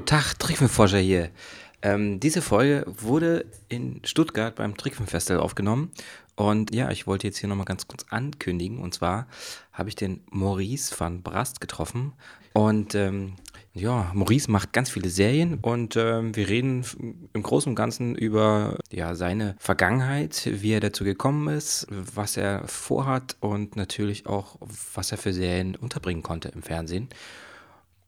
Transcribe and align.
Hallo, 0.00 0.06
Tag, 0.06 0.38
Trickfilmforscher 0.38 0.96
hier. 0.96 1.28
Ähm, 1.82 2.20
diese 2.20 2.40
Folge 2.40 2.86
wurde 2.86 3.44
in 3.68 4.00
Stuttgart 4.02 4.54
beim 4.54 4.74
Trickfilmfestival 4.74 5.42
aufgenommen. 5.42 5.90
Und 6.36 6.74
ja, 6.74 6.90
ich 6.90 7.06
wollte 7.06 7.26
jetzt 7.26 7.36
hier 7.36 7.50
nochmal 7.50 7.66
ganz 7.66 7.86
kurz 7.86 8.06
ankündigen. 8.08 8.78
Und 8.78 8.94
zwar 8.94 9.26
habe 9.74 9.90
ich 9.90 9.96
den 9.96 10.22
Maurice 10.30 10.98
van 10.98 11.22
Brast 11.22 11.60
getroffen. 11.60 12.14
Und 12.54 12.94
ähm, 12.94 13.34
ja, 13.74 14.10
Maurice 14.14 14.50
macht 14.50 14.72
ganz 14.72 14.88
viele 14.88 15.10
Serien 15.10 15.58
und 15.60 15.96
ähm, 15.96 16.34
wir 16.34 16.48
reden 16.48 16.82
im 17.34 17.42
Großen 17.42 17.68
und 17.68 17.76
Ganzen 17.76 18.14
über 18.14 18.78
ja, 18.90 19.14
seine 19.14 19.54
Vergangenheit, 19.58 20.48
wie 20.50 20.72
er 20.72 20.80
dazu 20.80 21.04
gekommen 21.04 21.54
ist, 21.54 21.86
was 21.90 22.38
er 22.38 22.66
vorhat 22.66 23.36
und 23.40 23.76
natürlich 23.76 24.26
auch, 24.26 24.56
was 24.94 25.12
er 25.12 25.18
für 25.18 25.34
Serien 25.34 25.76
unterbringen 25.76 26.22
konnte 26.22 26.48
im 26.48 26.62
Fernsehen 26.62 27.10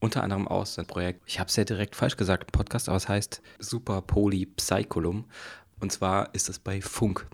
unter 0.02 0.24
anderem 0.24 0.48
aus 0.48 0.74
sein 0.74 0.87
Projekt, 0.87 1.23
ich 1.27 1.38
habe 1.38 1.48
es 1.48 1.55
ja 1.55 1.62
direkt 1.62 1.95
falsch 1.95 2.16
gesagt, 2.16 2.51
Podcast, 2.51 2.88
aber 2.88 2.97
es 2.97 3.09
heißt 3.09 3.41
Super 3.60 4.02
Poly 4.02 4.47
Psycholum. 4.47 5.27
Und 5.79 5.93
zwar 5.93 6.34
ist 6.34 6.48
das 6.48 6.59
bei 6.59 6.80
Funk. 6.80 7.27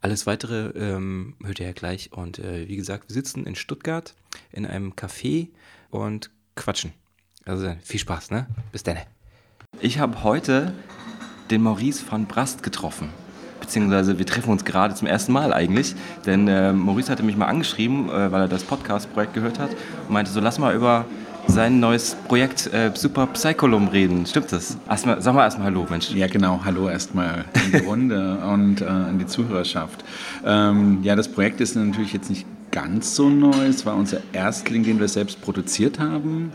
Alles 0.00 0.26
weitere 0.26 0.68
ähm, 0.70 1.36
hört 1.44 1.60
ihr 1.60 1.66
ja 1.66 1.72
gleich. 1.72 2.12
Und 2.12 2.38
äh, 2.38 2.66
wie 2.66 2.76
gesagt, 2.76 3.08
wir 3.08 3.14
sitzen 3.14 3.46
in 3.46 3.54
Stuttgart 3.54 4.14
in 4.52 4.64
einem 4.64 4.92
Café 4.94 5.48
und 5.90 6.30
quatschen. 6.56 6.92
Also 7.44 7.76
viel 7.82 8.00
Spaß, 8.00 8.30
ne? 8.30 8.46
Bis 8.72 8.82
dann. 8.82 8.96
Ich 9.80 9.98
habe 9.98 10.24
heute 10.24 10.72
den 11.50 11.62
Maurice 11.62 12.04
van 12.10 12.26
Brast 12.26 12.62
getroffen. 12.62 13.10
Beziehungsweise 13.60 14.18
wir 14.18 14.24
treffen 14.24 14.50
uns 14.50 14.64
gerade 14.64 14.94
zum 14.94 15.08
ersten 15.08 15.32
Mal 15.32 15.52
eigentlich. 15.52 15.94
Denn 16.24 16.48
äh, 16.48 16.72
Maurice 16.72 17.12
hatte 17.12 17.22
mich 17.22 17.36
mal 17.36 17.48
angeschrieben, 17.48 18.08
äh, 18.08 18.32
weil 18.32 18.42
er 18.42 18.48
das 18.48 18.64
Podcast-Projekt 18.64 19.34
gehört 19.34 19.58
hat 19.58 19.70
und 20.08 20.10
meinte 20.14 20.30
so, 20.30 20.40
lass 20.40 20.58
mal 20.58 20.74
über 20.74 21.04
sein 21.46 21.80
neues 21.80 22.16
Projekt 22.28 22.72
äh, 22.72 22.90
Super 22.94 23.26
Psycholum 23.28 23.88
reden. 23.88 24.26
Stimmt 24.26 24.52
das? 24.52 24.76
Erstmal, 24.88 25.20
sag 25.22 25.34
mal 25.34 25.44
erstmal 25.44 25.66
Hallo, 25.66 25.86
Mensch. 25.88 26.10
Ja, 26.10 26.26
genau. 26.26 26.60
Hallo 26.64 26.88
erstmal 26.88 27.44
in 27.66 27.72
die 27.72 27.86
Runde 27.86 28.38
und 28.52 28.80
äh, 28.80 28.86
an 28.86 29.18
die 29.18 29.26
Zuhörerschaft. 29.26 30.04
Ähm, 30.44 31.00
ja, 31.02 31.16
das 31.16 31.28
Projekt 31.28 31.60
ist 31.60 31.76
natürlich 31.76 32.12
jetzt 32.12 32.30
nicht 32.30 32.46
ganz 32.70 33.14
so 33.14 33.28
neu. 33.28 33.66
Es 33.66 33.86
war 33.86 33.94
unser 33.94 34.18
Erstling, 34.32 34.82
den 34.82 34.98
wir 34.98 35.08
selbst 35.08 35.40
produziert 35.40 36.00
haben. 36.00 36.52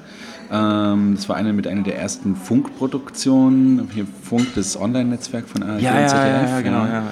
Ähm, 0.52 1.14
das 1.16 1.30
war 1.30 1.36
eine 1.36 1.54
mit 1.54 1.68
einer 1.68 1.84
der 1.84 1.98
ersten 1.98 2.36
Funkproduktionen. 2.36 3.90
Hier 3.94 4.06
Funk, 4.24 4.48
das 4.56 4.80
Online-Netzwerk 4.80 5.48
von 5.48 5.64
ARD 5.64 5.82
ja, 5.82 6.02
und 6.02 6.10
ZDF. 6.10 6.26
Ja, 6.26 6.50
ja, 6.50 6.62
genau. 6.62 6.86
Ja. 6.86 7.04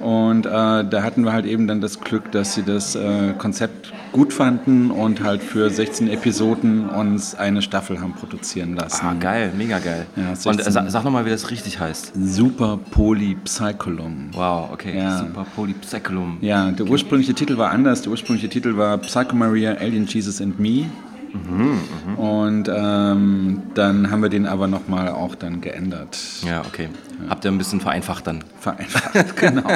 Und 0.00 0.46
äh, 0.46 0.50
da 0.50 1.02
hatten 1.02 1.24
wir 1.24 1.32
halt 1.32 1.46
eben 1.46 1.66
dann 1.66 1.80
das 1.80 2.00
Glück, 2.00 2.32
dass 2.32 2.54
sie 2.54 2.62
das 2.62 2.96
äh, 2.96 3.34
Konzept 3.38 3.92
gut 4.16 4.32
fanden 4.32 4.90
und 4.90 5.22
halt 5.22 5.42
für 5.42 5.68
16 5.68 6.08
Episoden 6.08 6.88
uns 6.88 7.34
eine 7.34 7.60
Staffel 7.60 8.00
haben 8.00 8.14
produzieren 8.14 8.74
lassen. 8.74 9.04
Ah, 9.04 9.12
geil, 9.12 9.52
mega 9.54 9.78
geil. 9.78 10.06
Ja, 10.16 10.30
und 10.50 10.58
äh, 10.58 10.70
sag, 10.70 10.90
sag 10.90 11.04
nochmal, 11.04 11.26
wie 11.26 11.30
das 11.30 11.50
richtig 11.50 11.78
heißt. 11.78 12.12
Super 12.18 12.78
Polypsycholum. 12.92 14.30
Wow, 14.32 14.70
okay. 14.72 14.96
Ja. 14.96 15.18
Super 15.18 15.44
Polypsycholum. 15.54 16.38
Ja, 16.40 16.70
der 16.70 16.86
ursprüngliche 16.86 17.34
Titel 17.34 17.58
war 17.58 17.70
anders. 17.70 18.00
Der 18.00 18.10
ursprüngliche 18.10 18.48
Titel 18.48 18.78
war 18.78 18.96
Psycho 18.96 19.36
Maria, 19.36 19.74
Alien 19.74 20.06
Jesus 20.06 20.40
and 20.40 20.58
Me. 20.58 20.86
Mhm, 21.32 21.78
mh. 22.06 22.14
Und 22.16 22.68
ähm, 22.68 23.62
dann 23.74 24.10
haben 24.10 24.22
wir 24.22 24.28
den 24.28 24.46
aber 24.46 24.66
nochmal 24.66 25.08
auch 25.08 25.34
dann 25.34 25.60
geändert. 25.60 26.18
Ja, 26.46 26.62
okay. 26.62 26.88
Ja. 27.22 27.30
Habt 27.30 27.44
ihr 27.44 27.50
ein 27.50 27.58
bisschen 27.58 27.80
vereinfacht 27.80 28.26
dann? 28.26 28.44
Vereinfacht, 28.60 29.36
genau. 29.36 29.68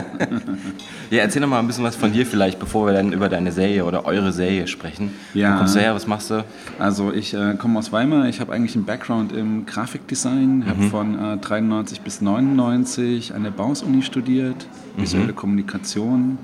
ja, 1.11 1.23
erzähl 1.23 1.41
doch 1.41 1.49
mal 1.49 1.59
ein 1.59 1.67
bisschen 1.67 1.85
was 1.85 1.97
von 1.97 2.13
dir 2.13 2.27
vielleicht, 2.27 2.59
bevor 2.59 2.87
wir 2.87 2.93
dann 2.93 3.13
über 3.13 3.29
deine 3.29 3.53
Serie 3.53 3.85
oder 3.85 4.05
eure 4.05 4.33
Serie 4.33 4.67
sprechen. 4.67 5.13
Ja. 5.33 5.55
Wo 5.55 5.59
kommst 5.59 5.77
du 5.77 5.81
her? 5.81 5.95
Was 5.95 6.07
machst 6.07 6.31
du? 6.31 6.45
Also 6.79 7.13
ich 7.13 7.35
äh, 7.35 7.55
komme 7.55 7.79
aus 7.79 7.93
Weimar. 7.93 8.29
Ich 8.29 8.41
habe 8.41 8.53
eigentlich 8.53 8.77
einen 8.77 8.85
Background 8.85 9.33
im 9.33 9.65
Grafikdesign. 9.67 10.59
Mhm. 10.59 10.67
Habe 10.67 10.83
von 10.85 11.19
äh, 11.19 11.37
93 11.39 12.03
bis 12.03 12.21
99 12.21 13.35
an 13.35 13.45
der 13.45 13.51
Baus-Uni 13.51 14.03
studiert. 14.03 14.67
Visuelle 14.97 15.33
mhm. 15.33 15.37
Kommunikation. 15.37 16.39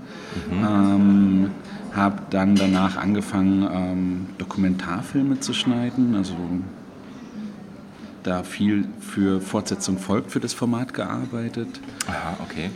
Mhm. 0.50 0.64
Ähm, 0.64 1.50
habe 1.96 2.22
dann 2.30 2.54
danach 2.54 2.96
angefangen, 2.96 3.68
ähm, 3.72 4.26
Dokumentarfilme 4.38 5.40
zu 5.40 5.52
schneiden, 5.52 6.14
also 6.14 6.36
da 8.22 8.42
viel 8.42 8.86
für 9.00 9.40
Fortsetzung 9.40 9.98
folgt 9.98 10.32
für 10.32 10.40
das 10.40 10.52
Format 10.52 10.94
gearbeitet. 10.94 11.80
Aha, 12.08 12.36
okay. 12.42 12.70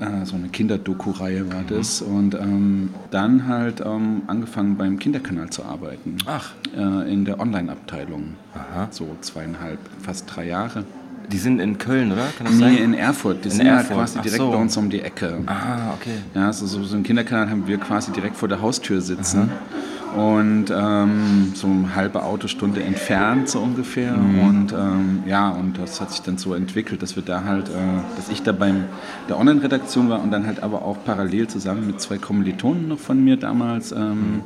Äh, 0.00 0.24
so 0.24 0.36
eine 0.36 0.48
Kinderdoku-Reihe 0.48 1.52
war 1.52 1.62
mhm. 1.62 1.66
das. 1.68 2.02
Und 2.02 2.34
ähm, 2.34 2.90
dann 3.10 3.46
halt 3.46 3.80
ähm, 3.84 4.22
angefangen 4.26 4.76
beim 4.76 4.98
Kinderkanal 4.98 5.50
zu 5.50 5.64
arbeiten. 5.64 6.18
Ach. 6.26 6.52
Äh, 6.76 7.12
in 7.12 7.24
der 7.24 7.40
Online-Abteilung. 7.40 8.34
Aha. 8.54 8.88
So 8.90 9.16
zweieinhalb, 9.20 9.78
fast 10.00 10.34
drei 10.34 10.46
Jahre. 10.46 10.84
Die 11.32 11.38
sind 11.38 11.60
in 11.60 11.78
Köln, 11.78 12.12
oder? 12.12 12.26
Kann 12.36 12.46
das 12.46 12.54
nee, 12.56 12.60
sein? 12.60 12.76
in 12.76 12.94
Erfurt. 12.94 13.44
Die 13.44 13.48
in 13.48 13.54
sind 13.54 13.70
halt 13.70 13.88
Erfurt. 13.88 13.96
halt 13.96 14.12
quasi 14.12 14.20
direkt 14.20 14.42
so. 14.42 14.50
bei 14.50 14.56
uns 14.58 14.76
um 14.76 14.90
die 14.90 15.00
Ecke. 15.00 15.38
Ah, 15.46 15.94
okay. 15.94 16.16
Ja, 16.34 16.46
also 16.46 16.66
so, 16.66 16.84
so 16.84 16.94
einen 16.94 17.04
Kinderkanal 17.04 17.50
haben 17.50 17.66
wir 17.66 17.78
quasi 17.78 18.12
direkt 18.12 18.36
vor 18.36 18.48
der 18.48 18.60
Haustür 18.60 19.00
sitzen. 19.00 19.50
Aha 19.50 19.82
und 20.14 20.66
ähm, 20.70 21.52
so 21.54 21.66
eine 21.66 21.94
halbe 21.94 22.22
Autostunde 22.22 22.82
entfernt 22.82 23.48
so 23.48 23.60
ungefähr 23.60 24.16
mhm. 24.16 24.38
und 24.40 24.72
ähm, 24.72 25.22
ja 25.26 25.50
und 25.50 25.78
das 25.78 26.00
hat 26.00 26.10
sich 26.10 26.22
dann 26.22 26.38
so 26.38 26.54
entwickelt, 26.54 27.02
dass 27.02 27.16
wir 27.16 27.22
da 27.22 27.44
halt, 27.44 27.68
äh, 27.68 27.72
dass 28.16 28.28
ich 28.28 28.42
da 28.42 28.52
beim 28.52 28.84
der 29.28 29.38
Online-Redaktion 29.38 30.08
war 30.08 30.22
und 30.22 30.30
dann 30.30 30.46
halt 30.46 30.62
aber 30.62 30.82
auch 30.82 30.96
parallel 31.04 31.48
zusammen 31.48 31.86
mit 31.86 32.00
zwei 32.00 32.18
Kommilitonen 32.18 32.88
noch 32.88 32.98
von 32.98 33.22
mir 33.22 33.36
damals 33.36 33.92
ähm, 33.92 34.42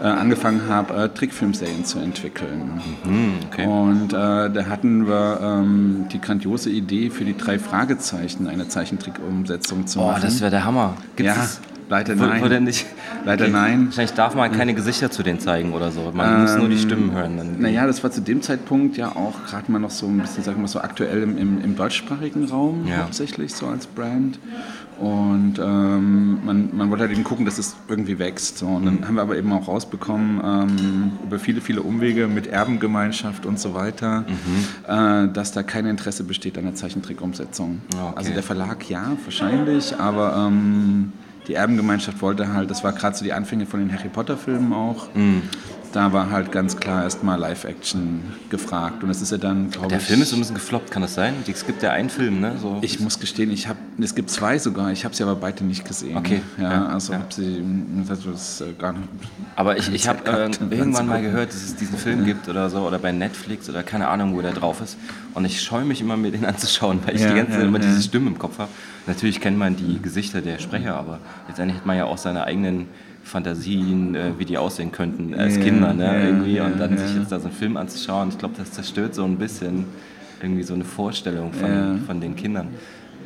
äh, 0.00 0.06
angefangen 0.06 0.62
habe, 0.68 0.94
äh, 0.94 1.08
Trickfilmserien 1.08 1.84
zu 1.84 1.98
entwickeln. 1.98 2.80
Mhm, 3.04 3.32
okay. 3.50 3.66
Und 3.66 4.12
äh, 4.12 4.50
da 4.50 4.66
hatten 4.68 5.06
wir 5.06 5.40
ähm, 5.42 6.06
die 6.12 6.20
grandiose 6.20 6.70
Idee 6.70 7.10
für 7.10 7.24
die 7.24 7.36
drei 7.36 7.58
Fragezeichen 7.58 8.46
eine 8.46 8.68
Zeichentrick-Umsetzung 8.68 9.86
zu 9.86 9.98
machen. 9.98 10.16
Oh, 10.18 10.22
das 10.22 10.40
wäre 10.40 10.50
der 10.50 10.64
Hammer. 10.64 10.94
Gibt's 11.16 11.60
ja. 11.62 11.69
Leider 11.90 12.14
nein. 12.14 12.40
Wurde 12.40 12.60
nicht? 12.60 12.86
Leider 13.24 13.46
okay. 13.46 13.52
nein. 13.52 13.86
Wahrscheinlich 13.86 14.14
darf 14.14 14.36
man 14.36 14.52
keine 14.52 14.74
Gesichter 14.74 15.10
zu 15.10 15.24
denen 15.24 15.40
zeigen 15.40 15.72
oder 15.72 15.90
so. 15.90 16.12
Man 16.14 16.34
ähm, 16.34 16.42
muss 16.42 16.56
nur 16.56 16.68
die 16.68 16.76
ähm, 16.76 16.80
Stimmen 16.80 17.12
hören. 17.12 17.56
Naja, 17.58 17.84
das 17.84 18.02
war 18.04 18.12
zu 18.12 18.22
dem 18.22 18.42
Zeitpunkt 18.42 18.96
ja 18.96 19.08
auch 19.16 19.44
gerade 19.44 19.70
mal 19.72 19.80
noch 19.80 19.90
so 19.90 20.06
ein 20.06 20.20
bisschen, 20.20 20.44
sagen 20.44 20.60
wir 20.60 20.68
so 20.68 20.80
aktuell 20.80 21.20
im, 21.24 21.36
im, 21.36 21.60
im 21.60 21.74
deutschsprachigen 21.74 22.44
Raum 22.44 22.86
ja. 22.86 22.98
hauptsächlich 22.98 23.52
so 23.52 23.66
als 23.66 23.88
Brand. 23.88 24.38
Und 25.00 25.58
ähm, 25.58 26.44
man, 26.44 26.68
man 26.76 26.90
wollte 26.90 27.04
halt 27.04 27.12
eben 27.12 27.24
gucken, 27.24 27.44
dass 27.44 27.58
es 27.58 27.74
irgendwie 27.88 28.20
wächst. 28.20 28.58
So. 28.58 28.66
Und 28.66 28.84
dann 28.84 28.94
mhm. 28.96 29.08
haben 29.08 29.14
wir 29.16 29.22
aber 29.22 29.36
eben 29.36 29.52
auch 29.52 29.66
rausbekommen, 29.66 30.40
ähm, 30.44 31.12
über 31.24 31.40
viele, 31.40 31.60
viele 31.60 31.82
Umwege 31.82 32.28
mit 32.28 32.46
Erbengemeinschaft 32.46 33.46
und 33.46 33.58
so 33.58 33.74
weiter, 33.74 34.26
mhm. 34.28 35.26
äh, 35.26 35.32
dass 35.32 35.50
da 35.50 35.64
kein 35.64 35.86
Interesse 35.86 36.22
besteht 36.22 36.56
an 36.56 36.64
der 36.64 36.76
Zeichentrickumsetzung. 36.76 37.80
Okay. 37.92 38.12
Also 38.14 38.32
der 38.32 38.44
Verlag 38.44 38.88
ja, 38.88 39.16
wahrscheinlich, 39.24 39.98
aber 39.98 40.46
ähm, 40.46 41.12
die 41.48 41.54
Erbengemeinschaft 41.54 42.20
wollte 42.22 42.52
halt, 42.52 42.70
das 42.70 42.84
war 42.84 42.92
gerade 42.92 43.16
so 43.16 43.24
die 43.24 43.32
Anfänge 43.32 43.66
von 43.66 43.80
den 43.80 43.92
Harry 43.92 44.08
Potter-Filmen 44.08 44.72
auch. 44.72 45.08
Mm. 45.14 45.40
Da 45.92 46.12
war 46.12 46.30
halt 46.30 46.52
ganz 46.52 46.76
klar 46.76 47.02
erstmal 47.02 47.38
Live-Action 47.38 48.22
gefragt. 48.48 49.02
Und 49.02 49.10
es 49.10 49.20
ist 49.20 49.32
ja 49.32 49.38
dann, 49.38 49.70
glaube 49.70 49.86
ich. 49.86 49.92
Der 49.92 50.00
Film 50.00 50.22
ist 50.22 50.30
so 50.30 50.36
ein 50.36 50.40
bisschen 50.40 50.54
gefloppt, 50.54 50.90
kann 50.90 51.02
das 51.02 51.14
sein? 51.14 51.34
Es 51.50 51.66
gibt 51.66 51.82
ja 51.82 51.90
einen 51.90 52.10
Film, 52.10 52.40
ne? 52.40 52.56
So. 52.60 52.78
Ich 52.80 53.00
muss 53.00 53.18
gestehen, 53.18 53.50
ich 53.50 53.66
hab, 53.66 53.76
es 53.98 54.14
gibt 54.14 54.30
zwei 54.30 54.58
sogar, 54.58 54.92
ich 54.92 55.04
habe 55.04 55.16
sie 55.16 55.24
aber 55.24 55.34
beide 55.34 55.64
nicht 55.64 55.84
gesehen. 55.84 56.16
Okay. 56.16 56.42
Ja, 56.58 56.70
ja 56.70 56.86
also 56.86 57.12
ja. 57.12 57.18
habe 57.18 57.34
sie 57.34 57.62
das 58.06 58.60
äh, 58.60 58.72
gar 58.78 58.92
nicht. 58.92 59.08
Aber 59.56 59.76
ich, 59.76 59.92
ich 59.92 60.06
habe 60.06 60.24
äh, 60.30 60.74
irgendwann 60.74 61.06
mal 61.06 61.22
gehört, 61.22 61.48
dass 61.48 61.62
es 61.62 61.74
diesen 61.74 61.98
Film 61.98 62.24
gibt 62.24 62.48
oder 62.48 62.70
so, 62.70 62.86
oder 62.86 62.98
bei 62.98 63.10
Netflix 63.10 63.68
oder 63.68 63.82
keine 63.82 64.08
Ahnung, 64.08 64.36
wo 64.36 64.42
der 64.42 64.52
drauf 64.52 64.80
ist. 64.80 64.96
Und 65.34 65.44
ich 65.44 65.60
scheue 65.60 65.84
mich 65.84 66.00
immer, 66.00 66.16
mir 66.16 66.30
den 66.30 66.44
anzuschauen, 66.44 67.00
weil 67.04 67.16
ich 67.16 67.22
ja, 67.22 67.30
die 67.30 67.36
ganze 67.36 67.52
Zeit 67.52 67.62
immer 67.62 67.78
diese 67.80 68.00
Stimme 68.00 68.28
im 68.28 68.38
Kopf 68.38 68.58
habe. 68.58 68.70
Natürlich 69.06 69.40
kennt 69.40 69.58
man 69.58 69.76
die 69.76 70.00
Gesichter 70.00 70.40
der 70.40 70.58
Sprecher, 70.58 70.96
aber 70.96 71.18
letztendlich 71.48 71.78
hat 71.78 71.86
man 71.86 71.96
ja 71.96 72.04
auch 72.04 72.18
seine 72.18 72.44
eigenen 72.44 72.86
Fantasien, 73.22 74.14
äh, 74.14 74.32
wie 74.38 74.44
die 74.44 74.58
aussehen 74.58 74.92
könnten 74.92 75.34
als 75.34 75.54
yeah, 75.54 75.64
Kinder, 75.64 75.92
ne? 75.92 76.04
Yeah, 76.04 76.24
irgendwie. 76.24 76.54
Yeah, 76.54 76.66
und 76.66 76.80
dann 76.80 76.98
sich 76.98 77.16
jetzt 77.16 77.30
da 77.30 77.38
so 77.38 77.48
einen 77.48 77.56
Film 77.56 77.76
anzuschauen, 77.76 78.30
ich 78.30 78.38
glaube, 78.38 78.54
das 78.56 78.72
zerstört 78.72 79.14
so 79.14 79.24
ein 79.24 79.36
bisschen 79.36 79.84
irgendwie 80.42 80.62
so 80.62 80.74
eine 80.74 80.84
Vorstellung 80.84 81.52
von, 81.52 82.00
von 82.06 82.20
den 82.20 82.34
Kindern. 82.34 82.68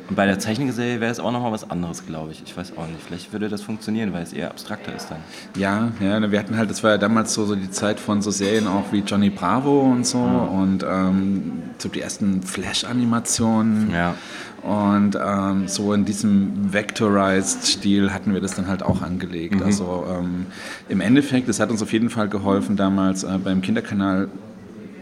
Und 0.07 0.15
bei 0.15 0.25
der 0.25 0.37
Zeichenserie 0.37 1.01
wäre 1.01 1.11
es 1.11 1.19
auch 1.19 1.31
nochmal 1.31 1.51
was 1.51 1.69
anderes, 1.69 2.05
glaube 2.05 2.31
ich. 2.31 2.43
Ich 2.45 2.55
weiß 2.55 2.73
auch 2.77 2.87
nicht. 2.87 3.01
Vielleicht 3.05 3.33
würde 3.33 3.49
das 3.49 3.61
funktionieren, 3.61 4.13
weil 4.13 4.23
es 4.23 4.33
eher 4.33 4.51
abstrakter 4.51 4.95
ist 4.95 5.09
dann. 5.09 5.17
Ja, 5.57 5.91
ja, 5.99 6.31
wir 6.31 6.37
hatten 6.37 6.57
halt, 6.57 6.69
das 6.69 6.83
war 6.83 6.91
ja 6.91 6.97
damals 6.97 7.33
so, 7.33 7.45
so 7.45 7.55
die 7.55 7.71
Zeit 7.71 7.99
von 7.99 8.21
so 8.21 8.29
Serien 8.29 8.67
auch 8.67 8.91
wie 8.91 8.99
Johnny 8.99 9.31
Bravo 9.31 9.81
und 9.81 10.05
so 10.05 10.19
mhm. 10.19 10.47
und 10.49 10.85
ähm, 10.87 11.63
so 11.79 11.89
die 11.89 12.01
ersten 12.01 12.43
Flash-Animationen. 12.43 13.91
Ja. 13.91 14.15
Und 14.61 15.15
ähm, 15.23 15.67
so 15.67 15.93
in 15.93 16.05
diesem 16.05 16.73
Vectorized-Stil 16.73 18.11
hatten 18.11 18.33
wir 18.33 18.41
das 18.41 18.55
dann 18.55 18.67
halt 18.67 18.81
auch 18.81 19.01
angelegt. 19.01 19.55
Mhm. 19.55 19.63
Also 19.63 20.05
ähm, 20.09 20.47
im 20.89 21.01
Endeffekt, 21.01 21.47
das 21.49 21.59
hat 21.59 21.69
uns 21.69 21.81
auf 21.81 21.93
jeden 21.93 22.09
Fall 22.09 22.29
geholfen, 22.29 22.75
damals 22.75 23.23
äh, 23.23 23.37
beim 23.43 23.61
Kinderkanal 23.61 24.27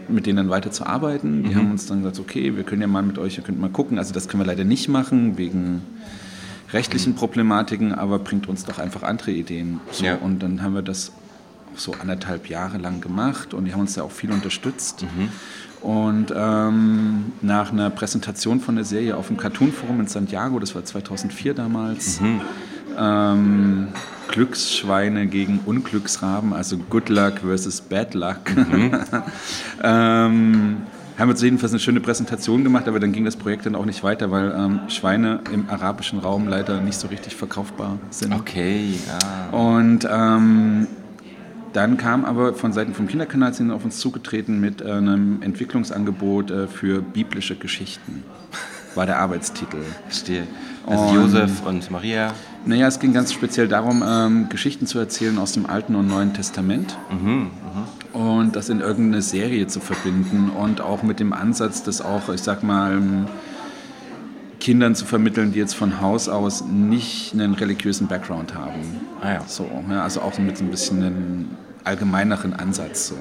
mit 0.08 0.26
denen 0.26 0.36
dann 0.36 0.50
weiterzuarbeiten. 0.50 1.42
Die 1.42 1.50
mhm. 1.50 1.54
haben 1.54 1.70
uns 1.72 1.86
dann 1.86 1.98
gesagt, 2.02 2.18
okay, 2.20 2.56
wir 2.56 2.64
können 2.64 2.82
ja 2.82 2.88
mal 2.88 3.02
mit 3.02 3.18
euch, 3.18 3.36
ihr 3.38 3.44
könnt 3.44 3.60
mal 3.60 3.70
gucken. 3.70 3.98
Also 3.98 4.12
das 4.12 4.28
können 4.28 4.42
wir 4.42 4.46
leider 4.46 4.64
nicht 4.64 4.88
machen, 4.88 5.38
wegen 5.38 5.82
rechtlichen 6.72 7.14
Problematiken, 7.14 7.94
aber 7.94 8.18
bringt 8.18 8.48
uns 8.48 8.64
doch 8.64 8.78
einfach 8.78 9.02
andere 9.02 9.30
Ideen. 9.30 9.80
So, 9.90 10.04
ja. 10.04 10.16
Und 10.16 10.42
dann 10.42 10.62
haben 10.62 10.74
wir 10.74 10.82
das 10.82 11.12
so 11.76 11.92
anderthalb 11.92 12.48
Jahre 12.48 12.78
lang 12.78 13.00
gemacht 13.00 13.54
und 13.54 13.64
die 13.64 13.72
haben 13.72 13.80
uns 13.80 13.96
ja 13.96 14.02
auch 14.02 14.12
viel 14.12 14.30
unterstützt. 14.30 15.02
Mhm. 15.02 15.28
Und 15.80 16.32
ähm, 16.34 17.32
nach 17.42 17.70
einer 17.70 17.90
Präsentation 17.90 18.60
von 18.60 18.76
der 18.76 18.84
Serie 18.84 19.16
auf 19.16 19.26
dem 19.26 19.36
Cartoon 19.36 19.70
Forum 19.70 20.00
in 20.00 20.06
Santiago, 20.06 20.58
das 20.58 20.74
war 20.74 20.84
2004 20.84 21.52
damals, 21.54 22.20
mhm. 22.20 22.40
Ähm, 22.98 23.88
Glücksschweine 24.28 25.26
gegen 25.26 25.60
Unglücksraben, 25.64 26.52
also 26.52 26.76
Good 26.78 27.08
Luck 27.08 27.40
versus 27.40 27.80
Bad 27.80 28.14
Luck. 28.14 28.56
Mhm. 28.56 28.92
ähm, 29.82 30.76
haben 31.16 31.28
wir 31.28 31.36
jedenfalls 31.36 31.72
eine 31.72 31.78
schöne 31.78 32.00
Präsentation 32.00 32.64
gemacht, 32.64 32.88
aber 32.88 32.98
dann 32.98 33.12
ging 33.12 33.24
das 33.24 33.36
Projekt 33.36 33.66
dann 33.66 33.76
auch 33.76 33.84
nicht 33.84 34.02
weiter, 34.02 34.30
weil 34.32 34.52
ähm, 34.56 34.80
Schweine 34.88 35.40
im 35.52 35.70
arabischen 35.70 36.18
Raum 36.18 36.48
leider 36.48 36.80
nicht 36.80 36.98
so 36.98 37.06
richtig 37.06 37.36
verkaufbar 37.36 37.98
sind. 38.10 38.34
Okay, 38.34 38.94
ja. 39.06 39.56
Und 39.56 40.08
ähm, 40.10 40.88
dann 41.72 41.96
kam 41.96 42.24
aber 42.24 42.54
von 42.54 42.72
Seiten 42.72 42.94
vom 42.94 43.06
Kinderkanal 43.06 43.54
sind 43.54 43.70
auf 43.70 43.84
uns 43.84 43.98
zugetreten 43.98 44.60
mit 44.60 44.82
einem 44.82 45.42
Entwicklungsangebot 45.42 46.50
äh, 46.50 46.66
für 46.66 47.00
biblische 47.02 47.56
Geschichten. 47.56 48.24
War 48.94 49.06
der 49.06 49.18
Arbeitstitel. 49.18 49.82
Verstehe. 50.08 50.46
Also 50.86 51.04
und, 51.04 51.14
Josef 51.14 51.66
und 51.66 51.90
Maria. 51.90 52.32
Naja, 52.66 52.86
es 52.86 52.98
ging 52.98 53.12
ganz 53.12 53.32
speziell 53.32 53.68
darum, 53.68 54.02
ähm, 54.06 54.48
Geschichten 54.48 54.86
zu 54.86 54.98
erzählen 54.98 55.38
aus 55.38 55.52
dem 55.52 55.66
Alten 55.66 55.94
und 55.94 56.08
Neuen 56.08 56.34
Testament. 56.34 56.96
Mhm, 57.10 57.50
mh. 58.12 58.18
Und 58.18 58.56
das 58.56 58.68
in 58.68 58.80
irgendeine 58.80 59.22
Serie 59.22 59.66
zu 59.66 59.80
verbinden 59.80 60.50
und 60.50 60.80
auch 60.80 61.02
mit 61.02 61.20
dem 61.20 61.32
Ansatz, 61.32 61.82
das 61.82 62.00
auch, 62.00 62.28
ich 62.28 62.42
sag 62.42 62.62
mal, 62.62 63.02
Kindern 64.60 64.94
zu 64.94 65.04
vermitteln, 65.04 65.52
die 65.52 65.58
jetzt 65.58 65.74
von 65.74 66.00
Haus 66.00 66.28
aus 66.28 66.64
nicht 66.64 67.34
einen 67.34 67.54
religiösen 67.54 68.06
Background 68.06 68.54
haben. 68.54 69.00
Ah 69.20 69.34
ja. 69.34 69.40
So, 69.46 69.68
ja, 69.90 70.02
also 70.02 70.22
auch 70.22 70.38
mit 70.38 70.56
so 70.56 70.64
ein 70.64 70.70
bisschen 70.70 71.02
einem 71.02 71.48
allgemeineren 71.84 72.54
Ansatz. 72.54 73.08
So. 73.08 73.16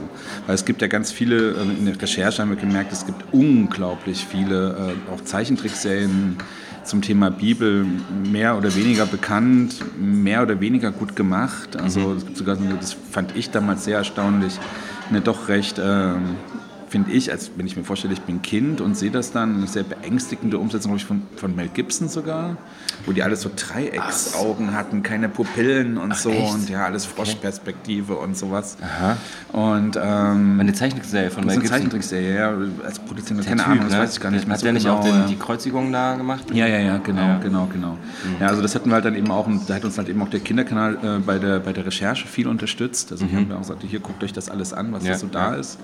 Weil 0.47 0.55
es 0.55 0.63
gibt 0.63 0.81
ja 0.81 0.87
ganz 0.87 1.11
viele, 1.11 1.51
äh, 1.51 1.61
in 1.63 1.85
der 1.85 2.01
Recherche 2.01 2.41
haben 2.41 2.49
wir 2.49 2.55
gemerkt, 2.55 2.93
es 2.93 3.05
gibt 3.05 3.25
unglaublich 3.33 4.25
viele 4.25 4.95
äh, 5.09 5.13
auch 5.13 5.21
Zeichentrickserien 5.21 6.37
zum 6.83 7.01
Thema 7.01 7.31
Bibel, 7.31 7.85
mehr 8.29 8.57
oder 8.57 8.75
weniger 8.75 9.05
bekannt, 9.05 9.83
mehr 9.99 10.43
oder 10.43 10.59
weniger 10.59 10.91
gut 10.91 11.15
gemacht. 11.15 11.77
Also 11.77 11.99
mhm. 11.99 12.17
es 12.17 12.25
gibt 12.25 12.37
sogar, 12.37 12.57
das 12.79 12.93
fand 12.93 13.35
ich 13.35 13.49
damals 13.51 13.85
sehr 13.85 13.97
erstaunlich, 13.97 14.59
eine 15.09 15.21
doch 15.21 15.47
recht... 15.47 15.79
Äh, 15.79 16.15
finde 16.93 17.11
ich, 17.11 17.31
als 17.31 17.49
wenn 17.55 17.65
ich 17.65 17.75
mir 17.75 17.83
vorstelle, 17.83 18.13
ich 18.13 18.21
bin 18.21 18.43
Kind 18.43 18.79
und 18.79 18.95
sehe 18.95 19.09
das 19.09 19.31
dann, 19.31 19.55
eine 19.55 19.65
sehr 19.65 19.81
beängstigende 19.81 20.59
Umsetzung 20.59 20.91
glaube 20.91 20.99
ich, 20.99 21.05
von, 21.05 21.23
von 21.37 21.55
Mel 21.55 21.67
Gibson 21.73 22.07
sogar, 22.07 22.55
wo 23.07 23.13
die 23.13 23.23
alles 23.23 23.41
so 23.41 23.49
Dreiecksaugen 23.55 24.75
hatten, 24.75 25.01
keine 25.01 25.27
Pupillen 25.27 25.97
und 25.97 26.11
Ach, 26.11 26.17
so 26.17 26.29
echt? 26.29 26.53
und 26.53 26.69
ja, 26.69 26.85
alles 26.85 27.05
Froschperspektive 27.05 28.17
okay. 28.17 28.23
und 28.23 28.37
sowas. 28.37 28.77
Aha. 28.79 29.17
Und 29.53 29.95
ähm, 29.99 30.59
eine 30.59 30.73
Zeichentrickserie 30.73 31.31
von 31.31 31.47
Mel 31.47 31.55
Gibson. 31.55 31.73
Eine 31.73 31.81
Zeichentrickserie, 31.81 32.35
ja, 32.35 32.53
als 32.85 32.99
Produzent, 32.99 33.43
keine 33.43 33.63
typ, 33.63 33.67
Ahnung, 33.69 33.85
das 33.85 33.93
ne? 33.93 33.99
weiß 33.99 34.13
ich 34.13 34.19
gar 34.19 34.29
nicht 34.29 34.45
mehr. 34.45 34.53
Hat 34.53 34.59
so 34.59 34.65
der 34.65 34.73
nicht 34.73 34.83
genau, 34.83 34.97
auch 34.97 35.03
den, 35.03 35.25
die 35.29 35.35
Kreuzigung 35.35 35.91
da 35.91 36.13
gemacht? 36.13 36.43
Ja, 36.53 36.67
ja, 36.67 36.77
ja, 36.77 36.97
genau, 36.99 37.21
ja. 37.21 37.39
genau, 37.39 37.67
genau. 37.73 37.93
Mhm. 37.93 38.35
Ja, 38.39 38.49
also 38.49 38.61
das 38.61 38.75
hatten 38.75 38.89
wir 38.89 38.93
halt 38.93 39.05
dann 39.05 39.15
eben 39.15 39.31
auch, 39.31 39.49
da 39.67 39.73
hat 39.73 39.83
uns 39.83 39.97
halt 39.97 40.09
eben 40.09 40.21
auch 40.21 40.29
der 40.29 40.41
Kinderkanal 40.41 40.99
äh, 41.01 41.19
bei, 41.25 41.39
der, 41.39 41.59
bei 41.59 41.73
der 41.73 41.87
Recherche 41.87 42.27
viel 42.27 42.47
unterstützt. 42.47 43.11
Also 43.11 43.25
mhm. 43.25 43.31
wir 43.31 43.37
haben 43.37 43.49
da 43.49 43.55
auch 43.55 43.61
gesagt, 43.61 43.81
hier 43.81 43.99
guckt 43.99 44.23
euch 44.23 44.33
das 44.33 44.49
alles 44.49 44.73
an, 44.73 44.93
was 44.93 45.03
ja. 45.03 45.13
da 45.13 45.17
so 45.17 45.25
da 45.25 45.55
ist. 45.55 45.79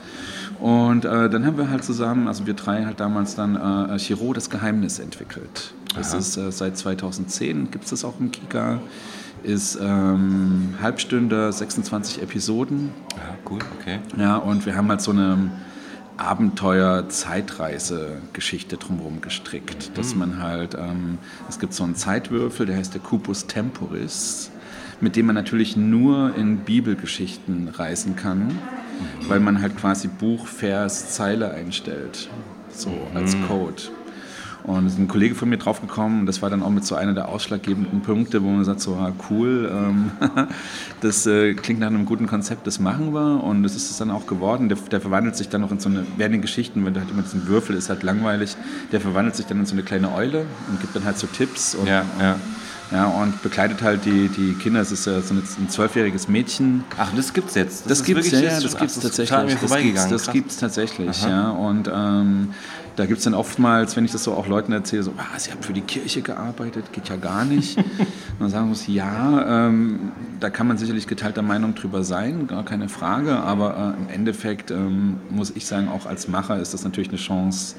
Und 0.60 0.99
äh, 1.06 1.30
dann 1.30 1.46
haben 1.46 1.58
wir 1.58 1.70
halt 1.70 1.84
zusammen, 1.84 2.28
also 2.28 2.48
wir 2.48 2.54
drei 2.54 2.86
halt 2.86 3.00
damals 3.00 3.36
dann 3.36 3.56
äh, 3.56 3.98
Chiro 3.98 4.34
das 4.34 4.50
Geheimnis 4.50 5.00
entwickelt. 5.00 5.74
Das 5.96 6.12
Aha. 6.12 6.20
ist 6.20 6.38
äh, 6.38 6.52
seit 6.52 6.78
2010, 6.78 7.72
gibt 7.72 7.86
es 7.86 7.90
das 7.92 8.04
auch 8.06 8.20
im 8.20 8.32
Kika. 8.32 8.80
Ist 9.44 9.78
ähm, 9.82 10.76
Halbstünder, 10.82 11.52
26 11.52 12.22
Episoden. 12.22 12.92
Ja, 13.16 13.36
cool, 13.50 13.60
okay. 13.80 14.00
Ja, 14.18 14.38
und 14.38 14.66
wir 14.66 14.76
haben 14.76 14.90
halt 14.90 15.02
so 15.02 15.12
eine 15.12 15.52
Abenteuer-Zeitreise-Geschichte 16.18 18.78
drumherum 18.78 19.22
gestrickt. 19.22 19.90
Mhm. 19.90 19.94
Dass 19.94 20.16
man 20.16 20.42
halt, 20.42 20.76
ähm, 20.76 21.20
es 21.48 21.60
gibt 21.60 21.74
so 21.74 21.86
einen 21.86 21.96
Zeitwürfel, 21.96 22.66
der 22.66 22.76
heißt 22.76 22.94
der 22.94 23.00
Cupus 23.02 23.48
Temporis, 23.48 24.52
mit 25.00 25.16
dem 25.16 25.28
man 25.28 25.36
natürlich 25.36 25.78
nur 25.78 26.36
in 26.36 26.58
Bibelgeschichten 26.58 27.70
reisen 27.70 28.18
kann 28.18 28.58
weil 29.28 29.40
man 29.40 29.62
halt 29.62 29.78
quasi 29.78 30.08
Buch, 30.08 30.48
Vers, 30.48 31.14
Zeile 31.14 31.52
einstellt, 31.52 32.30
so 32.70 32.92
als 33.14 33.36
mhm. 33.36 33.48
Code. 33.48 33.84
Und 34.64 34.86
ist 34.86 35.00
ein 35.00 35.08
Kollege 35.08 35.36
von 35.36 35.50
mir 35.50 35.58
draufgekommen 35.58 36.20
und 36.20 36.26
das 36.26 36.42
war 36.42 36.50
dann 36.50 36.62
auch 36.62 36.70
mit 36.70 36.86
so 36.86 36.94
einer 36.94 37.14
der 37.14 37.30
ausschlaggebenden 37.30 38.02
Punkte, 38.02 38.44
wo 38.44 38.50
man 38.50 38.66
sagt, 38.66 38.82
so 38.82 38.96
ah, 38.96 39.14
cool, 39.30 39.72
ähm, 39.74 40.12
das 41.02 41.26
äh, 41.26 41.54
klingt 41.54 41.80
nach 41.80 41.88
einem 41.88 42.06
guten 42.06 42.28
Konzept, 42.28 42.68
das 42.68 42.78
machen 42.78 43.14
wir 43.14 43.44
und 43.44 43.64
das 43.64 43.76
ist 43.76 43.90
es 43.90 43.98
dann 43.98 44.12
auch 44.12 44.28
geworden. 44.28 44.70
Der, 44.70 44.78
der, 44.92 45.02
verwandelt 45.02 45.38
sich 45.38 45.50
dann 45.50 45.62
noch 45.62 45.72
in 45.72 45.80
so 45.80 45.90
eine, 45.90 46.06
während 46.18 46.36
den 46.36 46.42
Geschichten, 46.42 46.86
wenn 46.86 46.94
du 46.94 47.00
halt 47.00 47.10
immer 47.10 47.22
diesen 47.22 47.48
Würfel 47.48 47.76
ist 47.76 47.90
halt 47.90 48.04
langweilig, 48.04 48.58
der 48.92 49.00
verwandelt 49.00 49.36
sich 49.38 49.46
dann 49.46 49.60
in 49.60 49.66
so 49.66 49.74
eine 49.74 49.84
kleine 49.84 50.14
Eule 50.14 50.46
und 50.70 50.80
gibt 50.82 50.96
dann 50.96 51.06
halt 51.06 51.18
so 51.18 51.26
Tipps 51.26 51.74
und, 51.74 51.88
ja, 51.88 52.04
ja. 52.20 52.36
Ja, 52.92 53.06
und 53.06 53.42
begleitet 53.44 53.84
halt 53.84 54.06
die, 54.06 54.30
die 54.30 54.54
Kinder. 54.54 54.82
Es 54.82 54.92
ist 54.92 55.04
so 55.04 55.12
ein 55.12 55.70
zwölfjähriges 55.70 56.28
Mädchen. 56.28 56.84
Ach, 56.98 57.12
das 57.16 57.34
gibt's 57.34 57.54
jetzt? 57.54 57.82
Das, 57.82 58.00
das 58.00 58.04
gibt's, 58.04 58.32
ja, 58.32 58.40
ja, 58.40 58.60
das 58.60 58.78
gibt's 58.78 58.98
ach, 58.98 59.04
tatsächlich. 59.04 59.30
Das, 59.30 59.70
das 59.70 59.82
gibt's, 59.82 60.08
das 60.10 60.32
gibt's 60.32 60.58
tatsächlich, 60.58 61.22
Aha. 61.22 61.30
ja. 61.30 61.50
Und 61.52 61.90
ähm, 61.94 62.54
da 62.96 63.06
gibt 63.06 63.20
es 63.20 63.24
dann 63.24 63.36
oftmals, 63.36 63.96
wenn 63.96 64.06
ich 64.06 64.12
das 64.12 64.24
so 64.24 64.34
auch 64.34 64.48
Leuten 64.48 64.74
erzähle, 64.74 65.04
so, 65.04 65.14
ah, 65.18 65.38
sie 65.38 65.52
haben 65.52 65.62
für 65.62 65.72
die 65.72 65.82
Kirche 65.82 66.22
gearbeitet, 66.22 66.92
geht 66.92 67.10
ja 67.10 67.16
gar 67.16 67.46
nicht. 67.46 67.78
und 67.78 67.86
dann 68.40 68.50
sagen 68.50 68.70
muss, 68.70 68.88
ja, 68.88 69.68
ähm, 69.68 70.12
da 70.40 70.50
kann 70.50 70.68
man 70.68 70.78
sicherlich 70.78 71.06
geteilter 71.08 71.44
Meinung 71.44 71.76
drüber 71.76 72.04
sein, 72.04 72.48
gar 72.48 72.66
keine 72.66 72.90
Frage. 72.90 73.38
Aber 73.38 73.96
äh, 73.96 74.02
im 74.02 74.10
Endeffekt 74.10 74.72
ähm, 74.72 75.18
muss 75.30 75.52
ich 75.52 75.66
sagen, 75.66 75.90
auch 75.90 76.08
als 76.08 76.28
Macher 76.28 76.60
ist 76.60 76.74
das 76.74 76.84
natürlich 76.84 77.10
eine 77.10 77.20
Chance, 77.20 77.76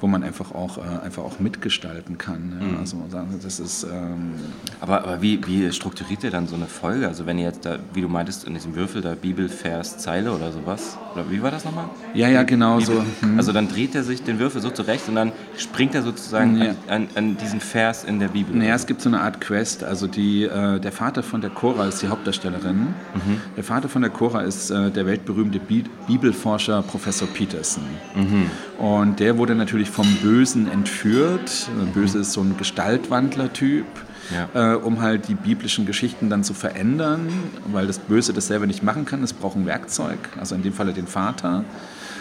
wo 0.00 0.06
man 0.06 0.22
einfach 0.22 0.54
auch, 0.54 0.78
äh, 0.78 1.04
einfach 1.04 1.22
auch 1.22 1.40
mitgestalten 1.40 2.16
kann. 2.18 2.56
Ja? 2.58 2.66
Mhm. 2.66 2.78
Also 2.78 2.96
das 3.42 3.60
ist. 3.60 3.84
Ähm 3.84 4.32
aber, 4.80 5.04
aber 5.04 5.22
wie, 5.22 5.40
wie 5.46 5.70
strukturiert 5.72 6.24
ihr 6.24 6.30
dann 6.30 6.46
so 6.46 6.56
eine 6.56 6.66
Folge? 6.66 7.06
Also 7.06 7.26
wenn 7.26 7.38
ihr 7.38 7.44
jetzt 7.44 7.66
da, 7.66 7.78
wie 7.92 8.00
du 8.00 8.08
meintest, 8.08 8.44
in 8.44 8.54
diesem 8.54 8.74
Würfel 8.74 9.02
da 9.02 9.14
Bibel, 9.14 9.48
Vers, 9.48 9.98
Zeile 9.98 10.32
oder 10.32 10.52
sowas? 10.52 10.96
Oder 11.14 11.30
wie 11.30 11.42
war 11.42 11.50
das 11.50 11.64
nochmal? 11.64 11.86
Ja, 12.14 12.28
ja, 12.28 12.42
genau 12.44 12.78
Bibel, 12.78 13.02
so. 13.20 13.26
Mhm. 13.26 13.38
Also 13.38 13.52
dann 13.52 13.68
dreht 13.68 13.94
er 13.94 14.02
sich 14.02 14.22
den 14.22 14.38
Würfel 14.38 14.62
so 14.62 14.70
zurecht 14.70 15.08
und 15.08 15.16
dann 15.16 15.32
springt 15.56 15.94
er 15.94 16.02
sozusagen 16.02 16.56
ja. 16.56 16.70
an, 16.70 16.76
an, 16.88 17.08
an, 17.14 17.36
diesen 17.36 17.60
Vers 17.60 18.04
in 18.04 18.20
der 18.20 18.28
Bibel. 18.28 18.56
Naja, 18.56 18.74
es 18.74 18.86
gibt 18.86 19.02
so 19.02 19.08
eine 19.08 19.20
Art 19.20 19.40
Quest. 19.40 19.84
Also 19.84 20.06
die, 20.06 20.44
äh, 20.44 20.80
der 20.80 20.92
Vater 20.92 21.22
von 21.22 21.40
der 21.40 21.50
Cora 21.50 21.86
ist 21.86 22.00
die 22.00 22.08
Hauptdarstellerin. 22.08 22.78
Mhm. 22.78 23.40
Der 23.56 23.64
Vater 23.64 23.88
von 23.88 24.02
der 24.02 24.10
Cora 24.10 24.42
ist 24.42 24.70
äh, 24.70 24.90
der 24.90 25.06
weltberühmte 25.06 25.58
Bi 25.58 25.84
Bibelforscher 26.06 26.82
Professor 26.82 27.28
Peterson. 27.28 27.84
Mhm. 28.14 28.50
Und 28.78 29.20
der 29.20 29.36
wurde 29.36 29.54
natürlich 29.54 29.89
vom 29.90 30.06
Bösen 30.16 30.70
entführt. 30.70 31.68
Böse 31.94 32.20
ist 32.20 32.32
so 32.32 32.40
ein 32.40 32.56
Gestaltwandler-Typ. 32.56 33.86
Ja. 34.30 34.74
Äh, 34.74 34.76
um 34.76 35.00
halt 35.00 35.26
die 35.26 35.34
biblischen 35.34 35.86
Geschichten 35.86 36.30
dann 36.30 36.44
zu 36.44 36.54
verändern, 36.54 37.28
weil 37.72 37.88
das 37.88 37.98
Böse 37.98 38.32
das 38.32 38.46
selber 38.46 38.66
nicht 38.66 38.82
machen 38.82 39.04
kann. 39.04 39.24
Es 39.24 39.32
braucht 39.32 39.56
ein 39.56 39.66
Werkzeug, 39.66 40.18
also 40.38 40.54
in 40.54 40.62
dem 40.62 40.72
Falle 40.72 40.92
den 40.92 41.08
Vater, 41.08 41.64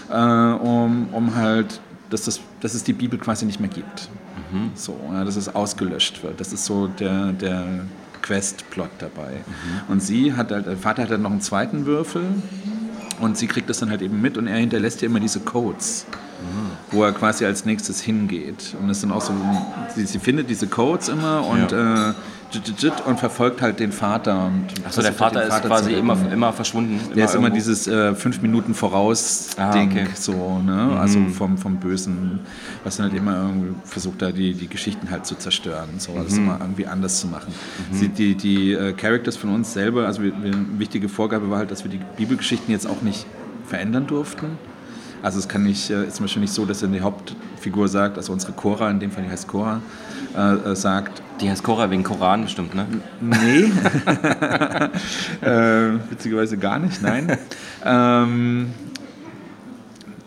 äh, 0.09 0.13
um, 0.15 1.09
um 1.11 1.35
halt, 1.35 1.79
dass, 2.09 2.23
das, 2.23 2.39
dass 2.61 2.73
es 2.73 2.83
die 2.83 2.93
Bibel 2.93 3.19
quasi 3.19 3.45
nicht 3.45 3.59
mehr 3.59 3.69
gibt. 3.69 4.09
Mhm. 4.51 4.71
So, 4.73 4.99
ja, 5.13 5.23
dass 5.23 5.35
es 5.35 5.53
ausgelöscht 5.53 6.23
wird. 6.23 6.39
Das 6.39 6.51
ist 6.51 6.65
so 6.65 6.87
der, 6.87 7.31
der 7.33 7.85
Quest-Plot 8.23 8.89
dabei. 8.97 9.33
Mhm. 9.33 9.93
Und 9.93 10.01
sie 10.01 10.33
hat 10.33 10.51
halt, 10.51 10.65
der 10.65 10.77
Vater 10.77 11.03
hat 11.03 11.11
dann 11.11 11.21
noch 11.21 11.31
einen 11.31 11.41
zweiten 11.41 11.85
Würfel 11.85 12.23
und 13.19 13.37
sie 13.37 13.45
kriegt 13.45 13.69
das 13.69 13.79
dann 13.79 13.91
halt 13.91 14.01
eben 14.01 14.19
mit 14.19 14.35
und 14.35 14.47
er 14.47 14.57
hinterlässt 14.57 15.03
ihr 15.03 15.09
immer 15.09 15.19
diese 15.19 15.41
Codes 15.41 16.07
wo 16.91 17.03
er 17.03 17.11
quasi 17.11 17.45
als 17.45 17.65
nächstes 17.65 18.01
hingeht. 18.01 18.75
Und 18.81 18.89
es 18.89 19.01
sind 19.01 19.11
auch 19.11 19.21
so, 19.21 19.33
sie, 19.95 20.05
sie 20.05 20.19
findet 20.19 20.49
diese 20.49 20.67
Codes 20.67 21.09
immer 21.09 21.45
und 21.45 21.71
ja. 21.71 22.09
äh, 22.09 22.13
und 23.05 23.19
verfolgt 23.19 23.61
halt 23.61 23.79
den 23.79 23.91
Vater. 23.91 24.51
Achso, 24.83 25.03
der 25.03 25.13
Vater, 25.13 25.41
Vater 25.43 25.55
ist 25.55 25.63
quasi 25.65 25.93
immer, 25.93 26.17
immer 26.31 26.51
verschwunden. 26.51 26.99
Der 27.09 27.15
immer 27.15 27.25
ist 27.25 27.35
immer 27.35 27.49
dieses 27.51 27.87
äh, 27.87 28.15
fünf 28.15 28.41
Minuten 28.41 28.73
voraus 28.73 29.49
ah, 29.57 29.71
Ding, 29.71 29.91
okay. 29.91 30.07
so, 30.15 30.59
ne? 30.59 30.71
Mhm. 30.71 30.97
also 30.97 31.19
vom, 31.27 31.59
vom 31.59 31.77
Bösen, 31.77 32.39
was 32.83 32.97
dann 32.97 33.11
halt 33.11 33.15
immer 33.15 33.51
versucht, 33.83 34.23
da 34.23 34.31
die, 34.31 34.55
die 34.55 34.67
Geschichten 34.67 35.11
halt 35.11 35.27
zu 35.27 35.35
zerstören, 35.35 35.89
so, 35.99 36.13
mhm. 36.13 36.23
das 36.23 36.37
immer 36.37 36.57
irgendwie 36.59 36.87
anders 36.87 37.19
zu 37.19 37.27
machen. 37.27 37.53
Mhm. 37.91 37.95
Sie, 37.95 38.09
die 38.09 38.33
die 38.33 38.73
äh, 38.73 38.93
Characters 38.93 39.37
von 39.37 39.53
uns 39.53 39.71
selber, 39.73 40.07
also 40.07 40.23
wir, 40.23 40.31
wir, 40.41 40.51
eine 40.51 40.65
wichtige 40.79 41.07
Vorgabe 41.07 41.51
war 41.51 41.59
halt, 41.59 41.69
dass 41.69 41.83
wir 41.83 41.91
die 41.91 42.01
Bibelgeschichten 42.17 42.71
jetzt 42.71 42.87
auch 42.87 43.03
nicht 43.03 43.27
verändern 43.67 44.07
durften. 44.07 44.57
Also 45.21 45.39
es 45.39 45.47
kann 45.47 45.63
nicht, 45.63 45.89
äh, 45.89 46.05
ist 46.05 46.15
zum 46.15 46.25
Beispiel 46.25 46.41
nicht 46.41 46.53
so, 46.53 46.65
dass 46.65 46.79
dann 46.79 46.93
die 46.93 47.01
Hauptfigur 47.01 47.87
sagt, 47.87 48.17
also 48.17 48.33
unsere 48.33 48.53
Cora, 48.53 48.89
in 48.89 48.99
dem 48.99 49.11
Fall 49.11 49.23
die 49.23 49.29
heißt 49.29 49.47
Cora, 49.47 49.81
äh, 50.35 50.53
äh, 50.53 50.75
sagt. 50.75 51.21
Die 51.41 51.49
heißt 51.49 51.63
Cora 51.63 51.89
wegen 51.89 52.03
Koran 52.03 52.43
bestimmt, 52.43 52.75
ne? 52.75 52.85
Nee. 53.21 53.71
äh, 55.41 55.93
witzigerweise 56.09 56.57
gar 56.57 56.79
nicht, 56.79 57.01
nein. 57.01 57.37
ähm, 57.83 58.73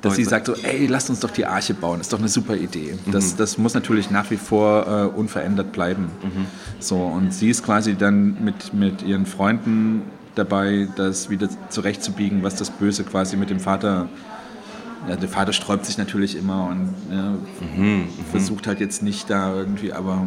dass 0.03 0.17
sie 0.17 0.25
sagt 0.25 0.47
so, 0.47 0.55
ey, 0.55 0.87
lasst 0.87 1.11
uns 1.11 1.21
doch 1.21 1.31
die 1.31 1.47
Arche 1.47 1.75
bauen, 1.75 2.01
ist 2.01 2.13
doch 2.13 2.19
eine 2.19 2.29
super 2.29 2.57
Idee. 2.57 2.99
Das, 3.11 3.35
mhm. 3.35 3.37
das 3.39 3.57
muss 3.57 3.75
natürlich 3.75 4.11
nach 4.11 4.31
wie 4.31 4.37
vor 4.37 4.87
äh, 4.87 5.17
unverändert 5.17 5.73
bleiben. 5.73 6.11
Mhm. 6.23 6.47
So, 6.81 6.97
und 6.97 7.33
sie 7.33 7.51
ist 7.51 7.65
quasi 7.65 7.95
dann 7.95 8.43
mit, 8.43 8.75
mit 8.75 9.03
ihren 9.03 9.27
Freunden 9.27 10.03
dabei, 10.35 10.89
das 10.97 11.31
wieder 11.31 11.49
zurechtzubiegen, 11.69 12.43
was 12.43 12.57
das 12.57 12.71
Böse 12.71 13.05
quasi 13.05 13.37
mit 13.37 13.51
dem 13.51 13.61
Vater 13.61 14.09
ja, 15.09 15.17
der 15.17 15.29
Vater 15.29 15.53
sträubt 15.53 15.87
sich 15.87 15.99
natürlich 15.99 16.37
immer 16.37 16.69
und 16.69 16.95
ja, 17.11 17.35
mhm, 17.77 18.09
versucht 18.31 18.67
halt 18.67 18.81
jetzt 18.81 19.03
nicht 19.03 19.31
da 19.31 19.55
irgendwie, 19.55 19.93
aber 19.93 20.27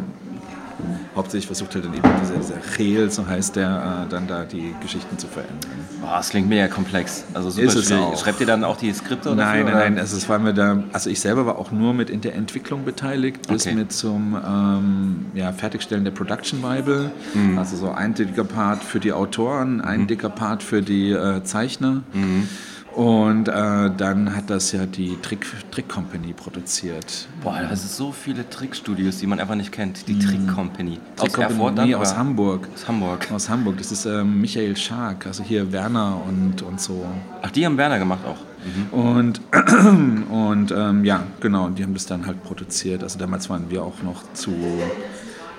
hauptsächlich 1.14 1.46
versucht 1.46 1.74
halt 1.74 1.84
dann 1.86 1.94
eben 1.94 2.08
dieser, 2.20 2.36
dieser 2.36 2.60
Chel, 2.76 3.10
so 3.10 3.26
heißt 3.26 3.56
der, 3.56 4.04
äh, 4.06 4.10
dann 4.10 4.26
da 4.26 4.44
die 4.44 4.74
Geschichten 4.80 5.18
zu 5.18 5.26
verändern. 5.26 5.70
Boah, 6.00 6.16
das 6.18 6.30
klingt 6.30 6.48
mega 6.48 6.68
komplex. 6.68 7.24
Also 7.32 7.50
super 7.50 7.66
ist 7.66 7.86
schwierig. 7.86 8.02
Auch. 8.02 8.18
Schreibt 8.18 8.40
ihr 8.40 8.46
dann 8.46 8.64
auch 8.64 8.76
die 8.76 8.92
Skripte? 8.92 9.34
Nein, 9.34 9.64
dafür, 9.64 9.64
nein, 9.64 9.94
nein. 9.94 9.98
Also, 9.98 10.16
es 10.16 10.28
war 10.28 10.38
mir 10.38 10.52
da, 10.52 10.82
also 10.92 11.08
ich 11.10 11.20
selber 11.20 11.46
war 11.46 11.58
auch 11.58 11.72
nur 11.72 11.94
mit 11.94 12.10
in 12.10 12.20
der 12.20 12.34
Entwicklung 12.34 12.84
beteiligt, 12.84 13.48
bis 13.48 13.66
okay. 13.66 13.74
mit 13.74 13.92
zum 13.92 14.36
ähm, 14.36 15.26
ja, 15.34 15.52
Fertigstellen 15.52 16.04
der 16.04 16.12
Production 16.12 16.60
Bible. 16.60 17.10
Mhm. 17.34 17.58
Also 17.58 17.76
so 17.76 17.90
ein 17.90 18.14
dicker 18.14 18.44
Part 18.44 18.84
für 18.84 19.00
die 19.00 19.12
Autoren, 19.12 19.80
ein 19.80 20.02
mhm. 20.02 20.06
dicker 20.06 20.28
Part 20.28 20.62
für 20.62 20.82
die 20.82 21.10
äh, 21.10 21.42
Zeichner. 21.44 22.02
Mhm. 22.12 22.48
Und 22.96 23.48
äh, 23.48 23.90
dann 23.94 24.34
hat 24.34 24.48
das 24.48 24.72
ja 24.72 24.86
die 24.86 25.18
Trick, 25.20 25.46
Trick 25.70 25.86
Company 25.86 26.32
produziert. 26.32 27.28
Boah, 27.42 27.60
das 27.60 27.82
sind 27.82 27.92
so 27.92 28.10
viele 28.10 28.48
Trickstudios, 28.48 29.18
die 29.18 29.26
man 29.26 29.38
einfach 29.38 29.54
nicht 29.54 29.70
kennt. 29.70 30.08
Die 30.08 30.14
mm. 30.14 30.20
Trick 30.20 30.54
Company. 30.54 30.98
Trick 31.14 31.28
aus 31.28 31.32
Company, 31.34 31.52
Erfurt 31.52 31.78
dann, 31.78 31.88
nee, 31.88 31.94
aus 31.94 32.16
Hamburg. 32.16 32.68
Aus 32.74 32.88
Hamburg. 32.88 33.28
Aus 33.30 33.48
Hamburg. 33.50 33.76
Das 33.76 33.92
ist 33.92 34.06
äh, 34.06 34.24
Michael 34.24 34.74
Schark, 34.78 35.26
also 35.26 35.42
hier 35.42 35.70
Werner 35.72 36.22
und, 36.26 36.62
und 36.62 36.80
so. 36.80 37.04
Ach, 37.42 37.50
die 37.50 37.66
haben 37.66 37.76
Werner 37.76 37.98
gemacht 37.98 38.20
auch. 38.24 38.38
Mhm. 38.64 38.98
Und, 38.98 39.40
und 40.30 40.72
ähm, 40.72 41.04
ja, 41.04 41.22
genau, 41.40 41.68
die 41.68 41.82
haben 41.82 41.92
das 41.92 42.06
dann 42.06 42.24
halt 42.24 42.42
produziert. 42.44 43.02
Also 43.02 43.18
damals 43.18 43.50
waren 43.50 43.68
wir 43.68 43.82
auch 43.82 44.02
noch 44.02 44.22
zu 44.32 44.54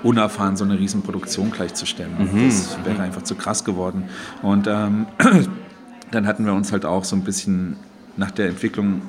unerfahren, 0.01 0.57
so 0.57 0.63
eine 0.63 0.79
Riesenproduktion 0.79 1.51
gleich 1.51 1.75
zu 1.75 1.85
stemmen. 1.85 2.31
Mhm. 2.33 2.47
Das 2.47 2.77
wäre 2.83 2.95
mhm. 2.95 3.01
einfach 3.01 3.21
zu 3.21 3.35
krass 3.35 3.63
geworden. 3.63 4.05
Und 4.41 4.65
ähm, 4.65 5.05
dann 6.11 6.27
hatten 6.27 6.45
wir 6.45 6.53
uns 6.53 6.71
halt 6.71 6.85
auch 6.85 7.03
so 7.03 7.15
ein 7.15 7.23
bisschen 7.23 7.75
nach 8.15 8.31
der 8.31 8.49
Entwicklung 8.49 9.01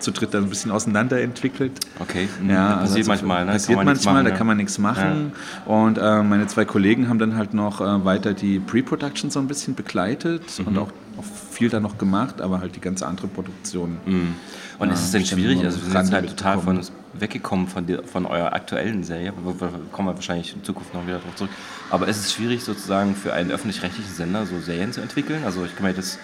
zu 0.00 0.12
dritt 0.12 0.34
dann 0.34 0.44
ein 0.44 0.48
bisschen 0.48 0.70
auseinanderentwickelt. 0.70 1.72
Okay, 1.98 2.28
ja, 2.48 2.76
passiert 2.78 2.98
also 2.98 3.10
manchmal. 3.10 3.44
Ne? 3.44 3.52
Passiert 3.52 3.84
manchmal, 3.84 4.14
machen, 4.14 4.24
da 4.24 4.30
kann 4.30 4.46
man 4.46 4.56
nichts 4.56 4.78
machen. 4.78 5.32
Ja. 5.66 5.72
Und 5.72 5.98
äh, 5.98 6.22
meine 6.22 6.46
zwei 6.46 6.64
Kollegen 6.64 7.08
haben 7.08 7.18
dann 7.18 7.36
halt 7.36 7.54
noch 7.54 7.80
äh, 7.80 8.04
weiter 8.04 8.32
die 8.32 8.58
Pre-Production 8.58 9.30
so 9.30 9.40
ein 9.40 9.46
bisschen 9.46 9.74
begleitet 9.74 10.42
mhm. 10.58 10.66
und 10.66 10.78
auch, 10.78 10.92
auch, 11.20 11.24
viel 11.24 11.68
da 11.68 11.80
noch 11.80 11.98
gemacht, 11.98 12.40
aber 12.40 12.60
halt 12.60 12.76
die 12.76 12.80
ganze 12.80 13.06
andere 13.06 13.28
Produktion. 13.28 13.98
Mhm. 14.04 14.34
Und 14.78 14.90
äh, 14.90 14.92
ist 14.92 15.00
es 15.00 15.10
denn 15.12 15.24
schwierig? 15.24 15.64
Also 15.64 15.78
wir 15.82 16.02
sind 16.02 16.12
halt 16.12 16.28
total 16.28 16.58
von 16.60 16.80
weggekommen 17.12 17.66
von, 17.66 17.86
die, 17.86 17.98
von 18.04 18.26
eurer 18.26 18.52
aktuellen 18.52 19.04
Serie. 19.04 19.32
Da 19.32 19.68
kommen 19.92 20.08
wir 20.08 20.14
wahrscheinlich 20.14 20.54
in 20.54 20.64
Zukunft 20.64 20.94
noch 20.94 21.06
wieder 21.06 21.18
drauf 21.18 21.34
zurück. 21.36 21.50
Aber 21.90 22.08
ist 22.08 22.18
es 22.18 22.32
schwierig 22.32 22.62
sozusagen 22.62 23.14
für 23.14 23.32
einen 23.32 23.50
öffentlich-rechtlichen 23.50 24.14
Sender 24.14 24.46
so 24.46 24.58
Serien 24.60 24.92
zu 24.92 25.00
entwickeln? 25.00 25.42
Also 25.44 25.64
ich 25.64 25.74
kann 25.74 25.86
mir 25.86 25.94
das 25.94 26.18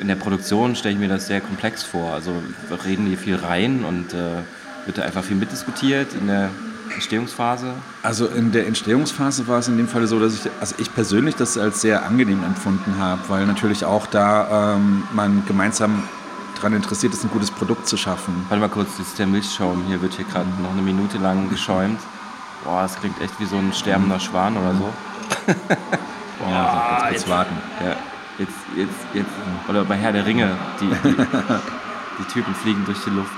in 0.00 0.06
der 0.06 0.14
Produktion 0.14 0.76
stelle 0.76 0.94
ich 0.94 1.00
mir 1.00 1.08
das 1.08 1.26
sehr 1.26 1.40
komplex 1.40 1.82
vor. 1.82 2.12
Also 2.12 2.32
reden 2.86 3.06
hier 3.06 3.18
viel 3.18 3.36
rein 3.36 3.84
und 3.84 4.14
äh, 4.14 4.42
wird 4.86 4.98
da 4.98 5.02
einfach 5.02 5.24
viel 5.24 5.36
mitdiskutiert 5.36 6.14
in 6.14 6.28
der 6.28 6.50
Entstehungsphase? 6.94 7.72
Also 8.02 8.26
in 8.26 8.52
der 8.52 8.66
Entstehungsphase 8.66 9.46
war 9.48 9.58
es 9.58 9.68
in 9.68 9.76
dem 9.76 9.88
Fall 9.88 10.06
so, 10.06 10.18
dass 10.20 10.34
ich, 10.34 10.50
also 10.60 10.74
ich 10.78 10.94
persönlich 10.94 11.34
das 11.34 11.58
als 11.58 11.80
sehr 11.80 12.04
angenehm 12.04 12.42
empfunden 12.44 12.98
habe, 12.98 13.20
weil 13.28 13.46
natürlich 13.46 13.84
auch 13.84 14.06
da 14.06 14.74
ähm, 14.76 15.04
man 15.12 15.44
gemeinsam 15.46 16.02
daran 16.56 16.74
interessiert 16.74 17.12
ist, 17.12 17.24
ein 17.24 17.30
gutes 17.30 17.50
Produkt 17.50 17.88
zu 17.88 17.96
schaffen. 17.96 18.44
Warte 18.48 18.60
mal 18.60 18.68
kurz, 18.68 18.96
das 18.98 19.08
ist 19.08 19.18
der 19.18 19.26
Milchschaum. 19.26 19.84
Hier 19.86 20.02
wird 20.02 20.14
hier 20.14 20.24
gerade 20.24 20.48
noch 20.62 20.72
eine 20.72 20.82
Minute 20.82 21.18
lang 21.18 21.48
geschäumt. 21.48 22.00
Boah, 22.64 22.82
das 22.82 22.98
klingt 22.98 23.20
echt 23.20 23.38
wie 23.38 23.46
so 23.46 23.56
ein 23.56 23.72
sterbender 23.72 24.18
Schwan 24.18 24.56
oder 24.56 24.74
so. 24.74 24.92
Boah, 26.38 26.50
ja, 26.50 27.02
jetzt, 27.04 27.12
jetzt 27.12 27.28
warten. 27.28 27.56
Ja, 27.80 27.96
jetzt, 28.38 28.52
jetzt, 28.76 29.14
jetzt. 29.14 29.30
Oder 29.68 29.84
bei 29.84 29.96
Herr 29.96 30.12
der 30.12 30.26
Ringe, 30.26 30.56
die, 30.80 30.86
die, 30.86 31.16
die 32.18 32.32
Typen 32.32 32.54
fliegen 32.54 32.84
durch 32.84 32.98
die 33.04 33.10
Luft. 33.10 33.30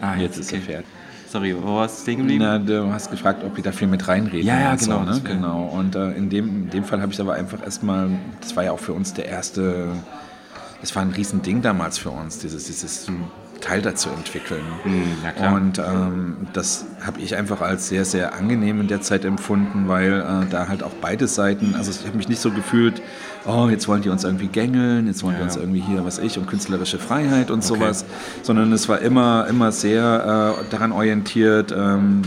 Ah, 0.00 0.14
jetzt, 0.14 0.36
jetzt 0.36 0.38
ist 0.38 0.48
okay. 0.48 0.56
er 0.56 0.62
fertig. 0.62 1.03
Sorry, 1.34 1.56
wo 1.60 1.74
warst 1.74 1.98
du 1.98 2.02
stehen 2.02 2.18
geblieben? 2.18 2.44
Na, 2.44 2.60
du 2.60 2.92
hast 2.92 3.10
gefragt, 3.10 3.42
ob 3.42 3.58
ich 3.58 3.64
da 3.64 3.72
viel 3.72 3.88
mit 3.88 4.06
reinrede. 4.06 4.46
Ja, 4.46 4.60
ja, 4.60 4.76
genau. 4.76 5.04
So, 5.04 5.10
ne? 5.10 5.20
genau. 5.24 5.64
Und 5.64 5.96
äh, 5.96 6.12
in, 6.12 6.30
dem, 6.30 6.46
in 6.46 6.70
dem 6.70 6.84
Fall 6.84 7.02
habe 7.02 7.12
ich 7.12 7.20
aber 7.20 7.34
einfach 7.34 7.60
erstmal, 7.60 8.08
das 8.40 8.54
war 8.54 8.62
ja 8.62 8.70
auch 8.70 8.78
für 8.78 8.92
uns 8.92 9.14
der 9.14 9.26
erste, 9.26 9.88
das 10.80 10.94
war 10.94 11.02
ein 11.02 11.10
Riesending 11.10 11.60
damals 11.60 11.98
für 11.98 12.10
uns, 12.10 12.38
dieses, 12.38 12.66
dieses 12.66 13.08
Teil 13.60 13.82
dazu 13.82 14.10
entwickeln. 14.10 14.62
Mhm, 14.84 15.52
und 15.52 15.78
ähm, 15.80 16.36
das 16.52 16.84
habe 17.04 17.20
ich 17.20 17.34
einfach 17.34 17.62
als 17.62 17.88
sehr, 17.88 18.04
sehr 18.04 18.34
angenehm 18.34 18.80
in 18.80 18.86
der 18.86 19.00
Zeit 19.00 19.24
empfunden, 19.24 19.88
weil 19.88 20.12
äh, 20.12 20.48
da 20.48 20.68
halt 20.68 20.84
auch 20.84 20.94
beide 21.00 21.26
Seiten, 21.26 21.74
also 21.74 21.90
ich 21.90 22.06
habe 22.06 22.16
mich 22.16 22.28
nicht 22.28 22.40
so 22.40 22.52
gefühlt, 22.52 23.02
oh, 23.46 23.68
jetzt 23.68 23.88
wollen 23.88 24.02
die 24.02 24.08
uns 24.08 24.24
irgendwie 24.24 24.48
gängeln, 24.48 25.06
jetzt 25.06 25.22
wollen 25.22 25.34
ja. 25.34 25.40
die 25.40 25.44
uns 25.44 25.56
irgendwie 25.56 25.80
hier, 25.80 26.04
was 26.04 26.18
ich, 26.18 26.38
um 26.38 26.46
künstlerische 26.46 26.98
Freiheit 26.98 27.50
und 27.50 27.58
okay. 27.58 27.66
sowas, 27.66 28.04
sondern 28.42 28.72
es 28.72 28.88
war 28.88 29.00
immer, 29.00 29.46
immer 29.48 29.72
sehr 29.72 30.56
äh, 30.60 30.70
daran 30.70 30.92
orientiert, 30.92 31.74
ähm, 31.76 32.22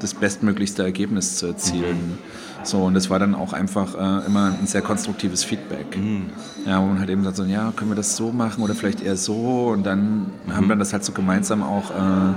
das 0.00 0.14
bestmöglichste 0.14 0.82
Ergebnis 0.82 1.36
zu 1.36 1.46
erzielen. 1.46 2.12
Mhm. 2.12 2.18
So, 2.64 2.84
und 2.84 2.94
das 2.94 3.10
war 3.10 3.18
dann 3.18 3.34
auch 3.34 3.52
einfach 3.52 3.94
äh, 3.94 4.26
immer 4.26 4.54
ein 4.60 4.66
sehr 4.66 4.82
konstruktives 4.82 5.42
Feedback. 5.42 5.96
Mhm. 5.96 6.26
Ja, 6.66 6.80
wo 6.80 6.86
man 6.86 7.00
halt 7.00 7.10
eben 7.10 7.24
sagt 7.24 7.36
so, 7.36 7.44
ja, 7.44 7.72
können 7.74 7.90
wir 7.90 7.96
das 7.96 8.16
so 8.16 8.30
machen 8.30 8.62
oder 8.62 8.74
vielleicht 8.74 9.02
eher 9.02 9.16
so 9.16 9.68
und 9.72 9.84
dann 9.84 10.26
mhm. 10.46 10.54
haben 10.54 10.68
wir 10.68 10.76
das 10.76 10.92
halt 10.92 11.04
so 11.04 11.12
gemeinsam 11.12 11.62
auch 11.62 11.90
äh, 11.90 12.34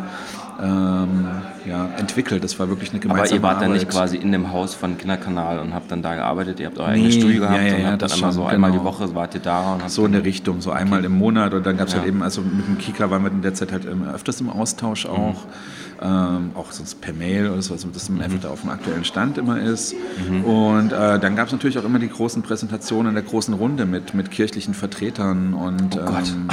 ähm, 0.61 1.27
ja, 1.65 1.89
entwickelt. 1.97 2.43
Das 2.43 2.59
war 2.59 2.69
wirklich 2.69 2.91
eine 2.91 2.99
gemeinsame 2.99 3.27
Aber 3.27 3.35
ihr 3.35 3.41
wart 3.41 3.55
Arbeit. 3.57 3.67
dann 3.67 3.73
nicht 3.73 3.89
quasi 3.89 4.17
in 4.17 4.31
dem 4.31 4.51
Haus 4.51 4.73
von 4.73 4.97
Kinderkanal 4.97 5.59
und 5.59 5.73
habt 5.73 5.91
dann 5.91 6.01
da 6.01 6.15
gearbeitet, 6.15 6.59
ihr 6.59 6.67
habt 6.67 6.77
euer 6.77 6.87
nee, 6.87 6.93
eigenes 6.93 7.15
Studio 7.15 7.41
gehabt 7.41 7.61
ja, 7.61 7.67
ja, 7.67 7.75
und 7.75 7.91
habt 7.91 8.01
dann 8.01 8.11
immer 8.11 8.31
so 8.31 8.41
genau. 8.41 8.53
einmal 8.53 8.71
die 8.71 8.83
Woche 8.83 9.15
wart 9.15 9.33
ihr 9.35 9.41
da. 9.41 9.73
Und 9.73 9.89
so 9.89 10.05
in 10.05 10.13
der 10.13 10.23
Richtung, 10.23 10.61
so 10.61 10.71
einmal 10.71 10.99
okay. 10.99 11.07
im 11.07 11.17
Monat 11.17 11.53
und 11.53 11.65
dann 11.65 11.77
gab 11.77 11.87
es 11.87 11.93
halt 11.93 12.03
ja. 12.03 12.09
eben, 12.09 12.23
also 12.23 12.41
mit 12.41 12.67
dem 12.67 12.77
Kika 12.77 13.09
waren 13.09 13.23
wir 13.23 13.31
in 13.31 13.41
der 13.41 13.53
Zeit 13.53 13.71
halt 13.71 13.85
öfters 13.85 14.41
im 14.41 14.49
Austausch 14.49 15.05
auch. 15.05 15.45
Mhm 15.45 15.85
ähm, 16.01 16.51
auch 16.55 16.71
sonst 16.71 17.01
per 17.01 17.13
Mail 17.13 17.49
oder 17.49 17.61
so, 17.61 17.73
also 17.73 17.87
dass 17.89 18.09
man 18.09 18.21
einfach 18.21 18.39
da 18.41 18.49
auf 18.49 18.61
dem 18.61 18.69
aktuellen 18.69 19.05
Stand 19.05 19.37
immer 19.37 19.59
ist. 19.61 19.95
Mhm. 20.29 20.43
Und 20.43 20.91
äh, 20.91 21.19
dann 21.19 21.35
gab 21.35 21.47
es 21.47 21.53
natürlich 21.53 21.77
auch 21.77 21.85
immer 21.85 21.99
die 21.99 22.09
großen 22.09 22.41
Präsentationen 22.41 23.09
in 23.09 23.15
der 23.15 23.23
großen 23.23 23.53
Runde 23.53 23.85
mit, 23.85 24.13
mit 24.13 24.31
kirchlichen 24.31 24.73
Vertretern 24.73 25.53
und 25.53 25.97
oh 25.97 25.99
ähm, 25.99 26.47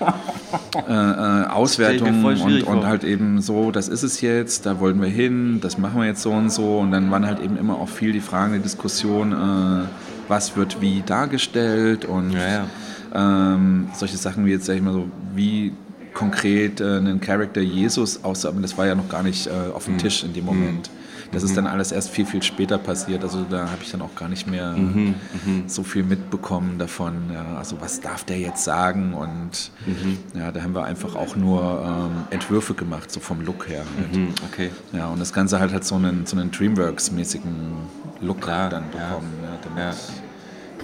äh, 0.88 0.92
äh, 0.92 1.46
Auswertungen 1.46 2.24
und, 2.24 2.62
und, 2.62 2.86
halt 2.86 3.04
eben 3.04 3.40
so, 3.40 3.70
das 3.70 3.88
ist 3.88 4.02
es 4.02 4.20
jetzt, 4.20 4.66
da 4.66 4.80
wollen 4.80 5.00
wir 5.00 5.08
hin, 5.08 5.60
das 5.60 5.78
machen 5.78 6.00
wir 6.00 6.06
jetzt 6.06 6.22
so 6.22 6.32
und 6.32 6.50
so. 6.50 6.78
Und 6.78 6.90
dann 6.90 7.10
waren 7.10 7.26
halt 7.26 7.40
eben 7.40 7.56
immer 7.56 7.76
auch 7.78 7.88
viel 7.88 8.12
die 8.12 8.20
Fragen, 8.20 8.54
die 8.54 8.60
Diskussion, 8.60 9.32
äh, 9.32 9.86
was 10.28 10.56
wird 10.56 10.80
wie 10.80 11.02
dargestellt 11.04 12.04
und 12.04 12.32
ja, 12.32 12.48
ja. 12.48 12.66
Ähm, 13.14 13.88
solche 13.94 14.18
Sachen 14.18 14.44
wie 14.44 14.50
jetzt, 14.50 14.66
sag 14.66 14.76
ich 14.76 14.82
mal 14.82 14.92
so, 14.92 15.08
wie 15.34 15.72
konkret 16.18 16.80
äh, 16.80 16.96
einen 16.96 17.20
Charakter 17.20 17.60
Jesus 17.60 18.24
aus, 18.24 18.44
aber 18.44 18.60
das 18.60 18.76
war 18.76 18.86
ja 18.86 18.96
noch 18.96 19.08
gar 19.08 19.22
nicht 19.22 19.46
äh, 19.46 19.50
auf 19.72 19.84
dem 19.84 19.94
mhm. 19.94 19.98
Tisch 19.98 20.24
in 20.24 20.32
dem 20.32 20.46
Moment. 20.46 20.90
Das 21.30 21.42
mhm. 21.42 21.48
ist 21.48 21.56
dann 21.56 21.66
alles 21.68 21.92
erst 21.92 22.10
viel, 22.10 22.26
viel 22.26 22.42
später 22.42 22.76
passiert. 22.76 23.22
Also 23.22 23.44
da 23.48 23.70
habe 23.70 23.82
ich 23.82 23.90
dann 23.92 24.02
auch 24.02 24.14
gar 24.16 24.28
nicht 24.28 24.48
mehr 24.48 24.72
mhm. 24.72 25.14
mhm. 25.44 25.64
so 25.68 25.84
viel 25.84 26.02
mitbekommen 26.02 26.78
davon. 26.78 27.30
Ja, 27.32 27.56
also 27.56 27.80
was 27.80 28.00
darf 28.00 28.24
der 28.24 28.38
jetzt 28.38 28.64
sagen? 28.64 29.14
Und 29.14 29.70
mhm. 29.86 30.18
ja, 30.34 30.50
da 30.50 30.62
haben 30.62 30.74
wir 30.74 30.84
einfach 30.84 31.14
auch 31.14 31.36
nur 31.36 31.84
ähm, 31.86 32.24
Entwürfe 32.30 32.74
gemacht, 32.74 33.12
so 33.12 33.20
vom 33.20 33.42
Look 33.42 33.68
her. 33.68 33.84
Halt. 33.96 34.16
Mhm. 34.16 34.34
Okay. 34.50 34.70
Ja, 34.92 35.08
und 35.08 35.20
das 35.20 35.32
Ganze 35.32 35.60
halt 35.60 35.72
hat 35.72 35.84
so 35.84 35.94
einen, 35.94 36.26
so 36.26 36.36
einen 36.36 36.50
Dreamworks-mäßigen 36.50 37.76
Look 38.20 38.40
Klar, 38.40 38.70
dann 38.70 38.90
bekommen. 38.90 39.32
Ja. 39.76 39.90
Ja 39.90 39.94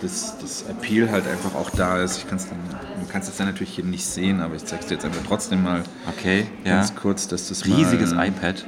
das, 0.01 0.37
das 0.41 0.65
Appeal 0.69 1.11
halt 1.11 1.27
einfach 1.27 1.55
auch 1.55 1.71
da 1.71 2.03
ist. 2.03 2.19
Ich 2.19 2.29
kann's 2.29 2.49
dann, 2.49 2.59
du 3.01 3.07
kannst 3.11 3.29
es 3.29 3.37
dann 3.37 3.47
natürlich 3.47 3.75
hier 3.75 3.85
nicht 3.85 4.05
sehen, 4.07 4.41
aber 4.41 4.55
ich 4.55 4.65
zeig's 4.65 4.87
dir 4.87 4.95
jetzt 4.95 5.05
einfach 5.05 5.23
trotzdem 5.27 5.63
mal 5.63 5.83
okay, 6.09 6.47
ganz 6.65 6.91
ja. 6.91 6.95
kurz, 6.95 7.29
dass 7.29 7.49
das 7.49 7.65
Riesiges 7.65 8.13
iPad. 8.13 8.65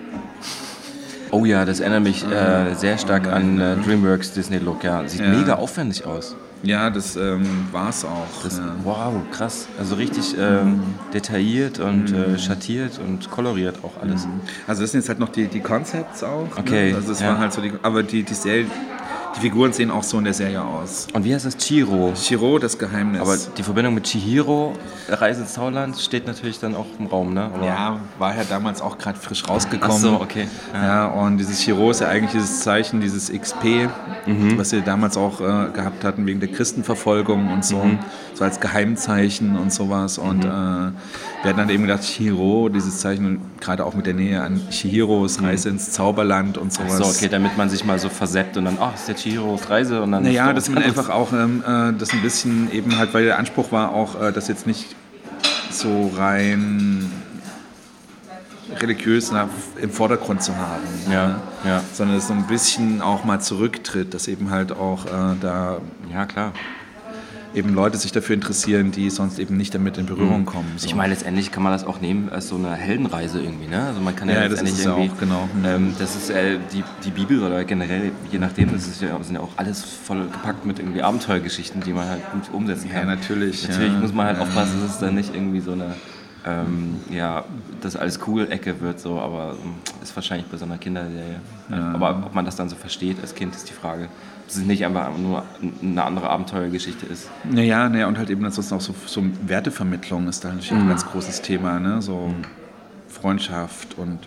Oh 1.31 1.45
ja, 1.45 1.65
das 1.65 1.81
erinnert 1.81 2.05
mich 2.05 2.25
äh, 2.25 2.75
sehr 2.75 2.99
stark 2.99 3.27
an 3.27 3.61
äh, 3.61 3.77
DreamWorks 3.77 4.33
Disney 4.33 4.59
Look. 4.59 4.85
Ja, 4.85 5.07
sieht 5.09 5.21
ja. 5.21 5.29
mega 5.29 5.55
aufwendig 5.55 6.07
aus. 6.07 6.37
Ja, 6.63 6.89
das 6.91 7.17
ähm, 7.17 7.69
war 7.71 7.91
es 7.91 8.05
auch. 8.05 8.27
Das, 8.43 8.59
ja. 8.59 8.75
Wow, 8.83 9.15
krass. 9.31 9.69
Also 9.79 9.97
richtig 9.97 10.35
ähm, 10.39 10.69
mhm. 10.69 10.83
detailliert 11.13 11.79
und 11.79 12.13
äh, 12.13 12.29
mhm. 12.29 12.39
schattiert 12.39 12.99
und 12.99 13.31
koloriert 13.31 13.85
auch 13.85 14.01
alles. 14.01 14.27
Mhm. 14.27 14.41
Also 14.67 14.83
das 14.83 14.93
sind 14.93 15.01
jetzt 15.01 15.09
halt 15.09 15.19
noch 15.19 15.29
die, 15.29 15.49
die 15.49 15.61
Concepts 15.61 16.23
auch. 16.23 16.45
Ne? 16.45 16.59
Okay. 16.59 16.91
Ne? 16.91 16.97
Also 16.97 17.13
es 17.13 17.21
ja. 17.21 17.29
waren 17.29 17.39
halt 17.39 17.53
so 17.53 17.61
die, 17.61 17.73
aber 17.83 18.03
die, 18.03 18.23
die 18.23 18.35
Serie, 18.35 18.67
die 19.37 19.41
Figuren 19.41 19.73
sehen 19.73 19.91
auch 19.91 20.03
so 20.03 20.19
in 20.19 20.25
der 20.25 20.33
Serie 20.33 20.63
aus. 20.63 21.09
Und 21.13 21.25
wie 21.25 21.35
heißt 21.35 21.45
das? 21.45 21.57
Chiro? 21.59 22.13
Chiro, 22.15 22.59
das 22.59 22.79
Geheimnis. 22.79 23.21
Aber 23.21 23.37
die 23.57 23.63
Verbindung 23.63 23.95
mit 23.95 24.05
Chihiro, 24.05 24.73
Reise 25.09 25.43
ins 25.43 25.53
Zauberland, 25.53 25.99
steht 25.99 26.27
natürlich 26.27 26.59
dann 26.59 26.75
auch 26.75 26.87
im 26.99 27.07
Raum, 27.07 27.35
ne? 27.35 27.51
Aber 27.53 27.67
ja, 27.67 28.01
war 28.19 28.35
ja 28.35 28.45
damals 28.49 28.81
auch 28.81 28.97
gerade 28.97 29.19
frisch 29.19 29.47
rausgekommen. 29.47 29.97
Ach 29.97 30.01
so, 30.01 30.21
okay. 30.21 30.49
Ja. 30.73 30.85
ja. 30.85 31.07
und 31.07 31.37
dieses 31.37 31.61
Chiro 31.61 31.91
ist 31.91 32.01
ja 32.01 32.09
eigentlich 32.09 32.33
dieses 32.33 32.61
Zeichen, 32.61 33.01
dieses 33.01 33.31
XP, 33.31 33.91
mhm. 34.27 34.57
was 34.57 34.73
wir 34.73 34.81
damals 34.81 35.19
auch 35.19 35.41
äh, 35.41 35.71
gehabt 35.73 36.05
hatten 36.05 36.27
wegen 36.27 36.41
der 36.41 36.51
Christenverfolgung 36.51 37.53
und 37.53 37.65
so. 37.65 37.79
Mhm. 37.79 37.99
So 38.33 38.45
als 38.45 38.61
Geheimzeichen 38.61 39.57
und 39.57 39.73
sowas. 39.73 40.19
Und 40.19 40.45
mhm. 40.45 40.51
äh, 40.51 40.93
wir 41.43 41.51
hatten 41.51 41.59
dann 41.59 41.71
eben 41.71 41.83
gedacht, 41.83 42.03
Chihiro, 42.03 42.69
dieses 42.71 43.01
Zeichen, 43.01 43.41
gerade 43.61 43.85
auch 43.85 43.95
mit 43.95 44.07
der 44.07 44.15
Nähe 44.15 44.43
an 44.43 44.61
Chihiros 44.71 45.43
Reise 45.43 45.69
mhm. 45.69 45.77
ins 45.77 45.93
Zauberland 45.93 46.57
und 46.57 46.73
sowas. 46.73 47.01
Ach 47.01 47.05
so, 47.05 47.11
okay, 47.11 47.29
damit 47.29 47.57
man 47.57 47.69
sich 47.69 47.85
mal 47.85 47.99
so 47.99 48.09
versetzt 48.09 48.57
und 48.57 48.65
dann, 48.65 48.79
ach, 48.81 48.93
oh, 48.93 48.95
ist 48.95 49.09
der 49.09 49.17
Chihiros 49.27 49.69
Reise 49.69 50.03
und 50.03 50.13
dann. 50.13 50.23
Naja, 50.23 50.53
dass 50.53 50.69
man 50.69 50.83
einfach 50.83 51.09
auch 51.09 51.33
ähm, 51.33 51.63
äh, 51.67 51.93
das 51.99 52.13
ein 52.13 52.23
bisschen 52.23 52.71
eben 52.73 52.97
halt, 52.97 53.13
weil 53.13 53.25
der 53.25 53.39
Anspruch 53.39 53.73
war 53.73 53.93
auch, 53.93 54.21
äh, 54.21 54.33
das 54.33 54.47
jetzt 54.47 54.67
nicht 54.67 54.95
so 55.71 56.13
rein 56.17 57.11
religiös 58.81 59.33
nach, 59.33 59.49
im 59.81 59.91
Vordergrund 59.91 60.43
zu 60.43 60.57
haben. 60.57 60.83
Ja, 61.11 61.29
ne? 61.29 61.37
ja. 61.65 61.83
Sondern 61.93 62.17
es 62.17 62.29
so 62.29 62.35
ein 62.35 62.47
bisschen 62.47 63.03
auch 63.03 63.25
mal 63.25 63.41
zurücktritt, 63.41 64.15
dass 64.15 64.29
eben 64.29 64.51
halt 64.51 64.73
auch 64.73 65.07
äh, 65.07 65.37
da 65.41 65.79
Ja, 66.13 66.27
klar. 66.27 66.53
Eben 67.57 67.75
Leute 67.75 67.97
sich 67.97 68.13
dafür 68.13 68.35
interessieren, 68.35 68.93
die 68.93 69.09
sonst 69.11 69.39
eben 69.39 69.57
nicht 69.57 69.75
damit 69.75 69.97
in 69.97 70.05
Berührung 70.07 70.45
kommen. 70.45 70.75
So. 70.77 70.87
Ich 70.87 70.95
meine, 70.95 71.15
letztendlich 71.15 71.51
kann 71.51 71.63
man 71.63 71.73
das 71.73 71.85
auch 71.85 72.01
nehmen 72.01 72.29
als 72.29 72.49
so 72.49 72.57
eine 72.57 72.75
Heldenreise 72.75 73.41
irgendwie, 73.41 73.67
ne? 73.67 73.83
Also 73.87 74.01
man 74.01 74.15
kann 74.15 74.29
ja, 74.29 74.35
Ja, 74.43 74.49
das 74.49 74.61
letztendlich 74.61 74.87
irgendwie, 74.87 75.11
auch, 75.11 75.19
genau. 75.19 75.49
Ähm, 75.65 75.95
das 75.99 76.15
ist 76.15 76.29
äh, 76.31 76.59
die, 76.73 76.85
die 77.05 77.11
Bibel 77.11 77.43
oder 77.43 77.65
generell, 77.65 78.13
je 78.31 78.39
nachdem, 78.39 78.71
das 78.73 78.87
ist 78.87 79.01
ja, 79.01 79.21
sind 79.23 79.37
ja 79.37 79.41
auch 79.41 79.53
alles 79.57 79.83
voll 79.83 80.25
gepackt 80.29 80.67
mit 80.67 80.79
irgendwie 80.79 81.03
Abenteuergeschichten, 81.03 81.83
die 81.83 81.95
man 81.95 82.07
halt 82.07 82.21
gut 82.33 82.43
umsetzen 82.53 82.91
kann. 82.91 83.09
Ja, 83.09 83.15
natürlich, 83.17 83.67
Natürlich 83.67 83.93
ja. 83.93 83.99
muss 84.01 84.13
man 84.13 84.27
halt 84.27 84.37
Ja. 84.37 84.43
aufpassen, 84.43 84.81
dass 84.83 84.91
es 84.93 84.99
dann 84.99 85.15
nicht 85.15 85.35
irgendwie 85.35 85.61
so 85.61 85.73
eine, 85.73 85.95
ähm, 86.47 86.97
ja, 87.11 87.45
das 87.81 87.97
alles 87.97 88.21
cool 88.27 88.47
Ecke 88.51 88.81
wird, 88.83 89.01
so, 89.01 89.19
aber 89.19 89.57
ähm, 89.65 89.75
ist 90.03 90.15
wahrscheinlich 90.15 90.47
bei 90.49 90.59
so 90.59 90.67
einer 90.67 90.77
Kinderserie. 90.79 91.41
Aber 91.71 92.23
ob 92.27 92.35
man 92.35 92.45
das 92.45 92.55
dann 92.55 92.69
so 92.69 92.77
versteht 92.77 93.17
als 93.21 93.35
Kind, 93.35 93.57
ist 93.57 93.69
die 93.69 93.73
Frage. 93.73 94.09
Dass 94.47 94.57
es 94.57 94.65
nicht 94.65 94.85
einfach 94.85 95.17
nur 95.19 95.43
eine 95.83 96.05
andere 96.05 96.31
Abenteuergeschichte 96.31 97.05
ist. 97.07 97.29
Naja, 97.51 97.89
naja, 97.89 98.07
und 98.07 98.17
halt 98.17 98.31
eben 98.31 98.45
ansonsten 98.45 98.75
auch 98.77 98.81
so, 98.81 98.95
so 99.07 99.25
Wertevermittlung 99.47 100.29
ist 100.29 100.45
da 100.45 100.49
natürlich 100.49 100.71
Mhm. 100.73 100.83
ein 100.83 100.89
ganz 100.89 101.05
großes 101.05 101.43
Thema, 101.43 101.81
ne? 101.81 102.01
So 102.01 102.33
Freundschaft 103.09 103.99
und, 103.99 104.21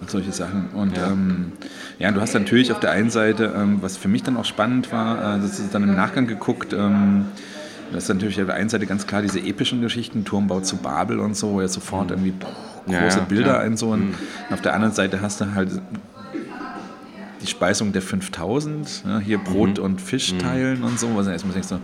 und 0.00 0.10
solche 0.10 0.32
Sachen. 0.32 0.68
Und 0.74 0.96
Ja. 0.96 1.04
ja. 1.06 1.12
Ähm, 1.12 1.52
ja, 1.98 2.10
du 2.10 2.20
hast 2.20 2.34
natürlich 2.34 2.72
auf 2.72 2.80
der 2.80 2.90
einen 2.90 3.10
Seite, 3.10 3.54
ähm, 3.56 3.78
was 3.80 3.96
für 3.96 4.08
mich 4.08 4.22
dann 4.22 4.36
auch 4.36 4.44
spannend 4.44 4.92
war, 4.92 5.36
äh, 5.36 5.40
das 5.40 5.58
ist 5.58 5.74
dann 5.74 5.82
im 5.84 5.94
Nachgang 5.94 6.26
geguckt, 6.26 6.72
ähm, 6.72 7.26
das 7.92 8.04
ist 8.04 8.08
natürlich 8.08 8.40
auf 8.40 8.46
der 8.46 8.56
einen 8.56 8.68
Seite 8.68 8.86
ganz 8.86 9.06
klar 9.06 9.22
diese 9.22 9.38
epischen 9.38 9.80
Geschichten, 9.80 10.24
Turmbau 10.24 10.60
zu 10.60 10.76
Babel 10.78 11.20
und 11.20 11.36
so, 11.36 11.52
wo 11.52 11.60
ja 11.60 11.68
sofort 11.68 12.10
irgendwie 12.10 12.32
boah, 12.32 12.48
Mhm. 12.86 12.92
Ja, 12.92 13.02
große 13.02 13.18
ja, 13.18 13.24
Bilder. 13.24 13.52
Mhm. 13.58 13.64
ein 13.72 13.76
so. 13.76 13.88
Und 13.90 14.14
auf 14.50 14.60
der 14.62 14.72
anderen 14.74 14.94
Seite 14.94 15.20
hast 15.20 15.40
du 15.40 15.54
halt 15.54 15.70
die 17.46 17.50
Speisung 17.50 17.92
der 17.92 18.02
5000, 18.02 19.04
ja, 19.06 19.18
hier 19.18 19.38
Brot 19.38 19.78
Mhm. 19.78 19.84
und 19.84 20.00
Fisch 20.00 20.34
teilen 20.38 20.82
und 20.82 20.98
so. 21.00 21.14
Was 21.16 21.26
erstmal 21.26 21.54
denkst 21.54 21.68
du, 21.70 21.78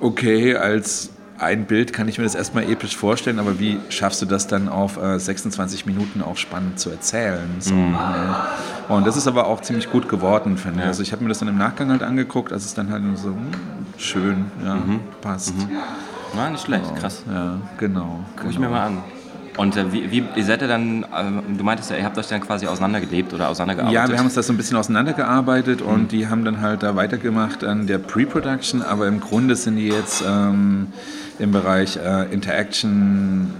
okay, 0.00 0.56
als 0.56 1.10
ein 1.38 1.66
Bild 1.66 1.92
kann 1.92 2.08
ich 2.08 2.18
mir 2.18 2.24
das 2.24 2.34
erstmal 2.34 2.64
episch 2.68 2.96
vorstellen, 2.96 3.38
aber 3.38 3.60
wie 3.60 3.78
schaffst 3.90 4.20
du 4.22 4.26
das 4.26 4.48
dann 4.48 4.68
auf 4.68 4.96
äh, 4.96 5.18
26 5.20 5.86
Minuten 5.86 6.20
auch 6.20 6.36
spannend 6.36 6.80
zu 6.80 6.90
erzählen? 6.90 7.48
So, 7.60 7.74
Mhm. 7.74 7.94
äh, 7.94 8.92
und 8.92 9.06
das 9.06 9.16
ist 9.16 9.28
aber 9.28 9.46
auch 9.46 9.60
ziemlich 9.60 9.90
gut 9.90 10.08
geworden, 10.08 10.56
finde 10.56 10.78
ich. 10.78 10.82
Ja. 10.82 10.88
Also 10.88 11.02
ich 11.02 11.12
habe 11.12 11.22
mir 11.22 11.28
das 11.28 11.38
dann 11.38 11.48
im 11.48 11.58
Nachgang 11.58 11.90
halt 11.90 12.02
angeguckt, 12.02 12.52
als 12.52 12.64
es 12.64 12.74
dann 12.74 12.90
halt 12.90 13.02
so 13.18 13.28
hm, 13.28 13.50
schön, 13.98 14.46
ja, 14.64 14.74
Mhm. 14.76 15.00
passt. 15.20 15.54
Na, 16.34 16.50
nicht 16.50 16.64
schlecht, 16.64 16.94
krass. 16.96 17.22
Ja, 17.30 17.58
genau. 17.78 18.20
Guck 18.36 18.50
ich 18.50 18.58
mir 18.58 18.68
mal 18.68 18.86
an. 18.86 18.98
Und 19.58 19.76
äh, 19.76 19.92
wie, 19.92 20.10
wie, 20.10 20.22
ihr 20.36 20.44
seid 20.44 20.62
ja 20.62 20.68
dann, 20.68 21.02
äh, 21.02 21.06
du 21.58 21.64
meintest 21.64 21.90
ja, 21.90 21.96
ihr 21.96 22.04
habt 22.04 22.16
euch 22.16 22.28
dann 22.28 22.40
quasi 22.40 22.66
auseinandergelebt 22.68 23.34
oder 23.34 23.48
auseinandergearbeitet. 23.48 24.02
Ja, 24.02 24.08
wir 24.08 24.16
haben 24.18 24.26
uns 24.26 24.34
das 24.34 24.46
so 24.46 24.52
ein 24.52 24.56
bisschen 24.56 24.76
auseinandergearbeitet 24.76 25.82
und 25.82 26.02
Mhm. 26.04 26.08
die 26.08 26.28
haben 26.28 26.44
dann 26.44 26.60
halt 26.60 26.84
da 26.84 26.94
weitergemacht 26.94 27.64
an 27.64 27.86
der 27.88 27.98
Pre-Production, 27.98 28.82
aber 28.82 29.08
im 29.08 29.18
Grunde 29.20 29.56
sind 29.56 29.76
die 29.76 29.88
jetzt 29.88 30.22
ähm, 30.26 30.86
im 31.40 31.50
Bereich 31.52 31.96
äh, 31.96 32.32
Interaction 32.32 33.52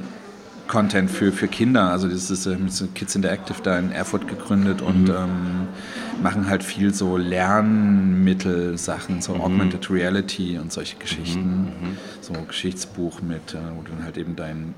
Content 0.68 1.10
für, 1.10 1.32
für 1.32 1.48
Kinder. 1.48 1.90
Also 1.90 2.06
das 2.08 2.30
ist 2.30 2.46
äh, 2.46 2.56
Kids 2.94 3.16
Interactive 3.16 3.58
da 3.62 3.78
in 3.78 3.90
Erfurt 3.90 4.28
gegründet 4.28 4.82
und 4.82 5.08
ähm, 5.08 5.66
machen 6.22 6.48
halt 6.48 6.62
viel 6.62 6.94
so 6.94 7.16
Lernmittel-Sachen, 7.16 9.20
so 9.20 9.34
Augmented 9.34 9.90
Reality 9.90 10.58
und 10.58 10.72
solche 10.72 10.96
Geschichten. 10.96 11.68
So 12.20 12.34
ein 12.34 12.46
Geschichtsbuch 12.46 13.20
mit, 13.22 13.54
äh, 13.54 13.58
wo 13.76 13.82
du 13.82 13.90
dann 13.92 14.04
halt 14.04 14.16
eben 14.18 14.36
dein 14.36 14.74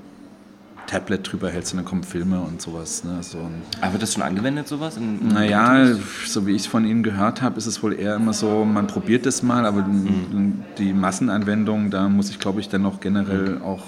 Tablet 0.91 1.31
drüber 1.31 1.49
hältst 1.49 1.71
und 1.73 1.77
dann 1.77 1.85
kommen 1.85 2.03
Filme 2.03 2.41
und 2.41 2.61
sowas. 2.61 3.03
Ne? 3.05 3.17
So 3.21 3.37
Aber 3.79 3.93
wird 3.93 4.03
das 4.03 4.13
schon 4.13 4.23
angewendet, 4.23 4.67
sowas? 4.67 4.97
In, 4.97 5.21
in 5.21 5.27
naja, 5.29 5.85
so 6.27 6.45
wie 6.45 6.51
ich 6.51 6.63
es 6.63 6.67
von 6.67 6.85
Ihnen 6.85 7.01
gehört 7.01 7.41
habe, 7.41 7.57
ist 7.57 7.65
es 7.65 7.81
wohl 7.81 7.93
eher 7.93 8.15
immer 8.15 8.33
so, 8.33 8.65
man 8.65 8.87
probiert 8.87 9.25
es 9.25 9.41
mal, 9.41 9.65
aber 9.65 9.85
die 10.77 10.91
Massenanwendung, 10.93 11.89
da 11.91 12.09
muss 12.09 12.29
ich 12.29 12.39
glaube 12.39 12.59
ich 12.59 12.67
dann 12.67 12.81
noch 12.81 12.99
generell 12.99 13.59
auch. 13.63 13.83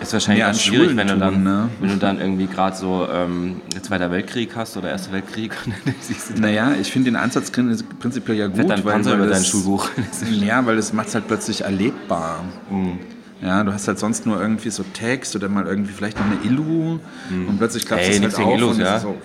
Ist 0.00 0.14
wahrscheinlich 0.14 0.44
an 0.44 0.54
schwierig, 0.54 0.84
Schulen 0.92 0.96
wenn 0.96 1.08
du, 1.08 1.12
tun, 1.12 1.20
dann, 1.20 1.42
ne? 1.42 1.68
wenn 1.80 1.90
du 1.90 1.96
dann 1.96 2.20
irgendwie 2.20 2.46
gerade 2.46 2.74
so 2.74 3.06
ähm, 3.12 3.60
Zweiter 3.82 4.10
Weltkrieg 4.10 4.56
hast 4.56 4.78
oder 4.78 4.88
Erster 4.88 5.12
Weltkrieg 5.12 5.52
Naja, 6.38 6.72
ich 6.80 6.90
finde 6.90 7.10
den 7.10 7.16
Ansatz 7.16 7.50
prinzipiell 7.50 8.38
ja 8.38 8.46
gut, 8.46 8.56
wird 8.56 8.70
dann 8.70 8.82
Panzer 8.82 9.14
über 9.16 9.24
dein 9.24 9.30
das- 9.34 9.48
Schulbuch. 9.48 9.90
Ja, 10.30 10.64
weil 10.64 10.76
das 10.76 10.94
macht 10.94 11.08
es 11.08 11.14
halt 11.16 11.26
plötzlich 11.26 11.62
erlebbar. 11.64 12.44
Mhm. 12.70 12.98
Ja, 13.42 13.64
du 13.64 13.72
hast 13.72 13.88
halt 13.88 13.98
sonst 13.98 14.26
nur 14.26 14.40
irgendwie 14.40 14.70
so 14.70 14.82
Text 14.92 15.34
oder 15.34 15.48
mal 15.48 15.66
irgendwie 15.66 15.92
vielleicht 15.92 16.18
noch 16.18 16.26
eine 16.26 16.36
Illu 16.44 16.98
und 17.30 17.56
plötzlich 17.58 17.86
klappst 17.86 18.08
Ey, 18.10 18.16
es 18.16 18.22
halt 18.22 18.34
auf 18.46 18.54
Illus, 18.54 18.74
und 18.76 18.80
es 18.82 18.86
ja. 18.88 19.00
so, 19.00 19.16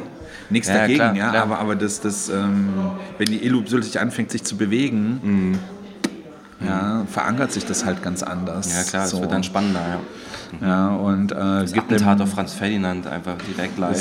Nichts 0.50 0.68
Ja, 0.68 0.74
dagegen, 0.74 0.98
klar, 0.98 1.14
ja, 1.16 1.30
klar. 1.30 1.42
aber, 1.42 1.58
aber 1.58 1.74
das, 1.74 2.00
das 2.00 2.28
ähm, 2.28 2.68
wenn 3.18 3.26
die 3.26 3.44
Illu 3.44 3.62
plötzlich 3.62 3.98
anfängt, 3.98 4.30
sich 4.30 4.44
zu 4.44 4.56
bewegen, 4.56 5.20
Mhm. 5.22 5.58
ja, 6.66 7.04
verankert 7.10 7.50
sich 7.52 7.64
das 7.64 7.84
halt 7.84 8.02
ganz 8.02 8.22
anders. 8.22 8.72
Ja 8.74 8.82
klar, 8.84 9.04
es 9.06 9.10
so. 9.10 9.20
wird 9.20 9.32
dann 9.32 9.42
spannender. 9.42 9.80
Ja. 9.80 10.00
Ja, 10.60 10.88
und 10.90 11.32
äh, 11.32 11.34
Das 11.34 11.72
gibt 11.72 11.90
Attentat 11.90 12.20
auf 12.20 12.30
Franz 12.30 12.52
Ferdinand 12.52 13.08
einfach 13.08 13.34
direkt 13.48 13.76
live. 13.76 13.96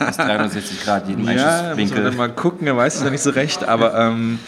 Aus 0.00 0.16
360 0.16 0.82
Grad, 0.84 1.06
jedem 1.08 1.28
Ja, 1.28 1.74
muss 1.78 1.90
man 1.94 2.02
dann 2.04 2.16
mal 2.16 2.30
gucken, 2.32 2.66
er 2.66 2.76
weiß 2.76 2.96
es 2.96 3.04
ja 3.04 3.10
nicht 3.10 3.22
so 3.22 3.30
recht, 3.30 3.62
aber, 3.68 3.94
ähm, 3.96 4.40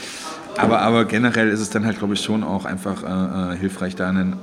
aber, 0.59 0.81
aber 0.83 1.05
generell 1.05 1.49
ist 1.49 1.61
es 1.61 1.71
dann 1.71 1.85
halt, 1.87 1.99
glaube 1.99 2.15
ich, 2.15 2.21
schon 2.21 2.45
auch 2.45 2.65
einfach 2.65 3.03
äh, 3.03 3.55
äh, 3.55 3.57
hilfreich, 3.57 3.97
da 3.97 4.09
einen 4.09 4.37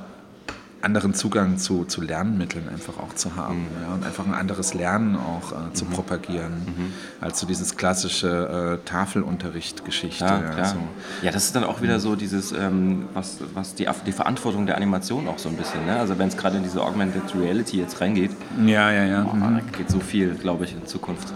anderen 0.82 1.16
Zugang 1.16 1.58
zu, 1.58 1.86
zu 1.86 2.00
Lernmitteln 2.02 2.70
einfach 2.70 3.00
auch 3.00 3.16
zu 3.16 3.36
haben 3.36 3.62
Mhm. 3.62 3.68
ja, 3.88 3.94
und 3.96 4.06
einfach 4.06 4.24
ein 4.28 4.36
anderes 4.36 4.76
Lernen 4.76 5.16
auch 5.16 5.52
äh, 5.52 5.74
zu 5.74 5.86
propagieren, 5.86 6.54
Mhm. 6.66 6.94
als 7.22 7.40
so 7.40 7.48
dieses 7.48 7.76
klassische 7.76 8.80
äh, 8.84 8.88
Tafelunterricht-Geschichte. 8.88 10.24
Ja, 10.24 10.56
ja, 10.56 10.66
so. 10.66 10.76
ja, 11.24 11.32
das 11.32 11.46
ist 11.46 11.56
dann 11.56 11.64
auch 11.64 11.82
wieder 11.82 12.00
so 12.00 12.16
dieses, 12.16 12.52
ähm, 12.52 13.06
was, 13.16 13.40
was 13.56 13.74
die, 13.74 13.88
die 14.06 14.12
Verantwortung 14.12 14.68
der 14.68 14.78
Animation 14.78 15.28
auch 15.28 15.40
so 15.40 15.50
ein 15.50 15.58
bisschen. 15.58 15.84
Ne? 15.88 15.98
Also 15.98 16.20
wenn 16.20 16.28
es 16.28 16.38
gerade 16.38 16.58
in 16.58 16.64
diese 16.64 16.82
Augmented 16.84 17.24
Reality 17.36 17.80
jetzt 17.80 18.00
reingeht, 18.00 18.32
ja, 18.64 18.92
ja. 18.92 19.06
ja. 19.06 19.24
mhm. 19.24 19.42
da 19.42 19.78
geht 19.78 19.90
so 19.90 20.00
viel, 20.00 20.36
glaube 20.36 20.66
ich, 20.66 20.74
in 20.74 20.86
Zukunft. 20.86 21.34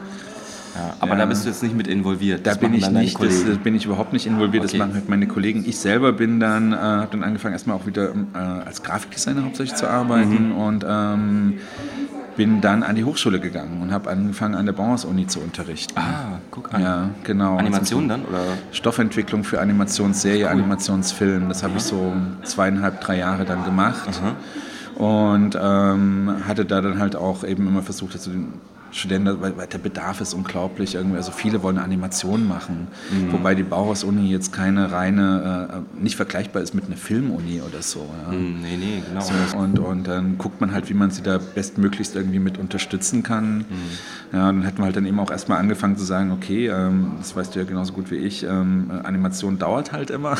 Ja, 0.75 0.93
aber 0.99 1.11
Ja. 1.13 1.17
da 1.19 1.25
bist 1.25 1.43
du 1.45 1.49
jetzt 1.49 1.63
nicht 1.63 1.75
mit 1.75 1.87
involviert. 1.87 2.45
Da 2.45 2.51
Das 2.51 2.59
bin 2.59 2.71
machen 2.71 2.95
ich 2.97 3.17
nicht, 3.17 3.23
das, 3.23 3.45
das 3.45 3.57
bin 3.57 3.75
ich 3.75 3.85
überhaupt 3.85 4.13
nicht 4.13 4.25
involviert, 4.27 4.63
Okay. 4.63 4.77
das 4.77 4.79
machen 4.79 4.93
halt 4.93 5.09
meine 5.09 5.27
Kollegen. 5.27 5.63
Ich 5.65 5.79
selber 5.79 6.11
bin 6.13 6.39
dann, 6.39 6.73
äh, 6.73 6.75
habe 6.77 7.07
dann 7.11 7.23
angefangen 7.23 7.53
erstmal 7.53 7.75
auch 7.77 7.85
wieder 7.87 8.09
äh, 8.33 8.37
als 8.65 8.83
Grafikdesigner 8.83 9.43
hauptsächlich 9.45 9.75
zu 9.77 9.89
arbeiten 9.89 10.49
Mhm. 10.49 10.57
und 10.57 10.85
ähm, 10.87 11.53
bin 12.37 12.61
dann 12.61 12.83
an 12.83 12.95
die 12.95 13.03
Hochschule 13.03 13.39
gegangen 13.41 13.81
und 13.81 13.91
habe 13.91 14.09
angefangen 14.09 14.55
an 14.55 14.65
der 14.65 14.71
Bauhaus-Uni 14.73 15.27
zu 15.27 15.39
unterrichten. 15.41 15.93
Ah, 15.97 16.37
guck 16.51 16.73
an. 16.73 16.81
Ja, 16.81 17.09
genau. 17.25 17.57
Animation 17.57 18.07
dann? 18.07 18.21
Oder? 18.23 18.39
Stoffentwicklung 18.71 19.43
für 19.43 19.59
Animationsserie, 19.59 20.49
Animationsfilm. 20.49 21.49
Das 21.49 21.63
habe 21.63 21.73
ich 21.77 21.83
so 21.83 22.13
zweieinhalb, 22.43 23.01
drei 23.01 23.17
Jahre 23.17 23.43
dann 23.43 23.65
gemacht. 23.65 24.07
Und 24.95 25.57
ähm, 25.61 26.35
hatte 26.47 26.63
da 26.65 26.79
dann 26.81 26.99
halt 26.99 27.15
auch 27.15 27.43
eben 27.43 27.67
immer 27.67 27.81
versucht, 27.81 28.13
also 28.13 28.31
den 28.31 28.53
Studenten, 28.91 29.41
weil, 29.41 29.55
weil 29.57 29.67
der 29.67 29.77
Bedarf 29.77 30.21
ist 30.21 30.33
unglaublich. 30.33 30.95
Irgendwie. 30.95 31.17
Also 31.17 31.31
viele 31.31 31.61
wollen 31.63 31.77
eine 31.77 31.85
Animation 31.85 32.47
machen, 32.47 32.87
wobei 33.31 33.55
die 33.55 33.63
Bauhaus-Uni 33.63 34.29
jetzt 34.31 34.51
keine 34.53 34.91
reine, 34.91 35.83
äh, 35.97 36.01
nicht 36.03 36.15
vergleichbar 36.15 36.61
ist 36.61 36.73
mit 36.73 36.85
einer 36.85 36.97
Filmuni 36.97 37.61
oder 37.61 37.81
so. 37.81 38.07
Ja. 38.25 38.31
Hm, 38.31 38.61
Nee, 38.61 38.77
nee, 38.77 39.03
genau. 39.07 39.21
So, 39.21 39.57
und, 39.57 39.79
und 39.79 40.07
dann 40.07 40.37
guckt 40.37 40.59
man 40.61 40.71
halt, 40.73 40.89
wie 40.89 40.93
man 40.93 41.11
sie 41.11 41.21
da 41.21 41.37
bestmöglichst 41.37 42.15
irgendwie 42.15 42.39
mit 42.39 42.57
unterstützen 42.57 43.23
kann. 43.23 43.65
Ja, 44.33 44.47
dann 44.47 44.63
hätten 44.63 44.79
wir 44.79 44.85
halt 44.85 44.95
dann 44.95 45.05
eben 45.05 45.19
auch 45.19 45.31
erstmal 45.31 45.59
angefangen 45.59 45.97
zu 45.97 46.03
sagen, 46.03 46.31
okay, 46.31 46.67
ähm, 46.67 47.13
das 47.19 47.35
weißt 47.35 47.55
du 47.55 47.59
ja 47.59 47.65
genauso 47.65 47.93
gut 47.93 48.11
wie 48.11 48.15
ich, 48.17 48.43
ähm, 48.43 48.91
Animation 49.03 49.57
dauert 49.59 49.91
halt 49.91 50.09
immer. 50.11 50.35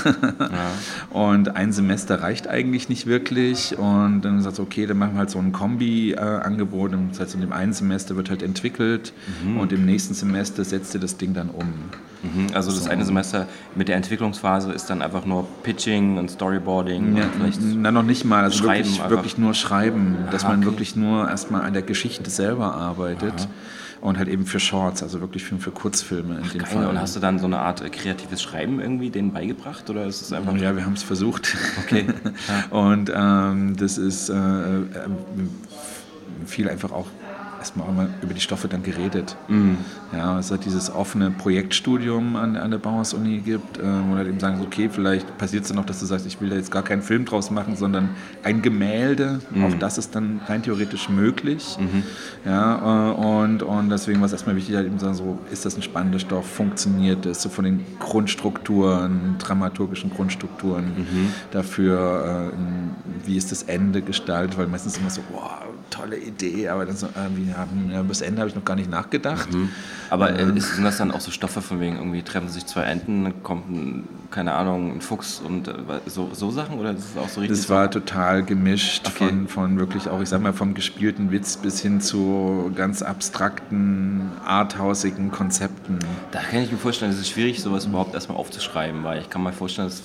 Und 1.09 1.55
ein 1.55 1.71
Semester 1.71 2.21
reicht 2.21 2.47
eigentlich 2.47 2.89
nicht 2.89 3.05
wirklich. 3.07 3.77
Und 3.77 4.21
dann 4.21 4.41
sagt 4.41 4.59
okay, 4.59 4.85
dann 4.85 4.97
machen 4.97 5.13
wir 5.13 5.19
halt 5.19 5.29
so 5.29 5.39
ein 5.39 5.51
Kombi-Angebot. 5.51 6.91
das 7.11 7.19
heißt, 7.19 7.35
in 7.35 7.41
dem 7.41 7.53
einen 7.53 7.73
Semester 7.73 8.15
wird 8.15 8.29
halt 8.29 8.38
entwickelt 8.43 9.13
und 9.59 9.71
im 9.71 9.85
nächsten 9.85 10.13
Semester 10.13 10.63
setzt 10.63 10.93
ihr 10.93 10.99
das 10.99 11.17
Ding 11.17 11.33
dann 11.33 11.49
um. 11.49 11.65
Mhm, 12.21 12.47
Also 12.53 12.71
das 12.71 12.87
eine 12.89 13.05
Semester 13.05 13.47
mit 13.75 13.87
der 13.87 13.95
Entwicklungsphase 13.95 14.71
ist 14.73 14.89
dann 14.89 15.01
einfach 15.01 15.25
nur 15.25 15.47
Pitching 15.63 16.17
und 16.17 16.29
Storyboarding 16.29 17.15
Ja, 17.15 17.23
und 17.23 17.35
vielleicht 17.35 17.59
na, 17.63 17.91
noch 17.91 18.03
nicht 18.03 18.25
mal. 18.25 18.43
Also 18.43 18.63
wirklich, 18.65 19.01
wirklich 19.09 19.37
nur 19.37 19.53
schreiben. 19.53 20.17
Dass 20.31 20.43
Ah, 20.43 20.49
man 20.49 20.57
okay. 20.59 20.65
wirklich 20.67 20.95
nur 20.97 21.29
erstmal 21.29 21.61
an 21.61 21.73
der 21.73 21.81
Geschichte 21.81 22.29
selber 22.29 22.73
arbeitet. 22.75 23.47
Und 24.01 24.17
halt 24.17 24.29
eben 24.29 24.45
für 24.45 24.61
Shorts, 24.61 25.03
also 25.03 25.19
wirklich 25.19 25.43
für, 25.43 25.57
für 25.57 25.71
Kurzfilme 25.71 26.37
in 26.37 26.49
dem 26.49 26.59
Geil. 26.59 26.67
Fall. 26.71 26.87
Und 26.87 27.01
hast 27.01 27.17
du 27.17 27.19
dann 27.19 27.37
so 27.37 27.47
eine 27.47 27.59
Art 27.59 27.81
äh, 27.81 27.89
kreatives 27.89 28.41
Schreiben 28.41 28.79
irgendwie 28.79 29.09
denen 29.09 29.33
beigebracht 29.33 29.89
oder 29.89 30.05
ist 30.05 30.21
es 30.21 30.31
einfach 30.31 30.55
ja, 30.55 30.73
wir 30.77 30.85
haben 30.85 30.93
es 30.93 31.03
versucht. 31.03 31.57
Okay. 31.83 32.05
Und 32.69 33.11
ähm, 33.13 33.75
das 33.75 33.97
ist 33.97 34.29
äh, 34.29 34.33
äh, 34.35 34.85
viel 36.45 36.69
einfach 36.69 36.91
auch 36.93 37.07
erstmal 37.59 37.87
auch 37.87 37.93
mal 37.93 38.09
über 38.21 38.33
die 38.33 38.41
Stoffe 38.41 38.67
dann 38.67 38.83
geredet. 38.83 39.37
Mhm. 39.47 39.77
Ja, 40.11 40.39
es 40.39 40.51
hat 40.51 40.65
dieses 40.65 40.93
offene 40.93 41.29
Projektstudium 41.29 42.35
an, 42.35 42.55
an 42.55 42.71
der 42.71 42.79
Bauhaus-Uni 42.79 43.39
gibt, 43.39 43.77
äh, 43.77 43.83
wo 43.83 44.15
halt 44.15 44.27
eben 44.27 44.39
sagen, 44.39 44.61
okay, 44.61 44.89
vielleicht 44.91 45.37
passiert 45.37 45.63
es 45.63 45.69
dann 45.69 45.77
noch, 45.77 45.85
dass 45.85 45.99
du 45.99 46.05
sagst, 46.05 46.25
ich 46.25 46.41
will 46.41 46.49
da 46.49 46.55
jetzt 46.55 46.71
gar 46.71 46.83
keinen 46.83 47.01
Film 47.01 47.25
draus 47.25 47.51
machen, 47.51 47.75
sondern 47.75 48.09
ein 48.43 48.61
Gemälde. 48.61 49.41
Mhm. 49.51 49.65
Auch 49.65 49.73
das 49.75 49.97
ist 49.97 50.15
dann 50.15 50.41
rein 50.47 50.63
theoretisch 50.63 51.09
möglich. 51.09 51.77
Mhm. 51.79 52.03
Ja, 52.45 53.11
äh, 53.11 53.13
und, 53.13 53.61
und 53.61 53.89
deswegen 53.89 54.19
war 54.19 54.25
es 54.25 54.31
erstmal 54.31 54.55
wichtig, 54.55 54.75
halt 54.75 54.87
eben 54.87 54.99
sagen, 54.99 55.13
so, 55.13 55.37
ist 55.51 55.65
das 55.65 55.75
ein 55.75 55.83
spannender 55.83 56.19
Stoff, 56.19 56.49
funktioniert 56.49 57.25
es, 57.25 57.41
so 57.41 57.49
von 57.49 57.65
den 57.65 57.85
Grundstrukturen, 57.99 59.35
dramaturgischen 59.37 60.09
Grundstrukturen 60.09 60.85
mhm. 60.85 61.33
dafür, 61.51 62.51
äh, 62.53 63.27
wie 63.27 63.37
ist 63.37 63.51
das 63.51 63.63
Ende 63.63 64.01
gestaltet, 64.01 64.57
weil 64.57 64.67
meistens 64.67 64.97
immer 64.97 65.09
so, 65.09 65.21
boah, 65.31 65.59
tolle 65.89 66.17
Idee, 66.17 66.69
aber 66.69 66.85
dann 66.85 66.95
so, 66.95 67.07
irgendwie 67.15 67.51
ja, 67.91 68.01
bis 68.03 68.21
Ende 68.21 68.41
habe 68.41 68.49
ich 68.49 68.55
noch 68.55 68.65
gar 68.65 68.75
nicht 68.75 68.89
nachgedacht. 68.89 69.51
Mhm. 69.53 69.69
Aber 70.09 70.31
äh, 70.31 70.57
ist, 70.57 70.75
sind 70.75 70.83
das 70.83 70.97
dann 70.97 71.11
auch 71.11 71.19
so 71.19 71.31
Stoffe 71.31 71.61
von 71.61 71.79
wegen, 71.79 71.97
irgendwie 71.97 72.21
treffen 72.21 72.49
sich 72.49 72.65
zwei 72.65 72.83
Enten, 72.83 73.43
kommt, 73.43 73.69
ein, 73.69 74.07
keine 74.31 74.53
Ahnung, 74.53 74.93
ein 74.95 75.01
Fuchs 75.01 75.39
und 75.39 75.67
äh, 75.67 75.73
so, 76.05 76.29
so 76.33 76.51
Sachen? 76.51 76.79
Oder 76.79 76.91
ist 76.91 77.15
das 77.15 77.23
auch 77.23 77.29
so 77.29 77.41
richtig? 77.41 77.57
Das 77.57 77.69
war 77.69 77.85
so? 77.85 77.99
total 77.99 78.43
gemischt 78.43 79.07
okay. 79.07 79.27
von, 79.27 79.47
von 79.47 79.79
wirklich 79.79 80.07
auch, 80.09 80.21
ich 80.21 80.29
sag 80.29 80.41
mal, 80.41 80.53
vom 80.53 80.73
gespielten 80.73 81.31
Witz 81.31 81.57
bis 81.57 81.81
hin 81.81 82.01
zu 82.01 82.71
ganz 82.75 83.01
abstrakten, 83.01 84.31
arthausigen 84.45 85.31
Konzepten. 85.31 85.99
Da 86.31 86.39
kann 86.39 86.61
ich 86.61 86.71
mir 86.71 86.77
vorstellen, 86.77 87.11
es 87.11 87.19
ist 87.19 87.29
schwierig, 87.29 87.61
sowas 87.61 87.85
überhaupt 87.85 88.13
erstmal 88.13 88.37
aufzuschreiben, 88.37 89.03
weil 89.03 89.21
ich 89.21 89.29
kann 89.29 89.43
mir 89.43 89.53
vorstellen, 89.53 89.87
dass 89.87 90.01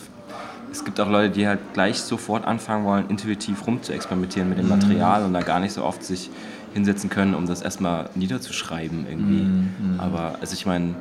es 0.74 0.84
gibt 0.84 0.98
auch 0.98 1.08
Leute, 1.08 1.30
die 1.30 1.46
halt 1.46 1.60
gleich 1.72 2.00
sofort 2.00 2.44
anfangen 2.44 2.84
wollen, 2.84 3.08
intuitiv 3.08 3.64
rumzuexperimentieren 3.64 4.48
mit 4.48 4.58
dem 4.58 4.64
mhm. 4.64 4.72
Material 4.72 5.24
und 5.24 5.32
da 5.32 5.40
gar 5.40 5.60
nicht 5.60 5.72
so 5.72 5.84
oft 5.84 6.02
sich 6.02 6.30
hinsetzen 6.72 7.08
können, 7.10 7.34
um 7.34 7.46
das 7.46 7.62
erstmal 7.62 8.10
niederzuschreiben 8.16 9.06
irgendwie. 9.08 9.44
Mhm. 9.44 9.74
mhm. 9.78 10.00
Aber 10.00 10.34
also 10.40 10.54
ich 10.54 10.66
meine, 10.66 10.96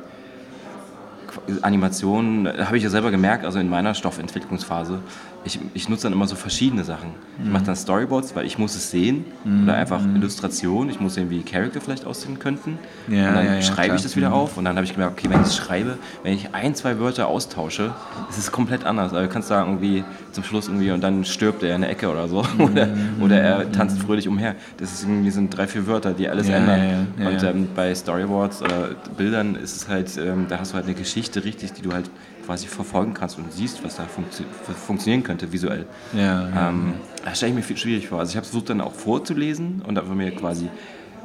Animationen, 1.62 2.46
habe 2.46 2.76
ich 2.76 2.84
ja 2.84 2.90
selber 2.90 3.10
gemerkt, 3.10 3.44
also 3.44 3.58
in 3.58 3.68
meiner 3.68 3.94
Stoffentwicklungsphase, 3.94 5.00
ich, 5.44 5.58
ich 5.74 5.88
nutze 5.88 6.04
dann 6.04 6.12
immer 6.12 6.26
so 6.26 6.36
verschiedene 6.36 6.84
Sachen. 6.84 7.10
Ich 7.42 7.50
mache 7.50 7.64
dann 7.64 7.76
Storyboards, 7.76 8.34
weil 8.34 8.46
ich 8.46 8.58
muss 8.58 8.74
es 8.74 8.90
sehen 8.90 9.24
mhm. 9.44 9.64
oder 9.64 9.74
einfach 9.74 10.00
mhm. 10.00 10.16
Illustration. 10.16 10.88
Ich 10.88 11.00
muss 11.00 11.14
sehen, 11.14 11.28
wie 11.30 11.42
Charakter 11.42 11.80
vielleicht 11.80 12.06
aussehen 12.06 12.38
könnten. 12.38 12.78
Ja, 13.08 13.28
und 13.28 13.34
dann 13.34 13.46
ja, 13.46 13.54
ja, 13.54 13.62
schreibe 13.62 13.88
klar. 13.88 13.96
ich 13.96 14.02
das 14.02 14.16
wieder 14.16 14.28
mhm. 14.28 14.34
auf 14.34 14.56
und 14.56 14.64
dann 14.64 14.76
habe 14.76 14.84
ich 14.84 14.94
gemerkt, 14.94 15.18
okay, 15.18 15.28
wenn 15.30 15.40
ich 15.42 15.48
es 15.48 15.56
schreibe, 15.56 15.98
wenn 16.22 16.32
ich 16.32 16.54
ein, 16.54 16.74
zwei 16.74 16.98
Wörter 16.98 17.28
austausche, 17.28 17.92
ist 18.30 18.38
es 18.38 18.52
komplett 18.52 18.84
anders. 18.84 19.12
Also 19.12 19.26
du 19.26 19.32
kannst 19.32 19.48
sagen 19.48 19.72
irgendwie 19.72 20.04
zum 20.32 20.44
Schluss 20.44 20.68
irgendwie 20.68 20.90
und 20.90 21.02
dann 21.02 21.24
stirbt 21.24 21.62
er 21.62 21.74
in 21.74 21.82
der 21.82 21.90
Ecke 21.90 22.08
oder 22.10 22.26
so 22.28 22.38
oder, 22.58 22.86
mhm. 22.86 23.22
oder 23.22 23.40
er 23.40 23.72
tanzt 23.72 24.00
fröhlich 24.00 24.28
umher. 24.28 24.54
Das 24.78 24.92
ist 24.92 25.02
irgendwie 25.02 25.30
sind 25.30 25.54
drei, 25.54 25.66
vier 25.66 25.86
Wörter, 25.86 26.12
die 26.12 26.28
alles 26.28 26.48
ändern. 26.48 27.08
und 27.18 27.42
ähm, 27.42 27.68
bei 27.74 27.94
Storyboards 27.94 28.62
oder 28.62 28.90
Bildern 29.16 29.56
ist 29.56 29.76
es 29.76 29.88
halt, 29.88 30.16
ähm, 30.16 30.46
da 30.48 30.58
hast 30.58 30.72
du 30.72 30.76
halt 30.76 30.86
eine 30.86 30.94
Geschichte 30.94 31.44
richtig, 31.44 31.72
die 31.72 31.82
du 31.82 31.92
halt 31.92 32.10
quasi 32.44 32.66
verfolgen 32.66 33.14
kannst 33.14 33.38
und 33.38 33.52
siehst, 33.52 33.82
was 33.84 33.96
da 33.96 34.04
funktio 34.04 34.44
funktionieren 34.86 35.22
könnte 35.22 35.52
visuell. 35.52 35.86
Ja, 36.12 36.48
ja, 36.48 36.68
ähm, 36.68 36.94
Das 37.24 37.36
stelle 37.38 37.50
ich 37.50 37.56
mir 37.56 37.62
viel 37.62 37.76
schwierig 37.76 38.08
vor. 38.08 38.18
Also 38.20 38.30
ich 38.30 38.36
habe 38.36 38.46
versucht 38.46 38.70
dann 38.70 38.80
auch 38.80 38.92
vorzulesen 38.94 39.82
und 39.86 39.96
habe 39.96 40.14
mir 40.14 40.30
quasi, 40.32 40.68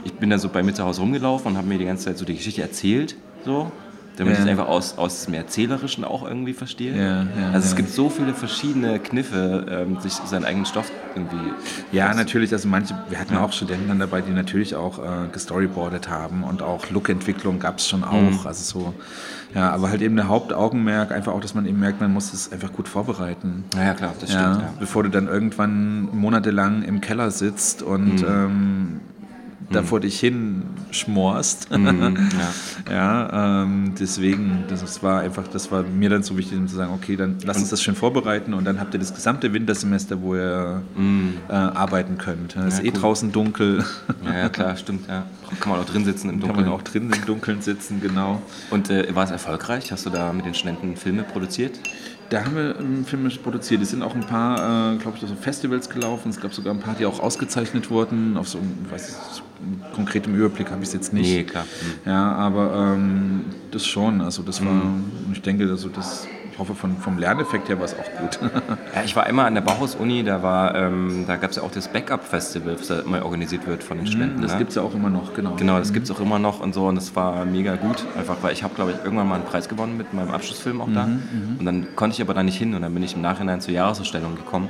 ich 0.04 0.14
bin 0.14 0.30
da 0.30 0.38
so 0.38 0.50
bei 0.50 0.64
mir 0.64 0.74
zu 0.74 0.84
Hause 0.84 1.02
rumgelaufen 1.02 1.52
und 1.52 1.58
habe 1.58 1.68
mir 1.68 1.78
die 1.78 1.86
ganze 1.86 2.06
Zeit 2.06 2.18
so 2.18 2.26
die 2.26 2.36
Geschichte 2.36 2.62
erzählt, 2.62 3.16
so 3.46 3.72
damit 4.20 4.34
ja. 4.34 4.40
ich 4.40 4.46
es 4.46 4.52
einfach 4.52 4.68
aus, 4.68 4.98
aus 4.98 5.26
dem 5.26 5.34
Erzählerischen 5.34 6.04
auch 6.04 6.28
irgendwie 6.28 6.54
verstehe. 6.54 6.94
Ja, 6.94 7.24
ja, 7.24 7.52
also 7.54 7.68
es 7.68 7.76
gibt 7.76 7.90
so 7.90 8.10
viele 8.10 8.34
verschiedene 8.34 9.00
Kniffe, 9.00 9.66
ähm, 9.70 10.02
sich 10.02 10.12
seinen 10.12 10.44
eigenen 10.44 10.66
Stoff 10.66 10.92
irgendwie. 11.16 11.54
Ja, 11.94 12.14
natürlich. 12.14 12.52
Also 12.52 12.68
manche, 12.68 12.96
wir 13.08 13.18
hatten 13.18 13.38
auch 13.38 13.54
Studenten 13.54 13.88
dann 13.88 14.00
dabei, 14.00 14.20
die 14.20 14.32
natürlich 14.32 14.76
auch 14.76 15.00
äh, 15.00 15.30
gestoryboardet 15.32 16.10
haben 16.10 16.44
und 16.44 16.62
auch 16.62 16.90
Look-Entwicklung 16.90 17.60
gab 17.60 17.78
es 17.78 17.88
schon 17.88 18.04
auch. 18.04 18.12
Mhm. 18.14 18.40
Also 18.44 18.64
so, 18.64 18.94
ja, 19.56 19.72
aber 19.72 19.90
halt 19.90 20.02
eben 20.02 20.18
der 20.18 20.28
Hauptaugenmerk, 20.28 21.14
einfach 21.14 21.32
auch, 21.32 21.40
dass 21.40 21.54
man 21.54 21.66
eben 21.66 21.80
merkt, 21.80 22.02
man 22.02 22.12
muss 22.12 22.34
es 22.34 22.52
einfach 22.52 22.74
gut 22.74 22.90
vorbereiten. 22.90 23.64
Ja, 23.74 23.94
klar, 23.94 24.14
das 24.20 24.32
stimmt. 24.32 24.80
Bevor 24.80 25.04
du 25.04 25.10
dann 25.10 25.30
irgendwann 25.30 26.10
monatelang 26.14 26.84
im 26.84 27.00
Keller 27.00 27.32
sitzt 27.32 27.84
und 27.84 28.22
mhm. 28.22 28.28
ähm, 28.28 29.00
da 29.72 29.84
vor 29.84 30.00
dich 30.00 30.20
hin 30.20 30.64
schmorst. 30.92 31.72
Mhm, 31.72 32.18
ja, 32.88 32.92
ja 32.92 33.64
ähm, 33.64 33.94
deswegen, 34.00 34.64
das 34.68 35.04
war 35.04 35.22
einfach, 35.22 35.48
das 35.48 35.72
war 35.72 35.84
mir 35.84 36.10
dann 36.10 36.24
so 36.24 36.38
wichtig, 36.38 36.58
um 36.58 36.68
zu 36.68 36.76
sagen, 36.76 36.94
okay, 36.94 37.16
dann 37.16 37.38
lass 37.44 37.58
uns 37.58 37.70
das 37.70 37.82
schön 37.82 37.96
vorbereiten 37.96 38.54
und 38.54 38.66
dann 38.66 38.80
habt 38.80 38.94
ihr 38.94 39.00
das 39.00 39.14
gesamte 39.14 39.54
Wintersemester, 39.54 40.22
wo 40.22 40.36
ihr 40.36 40.82
mhm. 40.96 41.38
äh, 41.48 41.54
arbeiten 41.54 42.18
könnt. 42.18 42.56
Es 42.56 42.76
ist 42.76 42.80
ja, 42.80 42.86
eh 42.86 42.88
cool. 42.88 43.02
draußen 43.02 43.32
dunkel. 43.32 43.86
Ja, 44.26 44.38
ja, 44.38 44.50
klar, 44.50 44.76
stimmt, 44.76 45.08
ja. 45.08 45.26
Kann 45.60 45.72
man 45.72 45.82
auch 45.82 45.86
drin 45.86 46.06
sitzen 46.06 46.30
im 46.30 46.40
Dunkeln. 46.40 46.64
Kann 46.64 46.72
man 46.72 46.80
auch 46.80 46.84
drin 46.84 47.12
im 47.12 47.26
Dunkeln 47.26 47.62
sitzen, 47.62 48.02
genau. 48.02 48.42
Und 48.70 48.90
äh, 48.90 49.14
war 49.16 49.24
es 49.24 49.32
erfolgreich? 49.32 49.92
Hast 49.92 50.06
du 50.06 50.10
da 50.10 50.32
mit 50.34 50.46
den 50.46 50.54
Studenten 50.54 50.96
Filme 50.96 51.24
produziert? 51.24 51.80
Da 52.30 52.46
haben 52.46 52.56
wir 52.56 52.80
ähm, 52.80 53.06
Filme 53.06 53.30
produziert. 53.30 53.82
Es 53.82 53.90
sind 53.90 54.04
auch 54.04 54.14
ein 54.14 54.26
paar, 54.26 54.94
äh, 54.94 54.98
glaube 54.98 55.18
ich, 55.18 55.24
auf 55.24 55.30
so 55.30 55.36
Festivals 55.36 55.90
gelaufen. 55.90 56.30
Es 56.30 56.40
gab 56.40 56.54
sogar 56.54 56.74
ein 56.74 56.80
paar, 56.80 56.96
die 56.96 57.06
auch 57.06 57.20
ausgezeichnet 57.20 57.90
wurden. 57.90 58.38
Auf 58.38 58.48
so, 58.48 58.60
weiß 58.90 59.10
ich, 59.10 59.96
konkretem 59.96 60.36
Überblick 60.36 60.70
habe 60.70 60.82
ich 60.84 60.90
es 60.90 60.94
jetzt 60.94 61.14
nicht. 61.14 61.30
Nee, 61.30 61.44
klar. 61.44 61.64
Mhm. 61.64 62.10
Ja, 62.10 62.32
aber 62.34 62.94
ähm, 62.96 63.46
das 63.72 63.86
schon. 63.86 64.22
Also 64.22 64.44
das 64.44 64.64
war, 64.64 64.72
mhm. 64.72 65.06
ich 65.34 65.42
denke, 65.42 65.68
also 65.70 65.90
das 65.90 66.28
hoffe, 66.60 66.76
von, 66.76 66.98
vom 66.98 67.18
Lerneffekt 67.18 67.70
her 67.70 67.78
war 67.78 67.86
es 67.86 67.96
auch 67.98 68.20
gut. 68.20 68.40
ja, 68.96 69.04
ich 69.04 69.16
war 69.16 69.28
immer 69.28 69.46
an 69.46 69.56
der 69.56 69.62
Bauhaus-Uni, 69.62 70.24
da, 70.24 70.76
ähm, 70.76 71.26
da 71.28 71.38
gab 71.38 71.52
es 71.52 71.58
ja 71.58 71.64
auch 71.64 71.72
das 71.72 71.88
Backup-Festival, 71.88 72.76
das 72.76 72.88
da 72.88 73.00
immer 73.00 73.24
organisiert 73.24 73.66
wird 73.68 73.84
von 73.84 73.98
den 73.98 74.06
mhm, 74.06 74.10
Studenten. 74.10 74.42
Das 74.42 74.54
ne? 74.54 74.58
gibt 74.60 74.70
es 74.70 74.76
ja 74.76 74.82
auch 74.82 74.94
immer 74.94 75.10
noch, 75.10 75.34
genau. 75.34 75.56
Genau, 75.56 75.80
das 75.80 75.90
mhm. 75.90 75.94
gibt 75.94 76.06
es 76.06 76.12
auch 76.16 76.20
immer 76.20 76.40
noch 76.40 76.60
und 76.60 76.74
so 76.74 76.88
und 76.88 76.96
das 76.96 77.16
war 77.16 77.46
mega 77.46 77.76
gut, 77.76 78.06
einfach 78.18 78.38
weil 78.42 78.54
ich 78.54 78.64
habe, 78.64 78.76
glaube 78.76 78.92
ich, 78.92 78.98
irgendwann 79.04 79.28
mal 79.28 79.36
einen 79.36 79.46
Preis 79.46 79.70
gewonnen 79.70 79.98
mit 79.98 80.14
meinem 80.14 80.32
Abschlussfilm 80.32 80.82
auch 80.82 80.88
mhm, 80.88 80.94
da 80.94 81.06
mhm. 81.06 81.56
und 81.60 81.66
dann 81.66 81.96
konnte 81.96 82.16
ich 82.16 82.22
aber 82.22 82.34
da 82.34 82.44
nicht 82.44 82.58
hin 82.58 82.76
und 82.76 82.82
dann 82.82 82.94
bin 82.94 83.04
ich 83.04 83.16
im 83.16 83.22
Nachhinein 83.22 83.62
zur 83.62 83.74
Jahresausstellung 83.74 84.36
gekommen 84.36 84.70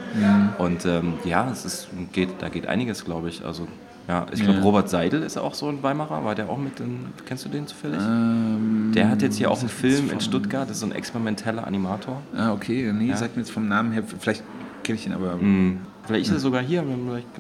und 0.58 0.86
ähm, 0.86 1.14
ja, 1.26 1.50
es 1.52 1.66
ist, 1.66 1.88
geht, 2.14 2.30
da 2.40 2.50
geht 2.50 2.68
einiges, 2.68 3.06
glaube 3.06 3.30
ich, 3.30 3.44
also 3.46 3.68
ja, 4.10 4.26
ich 4.34 4.42
glaube, 4.42 4.58
ja. 4.58 4.64
Robert 4.64 4.90
Seidel 4.90 5.22
ist 5.22 5.38
auch 5.38 5.54
so 5.54 5.70
ein 5.70 5.84
Weimarer. 5.84 6.26
War 6.26 6.34
der 6.34 6.50
auch 6.50 6.58
mit 6.58 6.80
in, 6.80 7.06
Kennst 7.28 7.46
du 7.46 7.50
den 7.50 7.68
zufällig? 7.68 8.02
Ähm, 8.02 8.92
der 8.96 9.08
hat 9.08 9.22
jetzt 9.22 9.38
hier 9.38 9.52
auch 9.52 9.60
einen 9.60 9.70
Film 9.70 10.10
in 10.10 10.20
Stuttgart, 10.20 10.68
das 10.68 10.78
ist 10.78 10.80
so 10.80 10.88
ein 10.88 10.94
experimenteller 10.94 11.68
Animator. 11.68 12.20
Ah, 12.36 12.52
okay. 12.52 12.92
Nee, 12.92 13.10
ja. 13.10 13.18
sagt 13.18 13.36
mir 13.36 13.44
jetzt 13.44 13.52
vom 13.52 13.68
Namen 13.68 13.92
her, 13.92 14.02
vielleicht 14.20 14.44
kenne 14.84 14.98
ich 14.98 15.06
ihn 15.06 15.14
aber. 15.14 15.36
Mm. 15.36 15.82
Vielleicht 16.08 16.26
ist 16.26 16.34
er 16.34 16.40
sogar 16.40 16.64
hier, 16.64 16.84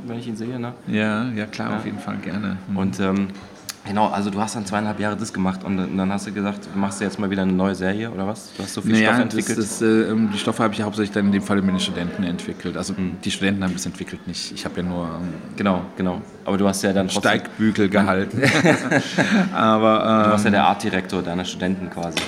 wenn 0.06 0.20
ich 0.20 0.28
ihn 0.28 0.36
sehe. 0.36 0.60
Ne? 0.60 0.74
Ja, 0.86 1.28
ja, 1.32 1.48
klar, 1.48 1.72
ja. 1.72 1.78
auf 1.78 1.86
jeden 1.86 1.98
Fall 1.98 2.18
gerne. 2.18 2.58
Mhm. 2.68 2.78
Und 2.78 3.00
ähm, 3.00 3.28
Genau, 3.90 4.06
also 4.06 4.30
du 4.30 4.40
hast 4.40 4.56
dann 4.56 4.68
zweieinhalb 4.68 5.00
Jahre 5.00 5.18
das 5.18 5.34
gemacht 5.34 5.64
und 5.64 5.98
dann 5.98 6.14
hast 6.14 6.28
du 6.28 6.32
gesagt, 6.32 6.70
du 6.72 6.78
machst 6.78 7.02
jetzt 7.02 7.18
mal 7.18 7.32
wieder 7.32 7.42
eine 7.42 7.54
neue 7.54 7.74
Serie 7.74 8.12
oder 8.12 8.28
was? 8.28 8.54
Du 8.56 8.62
hast 8.62 8.76
so 8.76 8.82
viel 8.82 8.92
naja, 8.92 9.14
Stoff 9.14 9.22
entwickelt. 9.24 9.58
Das, 9.58 9.80
das, 9.80 9.82
äh, 9.82 10.16
die 10.32 10.38
Stoffe 10.38 10.62
habe 10.62 10.76
ich 10.76 10.82
hauptsächlich 10.84 11.12
dann 11.12 11.26
in 11.26 11.32
dem 11.32 11.42
Fall 11.42 11.60
mit 11.64 11.72
den 11.74 11.80
Studenten 11.80 12.24
entwickelt. 12.24 12.78
Also 12.78 12.94
mhm. 12.94 13.18
die 13.26 13.32
Studenten 13.32 13.64
haben 13.64 13.74
das 13.74 13.88
entwickelt, 13.88 14.28
nicht. 14.28 14.52
Ich 14.52 14.64
habe 14.64 14.82
ja 14.82 14.84
nur 14.84 15.06
ähm, 15.06 15.34
genau, 15.56 15.82
genau. 15.98 16.22
Aber 16.46 16.60
du 16.60 16.68
hast 16.68 16.84
ja 16.84 16.94
dann 16.94 17.10
Steigbügel 17.10 17.90
gehalten. 17.90 18.44
Aber 19.56 20.06
ähm, 20.06 20.24
du 20.26 20.30
warst 20.34 20.46
ja 20.46 20.52
der 20.52 20.66
Artdirektor 20.66 21.24
deiner 21.24 21.46
Studenten 21.46 21.90
quasi. 21.90 22.20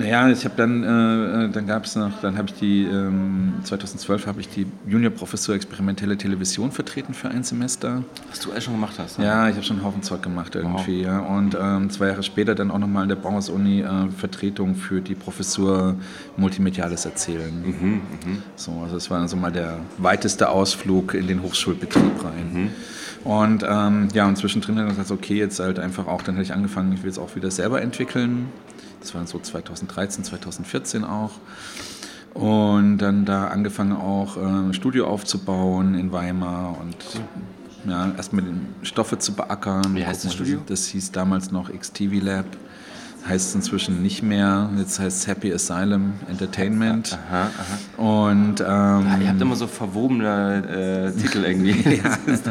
Naja, 0.00 0.30
ich 0.30 0.44
habe 0.44 0.54
dann, 0.56 0.82
äh, 0.82 1.44
äh 1.44 1.48
dann 1.50 1.66
gab 1.66 1.84
es 1.84 1.94
noch, 1.94 2.20
dann 2.20 2.38
habe 2.38 2.48
ich 2.48 2.54
die, 2.54 2.84
ähm, 2.84 3.54
2012 3.64 4.26
habe 4.26 4.40
ich 4.40 4.48
die 4.48 4.66
Juniorprofessur 4.86 5.54
Experimentelle 5.54 6.16
Television 6.16 6.72
vertreten 6.72 7.12
für 7.12 7.28
ein 7.28 7.42
Semester. 7.42 8.02
Was 8.30 8.40
du 8.40 8.50
alles 8.50 8.64
schon 8.64 8.74
gemacht 8.74 8.94
hast? 8.98 9.18
Ne? 9.18 9.26
Ja, 9.26 9.48
ich 9.48 9.54
habe 9.54 9.64
schon 9.64 9.76
einen 9.76 9.84
Haufen 9.84 10.02
Zeug 10.02 10.22
gemacht 10.22 10.54
irgendwie, 10.54 11.00
wow. 11.00 11.06
ja. 11.06 11.18
Und 11.20 11.56
ähm, 11.60 11.90
zwei 11.90 12.08
Jahre 12.08 12.22
später 12.22 12.54
dann 12.54 12.70
auch 12.70 12.78
nochmal 12.78 13.02
in 13.02 13.10
der 13.10 13.16
Bauhaus-Uni 13.16 13.82
äh, 13.82 14.08
Vertretung 14.16 14.74
für 14.74 15.00
die 15.00 15.14
Professur 15.14 15.96
Multimediales 16.36 17.04
Erzählen. 17.04 17.62
Mhm, 17.62 17.92
mh. 17.92 18.36
So, 18.56 18.72
also 18.82 18.96
es 18.96 19.10
war 19.10 19.26
so 19.28 19.36
mal 19.36 19.52
der 19.52 19.78
weiteste 19.98 20.48
Ausflug 20.48 21.14
in 21.14 21.26
den 21.26 21.42
Hochschulbetrieb 21.42 22.24
rein. 22.24 22.52
Mhm. 22.52 22.70
Und 23.24 23.64
ähm, 23.68 24.08
ja, 24.14 24.26
und 24.26 24.36
zwischendrin 24.36 24.78
habe 24.78 24.88
ich 24.88 24.96
gesagt, 24.96 25.10
okay, 25.10 25.36
jetzt 25.36 25.60
halt 25.60 25.78
einfach 25.78 26.06
auch, 26.06 26.22
dann 26.22 26.36
habe 26.36 26.42
ich 26.42 26.54
angefangen, 26.54 26.92
ich 26.94 27.02
will 27.02 27.10
es 27.10 27.18
auch 27.18 27.36
wieder 27.36 27.50
selber 27.50 27.82
entwickeln. 27.82 28.48
Das 29.00 29.14
war 29.14 29.26
so 29.26 29.38
2013, 29.38 30.24
2014 30.24 31.04
auch. 31.04 31.32
Und 32.34 32.98
dann 32.98 33.24
da 33.24 33.48
angefangen 33.48 33.92
auch 33.92 34.36
äh, 34.36 34.40
ein 34.40 34.74
Studio 34.74 35.08
aufzubauen 35.08 35.94
in 35.94 36.12
Weimar 36.12 36.78
und 36.80 36.96
ja, 37.88 38.12
erstmal 38.16 38.44
Stoffe 38.82 39.18
zu 39.18 39.34
beackern. 39.34 39.94
Wie 39.94 40.06
heißt 40.06 40.24
das 40.24 40.34
Studio? 40.34 40.60
Das 40.66 40.86
hieß 40.86 41.12
damals 41.12 41.50
noch 41.50 41.72
XTV 41.72 42.22
Lab. 42.22 42.46
Heißt 43.28 43.50
es 43.50 43.54
inzwischen 43.54 44.00
nicht 44.02 44.22
mehr. 44.22 44.70
Jetzt 44.78 44.98
heißt 44.98 45.18
es 45.18 45.26
Happy 45.26 45.52
Asylum 45.52 46.14
Entertainment. 46.28 47.18
Aha, 47.28 47.50
aha. 47.58 48.02
Und, 48.02 48.60
ähm, 48.60 48.66
ja, 48.66 49.18
ihr 49.20 49.28
habt 49.28 49.42
immer 49.42 49.56
so 49.56 49.66
verwobene 49.66 51.12
äh, 51.14 51.20
Titel 51.20 51.44
irgendwie. 51.44 51.72
ja, 52.02 52.16
das 52.24 52.40
ist, 52.40 52.46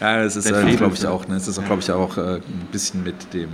ja, 0.00 0.22
das 0.22 0.36
ist, 0.36 0.50
äh, 0.50 0.76
glaube 0.76 0.94
ich, 0.94 1.06
auch. 1.06 1.26
Ne, 1.28 1.34
das 1.34 1.48
ist 1.48 1.58
auch, 1.58 1.64
glaube 1.64 1.80
ich, 1.80 1.90
auch 1.90 2.18
äh, 2.18 2.36
ein 2.36 2.68
bisschen 2.70 3.02
mit 3.04 3.32
dem 3.32 3.48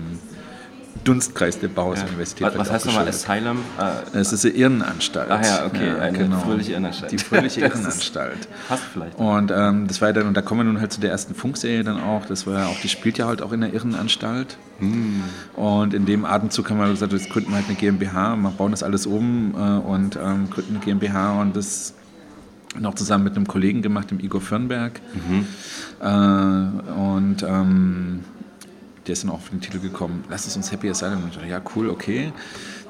Dunstkreis 1.04 1.58
der 1.58 1.68
Bauhaus-Universität. 1.68 2.52
Ja. 2.52 2.58
Was 2.58 2.70
heißt 2.70 2.86
nochmal 2.86 3.08
Asylum? 3.08 3.58
Äh, 3.78 4.18
es 4.18 4.32
ist 4.32 4.44
eine 4.44 4.54
Irrenanstalt. 4.54 5.30
Ach 5.30 5.44
ja, 5.44 5.66
okay, 5.66 5.88
ja, 5.88 5.98
eine 5.98 6.18
genau. 6.18 6.40
fröhliche 6.40 6.72
Irrenanstalt. 6.72 7.12
Die 7.12 7.18
fröhliche 7.18 7.60
Irrenanstalt. 7.62 8.48
Passt 8.68 8.82
vielleicht. 8.92 9.18
Und 9.18 9.52
ähm, 9.54 9.86
das 9.86 10.00
war 10.00 10.12
dann, 10.12 10.26
und 10.26 10.36
da 10.36 10.42
kommen 10.42 10.60
wir 10.60 10.64
nun 10.64 10.80
halt 10.80 10.92
zu 10.92 11.00
der 11.00 11.10
ersten 11.10 11.34
Funkserie 11.34 11.84
dann 11.84 12.00
auch, 12.00 12.26
das 12.26 12.46
war 12.46 12.60
ja 12.60 12.66
auch, 12.66 12.80
die 12.80 12.88
spielt 12.88 13.18
ja 13.18 13.26
halt 13.26 13.42
auch 13.42 13.52
in 13.52 13.60
der 13.60 13.72
Irrenanstalt. 13.72 14.56
Mm. 14.80 15.20
Und 15.54 15.94
in 15.94 16.06
dem 16.06 16.24
Atemzug 16.24 16.70
haben 16.70 16.78
wir 16.78 16.88
gesagt, 16.88 17.12
jetzt 17.12 17.30
gründen 17.30 17.50
wir 17.50 17.56
halt 17.56 17.66
eine 17.68 17.76
GmbH, 17.76 18.36
wir 18.36 18.50
bauen 18.50 18.70
das 18.70 18.82
alles 18.82 19.06
um 19.06 19.54
äh, 19.54 19.86
und 19.86 20.16
ähm, 20.16 20.50
gründen 20.50 20.76
eine 20.76 20.84
GmbH 20.84 21.40
und 21.40 21.56
das 21.56 21.94
noch 22.80 22.94
zusammen 22.94 23.24
mit 23.24 23.36
einem 23.36 23.46
Kollegen 23.46 23.82
gemacht, 23.82 24.10
dem 24.10 24.20
Igor 24.20 24.40
Firnberg. 24.40 25.00
Mhm. 25.14 25.46
Äh, 26.00 26.92
und 26.92 27.42
ähm, 27.42 28.24
der 29.06 29.12
ist 29.12 29.22
dann 29.22 29.30
auch 29.30 29.36
auf 29.36 29.48
den 29.50 29.60
Titel 29.60 29.78
gekommen, 29.78 30.24
lass 30.28 30.46
es 30.46 30.56
uns 30.56 30.72
Happy 30.72 30.90
Asylum. 30.90 31.30
Ja, 31.48 31.60
cool, 31.74 31.88
okay. 31.90 32.32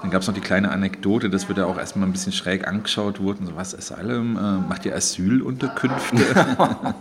Dann 0.03 0.11
gab 0.11 0.23
es 0.23 0.29
noch 0.29 0.35
die 0.35 0.41
kleine 0.41 0.71
Anekdote, 0.71 1.31
dass 1.31 1.49
wir 1.49 1.55
da 1.55 1.65
auch 1.65 1.79
erstmal 1.79 2.09
ein 2.09 2.13
bisschen 2.13 2.33
schräg 2.33 2.69
angeschaut 2.69 3.21
wurden. 3.21 3.47
So, 3.47 3.57
was, 3.57 3.75
Asylum? 3.75 4.37
Äh, 4.37 4.69
macht 4.69 4.85
ihr 4.85 4.95
Asylunterkünfte? 4.95 6.17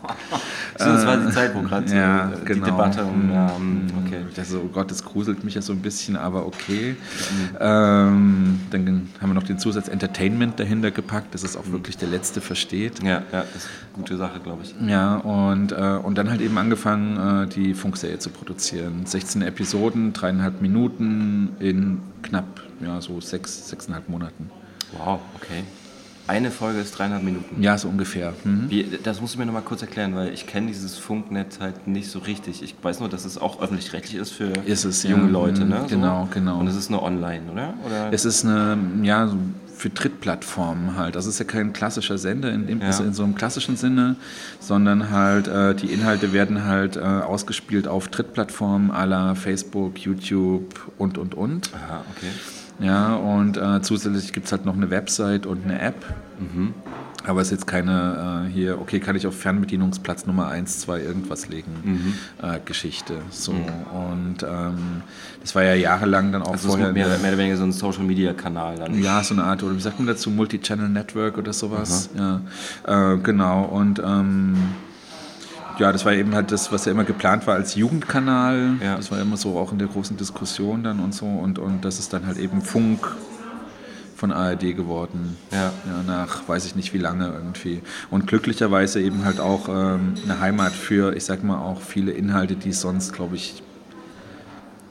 das 0.77 1.05
war 1.05 1.17
die 1.17 1.31
Zeit, 1.31 1.53
wo 1.53 1.61
gerade 1.61 1.87
so 1.87 1.95
ja, 1.95 2.31
die 2.41 2.45
genau. 2.45 2.65
Debatte 2.65 3.03
um, 3.03 3.31
ja, 3.33 3.51
okay. 4.05 4.21
Ich 4.29 4.35
dachte 4.35 4.49
so, 4.49 4.61
oh 4.63 4.69
Gott, 4.71 4.91
das 4.91 5.03
gruselt 5.03 5.43
mich 5.43 5.55
ja 5.55 5.61
so 5.61 5.73
ein 5.73 5.81
bisschen, 5.81 6.15
aber 6.15 6.45
okay. 6.45 6.95
Mhm. 6.95 7.57
Ähm, 7.59 8.59
dann 8.71 9.09
haben 9.21 9.29
wir 9.29 9.33
noch 9.33 9.43
den 9.43 9.59
Zusatz 9.59 9.87
Entertainment 9.87 10.59
dahinter 10.59 10.91
gepackt, 10.91 11.33
dass 11.33 11.43
es 11.43 11.57
auch 11.57 11.65
mhm. 11.65 11.73
wirklich 11.73 11.97
der 11.97 12.07
Letzte 12.07 12.39
versteht. 12.41 13.03
Ja, 13.03 13.23
ja, 13.31 13.43
das 13.53 13.55
ist 13.55 13.69
eine 13.93 14.03
gute 14.03 14.17
Sache, 14.17 14.39
glaube 14.39 14.63
ich. 14.63 14.73
Ja, 14.87 15.17
und, 15.17 15.71
äh, 15.73 15.99
und 16.01 16.17
dann 16.17 16.29
halt 16.29 16.41
eben 16.41 16.57
angefangen, 16.57 17.43
äh, 17.43 17.47
die 17.47 17.73
Funkserie 17.73 18.19
zu 18.19 18.29
produzieren. 18.29 19.05
16 19.05 19.41
Episoden, 19.41 20.13
dreieinhalb 20.13 20.61
Minuten 20.61 21.49
in 21.59 22.01
knapp 22.21 22.45
ja, 22.85 23.01
so 23.01 23.19
sechs, 23.19 23.69
sechseinhalb 23.69 24.07
Monaten. 24.09 24.49
Wow, 24.97 25.19
okay. 25.35 25.63
Eine 26.27 26.49
Folge 26.49 26.79
ist 26.79 26.97
dreieinhalb 26.97 27.23
Minuten. 27.23 27.61
Ja, 27.61 27.77
so 27.77 27.87
ungefähr. 27.87 28.33
Mhm. 28.43 28.69
Wie, 28.69 28.97
das 29.03 29.21
musst 29.21 29.35
du 29.35 29.39
mir 29.39 29.45
noch 29.45 29.53
mal 29.53 29.61
kurz 29.61 29.83
erklären, 29.83 30.15
weil 30.15 30.33
ich 30.33 30.47
kenne 30.47 30.67
dieses 30.67 30.97
Funknetz 30.97 31.59
halt 31.59 31.87
nicht 31.87 32.09
so 32.09 32.17
richtig. 32.17 32.63
Ich 32.63 32.73
weiß 32.81 32.99
nur, 32.99 33.09
dass 33.09 33.25
es 33.25 33.37
auch 33.37 33.61
öffentlich-rechtlich 33.61 34.19
ist 34.19 34.31
für 34.31 34.51
ist 34.65 34.85
es, 34.85 35.03
junge 35.03 35.25
ja. 35.25 35.29
Leute, 35.29 35.65
ne? 35.65 35.85
Genau, 35.87 36.23
so. 36.23 36.29
genau. 36.33 36.59
Und 36.59 36.67
es 36.67 36.75
ist 36.75 36.89
nur 36.89 37.03
online, 37.03 37.43
oder? 37.51 37.75
oder? 37.85 38.11
Es 38.11 38.25
ist 38.25 38.43
eine, 38.43 38.75
ja, 39.03 39.31
für 39.75 39.91
Drittplattformen 39.91 40.95
halt. 40.95 41.15
Das 41.15 41.27
ist 41.27 41.37
ja 41.37 41.45
kein 41.45 41.73
klassischer 41.73 42.17
Sender 42.17 42.51
in, 42.51 42.65
dem, 42.65 42.81
ja. 42.81 42.97
in 42.97 43.13
so 43.13 43.23
einem 43.23 43.35
klassischen 43.35 43.75
Sinne, 43.75 44.15
sondern 44.59 45.11
halt 45.11 45.47
äh, 45.47 45.75
die 45.75 45.87
Inhalte 45.93 46.33
werden 46.33 46.63
halt 46.65 46.95
äh, 46.95 47.01
ausgespielt 47.01 47.87
auf 47.87 48.07
Drittplattformen 48.07 48.89
aller 48.89 49.35
Facebook, 49.35 49.99
YouTube 49.99 50.91
und 50.97 51.19
und 51.19 51.35
und. 51.35 51.69
Aha, 51.75 52.03
okay. 52.15 52.31
Ja, 52.79 53.15
und 53.15 53.57
äh, 53.57 53.81
zusätzlich 53.81 54.33
gibt 54.33 54.47
es 54.47 54.51
halt 54.51 54.65
noch 54.65 54.75
eine 54.75 54.89
Website 54.89 55.45
und 55.45 55.63
eine 55.63 55.79
App. 55.81 55.95
Mhm. 56.39 56.73
Aber 57.27 57.41
es 57.41 57.47
ist 57.47 57.51
jetzt 57.51 57.67
keine 57.67 58.45
äh, 58.47 58.51
hier, 58.51 58.79
okay, 58.79 58.99
kann 58.99 59.15
ich 59.15 59.25
auf 59.25 59.35
Fernbedienungsplatz 59.35 60.27
Nummer 60.27 60.47
1, 60.47 60.81
2 60.81 61.01
irgendwas 61.01 61.47
legen, 61.47 61.71
mhm. 61.83 62.13
äh, 62.47 62.59
Geschichte. 62.63 63.15
So. 63.31 63.53
Mhm. 63.53 63.63
Und 63.93 64.43
ähm, 64.43 65.01
das 65.41 65.55
war 65.55 65.63
ja 65.63 65.73
jahrelang 65.73 66.31
dann 66.31 66.43
auch 66.43 66.51
also 66.51 66.69
vorher. 66.69 66.91
Mehr, 66.91 67.07
mehr, 67.07 67.29
oder 67.29 67.37
weniger 67.37 67.57
so 67.57 67.63
ein 67.63 67.71
Social 67.71 68.03
Media 68.03 68.33
Kanal 68.33 68.77
dann. 68.77 69.01
Ja, 69.01 69.23
so 69.23 69.33
eine 69.33 69.43
Art, 69.43 69.63
oder 69.63 69.75
wie 69.75 69.81
sagt 69.81 69.99
man 69.99 70.07
dazu, 70.07 70.29
Multi-Channel 70.29 70.89
Network 70.89 71.37
oder 71.37 71.53
sowas. 71.53 72.11
Mhm. 72.13 72.19
Ja. 72.85 73.13
Äh, 73.13 73.17
genau. 73.17 73.63
Und 73.63 73.99
ähm, 74.05 74.55
ja, 75.79 75.91
das 75.91 76.05
war 76.05 76.13
eben 76.13 76.35
halt 76.35 76.51
das, 76.51 76.71
was 76.71 76.85
ja 76.85 76.91
immer 76.91 77.03
geplant 77.03 77.47
war 77.47 77.55
als 77.55 77.75
Jugendkanal. 77.75 78.77
Ja. 78.81 78.95
Das 78.97 79.11
war 79.11 79.19
immer 79.19 79.37
so 79.37 79.57
auch 79.57 79.71
in 79.71 79.79
der 79.79 79.87
großen 79.87 80.17
Diskussion 80.17 80.83
dann 80.83 80.99
und 80.99 81.13
so. 81.13 81.25
Und, 81.25 81.59
und 81.59 81.85
das 81.85 81.99
ist 81.99 82.13
dann 82.13 82.25
halt 82.25 82.37
eben 82.37 82.61
Funk 82.61 83.15
von 84.15 84.31
ARD 84.31 84.75
geworden. 84.75 85.37
Ja. 85.51 85.73
ja. 85.85 86.03
Nach 86.05 86.47
weiß 86.47 86.65
ich 86.65 86.75
nicht 86.75 86.93
wie 86.93 86.97
lange 86.97 87.27
irgendwie. 87.27 87.81
Und 88.09 88.27
glücklicherweise 88.27 89.01
eben 89.01 89.25
halt 89.25 89.39
auch 89.39 89.67
ähm, 89.67 90.15
eine 90.23 90.39
Heimat 90.39 90.71
für, 90.71 91.15
ich 91.15 91.25
sag 91.25 91.43
mal, 91.43 91.59
auch 91.59 91.81
viele 91.81 92.11
Inhalte, 92.11 92.55
die 92.55 92.73
sonst, 92.73 93.13
glaube 93.13 93.35
ich, 93.35 93.61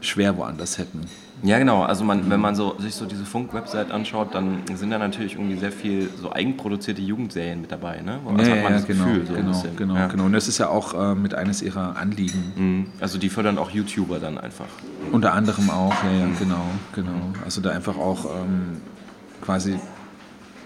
schwer 0.00 0.36
woanders 0.36 0.78
hätten. 0.78 1.06
Ja, 1.44 1.58
genau. 1.58 1.82
Also 1.82 2.04
man, 2.04 2.30
wenn 2.30 2.40
man 2.40 2.54
so, 2.54 2.74
sich 2.78 2.94
so 2.94 3.04
diese 3.04 3.24
Funk-Website 3.26 3.90
anschaut, 3.90 4.34
dann 4.34 4.62
sind 4.74 4.90
da 4.90 4.98
natürlich 4.98 5.34
irgendwie 5.34 5.58
sehr 5.58 5.72
viel 5.72 6.08
so 6.20 6.32
eigenproduzierte 6.32 7.02
Jugendserien 7.02 7.60
mit 7.60 7.70
dabei. 7.70 8.00
Ne? 8.00 8.18
Also 8.26 8.50
ja, 8.50 8.56
hat 8.56 8.62
man 8.62 8.72
ja, 8.72 8.78
das 8.78 8.86
genau, 8.86 9.04
Gefühl, 9.04 9.26
so 9.26 9.34
genau, 9.34 9.62
genau, 9.76 9.94
ja. 9.94 10.06
genau. 10.06 10.24
Und 10.24 10.32
das 10.32 10.48
ist 10.48 10.56
ja 10.56 10.68
auch 10.68 10.94
äh, 10.94 11.14
mit 11.14 11.34
eines 11.34 11.60
ihrer 11.60 11.96
Anliegen. 11.96 12.52
Mhm. 12.56 12.86
Also 12.98 13.18
die 13.18 13.28
fördern 13.28 13.58
auch 13.58 13.70
YouTuber 13.70 14.20
dann 14.20 14.38
einfach. 14.38 14.68
Unter 15.12 15.34
anderem 15.34 15.68
auch, 15.68 15.94
ja, 16.04 16.20
ja, 16.20 16.26
mhm. 16.26 16.38
genau, 16.38 16.64
genau. 16.94 17.32
Also 17.44 17.60
da 17.60 17.70
einfach 17.70 17.98
auch 17.98 18.24
ähm, 18.24 18.80
quasi 19.42 19.78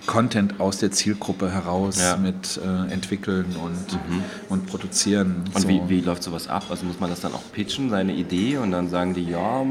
Content 0.06 0.58
aus 0.58 0.78
der 0.78 0.90
Zielgruppe 0.90 1.50
heraus 1.50 2.00
ja. 2.00 2.16
mit 2.16 2.58
äh, 2.64 2.92
entwickeln 2.92 3.46
und, 3.62 3.92
mhm. 3.92 4.22
und 4.48 4.66
produzieren. 4.66 5.42
Und 5.54 5.62
so. 5.62 5.68
wie, 5.68 5.82
wie 5.88 6.00
läuft 6.00 6.22
sowas 6.22 6.48
ab? 6.48 6.64
Also 6.70 6.86
muss 6.86 6.98
man 7.00 7.10
das 7.10 7.20
dann 7.20 7.34
auch 7.34 7.42
pitchen, 7.52 7.90
seine 7.90 8.14
Idee, 8.14 8.56
und 8.56 8.70
dann 8.70 8.88
sagen 8.88 9.12
die, 9.12 9.24
ja, 9.24 9.66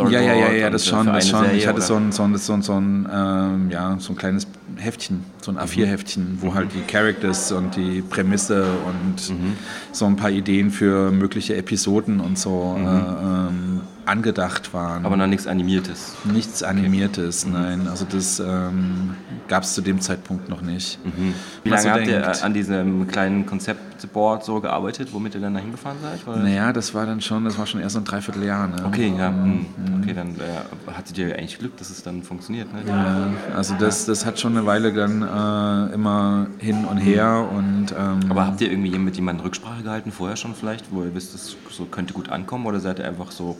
Storyboard. 0.00 0.26
Ja, 0.26 0.34
ja, 0.34 0.46
ja, 0.48 0.52
ja 0.52 0.70
das 0.70 0.86
schon, 0.86 1.06
das 1.06 1.28
schon. 1.28 1.54
ich 1.54 1.66
hatte 1.66 1.80
so 1.80 1.96
ein, 1.96 2.12
so 2.12 2.22
ein, 2.22 2.36
so 2.36 2.52
ein, 2.52 2.62
so 2.62 2.72
ein, 2.74 3.08
ähm, 3.12 3.70
ja, 3.70 3.96
so 3.98 4.12
ein 4.12 4.16
kleines 4.16 4.46
Heftchen, 4.76 5.24
so 5.42 5.50
ein 5.50 5.58
A4-Heftchen, 5.58 6.38
wo 6.40 6.46
mhm. 6.46 6.54
halt 6.54 6.68
die 6.74 6.80
Characters 6.82 7.52
und 7.52 7.76
die 7.76 8.02
Prämisse 8.02 8.64
und 8.86 9.30
mhm. 9.30 9.56
so 9.92 10.06
ein 10.06 10.16
paar 10.16 10.30
Ideen 10.30 10.70
für 10.70 11.10
mögliche 11.10 11.56
Episoden 11.56 12.20
und 12.20 12.38
so 12.38 12.76
mhm. 12.78 12.86
äh, 12.86 12.90
ähm, 12.90 13.80
angedacht 14.10 14.74
waren. 14.74 15.06
Aber 15.06 15.16
noch 15.16 15.28
nichts 15.28 15.46
Animiertes? 15.46 16.16
Nichts 16.24 16.62
Animiertes, 16.62 17.44
okay. 17.44 17.54
Mhm. 17.54 17.62
nein. 17.62 17.88
Also 17.88 18.04
das 18.04 18.40
ähm, 18.40 19.14
gab 19.48 19.62
es 19.62 19.74
zu 19.74 19.82
dem 19.82 20.00
Zeitpunkt 20.00 20.48
noch 20.48 20.62
nicht. 20.62 20.98
Mhm. 21.04 21.34
Wie 21.62 21.68
lange 21.68 21.90
habt 21.90 22.06
denkt, 22.06 22.10
ihr 22.10 22.44
an 22.44 22.52
diesem 22.52 23.06
kleinen 23.06 23.46
Konzeptboard 23.46 24.44
so 24.44 24.60
gearbeitet, 24.60 25.10
womit 25.12 25.36
ihr 25.36 25.40
dann 25.40 25.54
da 25.54 25.60
hingefahren 25.60 25.98
seid? 26.02 26.26
Oder? 26.26 26.42
Naja, 26.42 26.72
das 26.72 26.92
war 26.92 27.06
dann 27.06 27.20
schon, 27.20 27.44
das 27.44 27.56
war 27.56 27.66
schon 27.66 27.80
erst 27.80 27.94
so 27.94 28.00
ein 28.00 28.04
Dreivierteljahr. 28.04 28.66
Ne? 28.66 28.84
Okay, 28.84 29.12
ja. 29.16 29.30
Mhm. 29.30 29.66
Okay, 30.02 30.12
dann 30.12 30.30
äh, 30.30 30.92
hattet 30.92 31.16
ihr 31.16 31.36
eigentlich 31.36 31.58
Glück, 31.58 31.76
dass 31.76 31.90
es 31.90 32.02
dann 32.02 32.24
funktioniert. 32.24 32.72
Ne? 32.72 32.80
Ja, 32.86 33.30
also 33.54 33.74
das, 33.78 34.06
das 34.06 34.26
hat 34.26 34.40
schon 34.40 34.56
eine 34.56 34.66
Weile 34.66 34.92
dann 34.92 35.22
äh, 35.22 35.94
immer 35.94 36.48
hin 36.58 36.84
und 36.84 36.98
her. 36.98 37.48
Und, 37.56 37.94
ähm, 37.96 38.28
Aber 38.28 38.46
habt 38.46 38.60
ihr 38.60 38.70
irgendwie 38.70 38.98
mit 38.98 39.14
jemandem 39.14 39.44
Rücksprache 39.44 39.84
gehalten, 39.84 40.10
vorher 40.10 40.36
schon 40.36 40.54
vielleicht, 40.54 40.92
wo 40.92 41.04
ihr 41.04 41.14
wisst, 41.14 41.34
das 41.34 41.56
so 41.70 41.84
könnte 41.84 42.12
gut 42.12 42.28
ankommen? 42.28 42.66
Oder 42.66 42.80
seid 42.80 42.98
ihr 42.98 43.06
einfach 43.06 43.30
so 43.30 43.56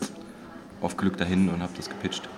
auf 0.81 0.97
Glück 0.97 1.17
dahin 1.17 1.49
und 1.49 1.63
habt 1.63 1.79
das 1.79 1.89
gepitcht? 1.89 2.29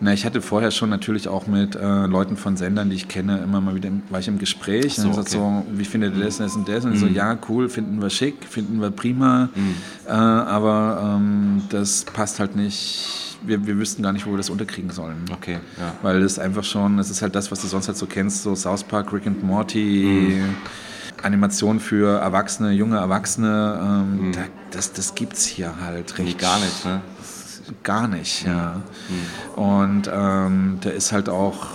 Na, 0.00 0.12
ich 0.12 0.24
hatte 0.24 0.40
vorher 0.40 0.70
schon 0.70 0.90
natürlich 0.90 1.26
auch 1.26 1.48
mit 1.48 1.74
äh, 1.74 2.06
Leuten 2.06 2.36
von 2.36 2.56
Sendern, 2.56 2.88
die 2.88 2.96
ich 2.96 3.08
kenne, 3.08 3.38
immer 3.38 3.60
mal 3.60 3.74
wieder 3.74 3.88
im, 3.88 4.02
war 4.10 4.20
ich 4.20 4.28
im 4.28 4.38
Gespräch. 4.38 4.94
So, 4.94 5.08
und 5.08 5.18
okay. 5.18 5.28
so, 5.30 5.66
wie 5.72 5.84
findet 5.84 6.16
ihr 6.16 6.24
das 6.24 6.38
und 6.38 6.46
das 6.46 6.56
und 6.56 6.68
das? 6.68 6.84
Und 6.84 6.92
mhm. 6.92 6.98
so, 6.98 7.06
ja, 7.06 7.36
cool, 7.48 7.68
finden 7.68 8.00
wir 8.00 8.08
schick, 8.08 8.44
finden 8.48 8.80
wir 8.80 8.92
prima. 8.92 9.48
Mhm. 9.54 9.74
Äh, 10.06 10.10
aber 10.12 11.16
ähm, 11.16 11.62
das 11.70 12.04
passt 12.04 12.38
halt 12.38 12.54
nicht. 12.54 13.38
Wir, 13.44 13.66
wir 13.66 13.76
wüssten 13.76 14.02
gar 14.02 14.12
nicht, 14.12 14.24
wo 14.26 14.30
wir 14.30 14.36
das 14.36 14.50
unterkriegen 14.50 14.90
sollen. 14.90 15.24
Okay, 15.32 15.58
ja. 15.78 15.94
Weil 16.02 16.20
das 16.20 16.38
einfach 16.38 16.64
schon, 16.64 16.96
das 16.96 17.10
ist 17.10 17.22
halt 17.22 17.34
das, 17.34 17.50
was 17.50 17.60
du 17.60 17.66
sonst 17.66 17.88
halt 17.88 17.96
so 17.96 18.06
kennst, 18.06 18.44
so 18.44 18.54
South 18.54 18.84
Park, 18.84 19.12
Rick 19.12 19.26
and 19.26 19.42
Morty. 19.42 20.36
Mhm. 20.36 20.54
Animation 21.20 21.80
für 21.80 22.20
Erwachsene, 22.20 22.70
junge 22.70 22.96
Erwachsene, 22.96 23.80
ähm, 23.82 24.28
mhm. 24.28 24.32
da, 24.32 24.40
das, 24.70 24.92
das 24.92 25.16
gibt 25.16 25.32
es 25.32 25.46
hier 25.46 25.80
halt 25.80 26.16
richtig. 26.16 26.36
Nee, 26.36 26.40
gar 26.40 26.60
nicht, 26.60 26.84
ne? 26.84 27.00
Gar 27.82 28.08
nicht. 28.08 28.46
Ja. 28.46 28.82
Mhm. 29.08 29.62
Und 29.62 30.10
ähm, 30.12 30.78
da 30.80 30.90
ist 30.90 31.12
halt 31.12 31.28
auch, 31.28 31.66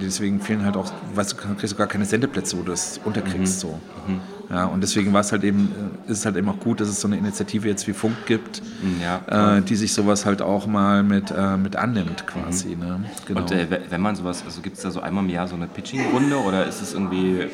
deswegen 0.00 0.40
fehlen 0.40 0.64
halt 0.64 0.76
auch, 0.76 0.92
weißt 1.14 1.32
du, 1.32 1.36
kriegst 1.56 1.72
du 1.72 1.76
gar 1.76 1.86
keine 1.86 2.04
Sendeplätze, 2.04 2.56
wo 2.56 2.62
du 2.62 2.70
das 2.70 3.00
unterkriegst. 3.04 3.64
Mhm. 3.64 3.68
So. 3.68 3.80
Mhm. 4.06 4.20
Ja, 4.50 4.66
und 4.66 4.80
deswegen 4.80 5.12
war 5.12 5.20
es 5.20 5.32
halt 5.32 5.42
eben, 5.44 5.72
äh, 6.06 6.12
ist 6.12 6.18
es 6.18 6.26
halt 6.26 6.36
eben 6.36 6.48
auch 6.48 6.60
gut, 6.60 6.80
dass 6.80 6.88
es 6.88 7.00
so 7.00 7.08
eine 7.08 7.16
Initiative 7.16 7.68
jetzt 7.68 7.86
wie 7.88 7.92
Funk 7.92 8.14
gibt, 8.26 8.62
mhm, 8.82 9.00
ja, 9.02 9.56
äh, 9.56 9.62
die 9.62 9.74
sich 9.74 9.92
sowas 9.92 10.24
halt 10.24 10.40
auch 10.40 10.66
mal 10.66 11.02
mit, 11.02 11.32
äh, 11.32 11.56
mit 11.56 11.76
annimmt 11.76 12.26
quasi. 12.26 12.76
Ne? 12.76 13.04
Genau. 13.26 13.40
Und 13.40 13.50
äh, 13.50 13.66
wenn 13.90 14.00
man 14.00 14.14
sowas, 14.14 14.44
also 14.44 14.60
gibt 14.60 14.76
es 14.76 14.82
da 14.82 14.90
so 14.90 15.00
einmal 15.00 15.24
im 15.24 15.30
Jahr 15.30 15.48
so 15.48 15.56
eine 15.56 15.66
Pitching-Runde 15.66 16.36
oder 16.36 16.66
ist 16.66 16.80
es 16.80 16.94
irgendwie 16.94 17.48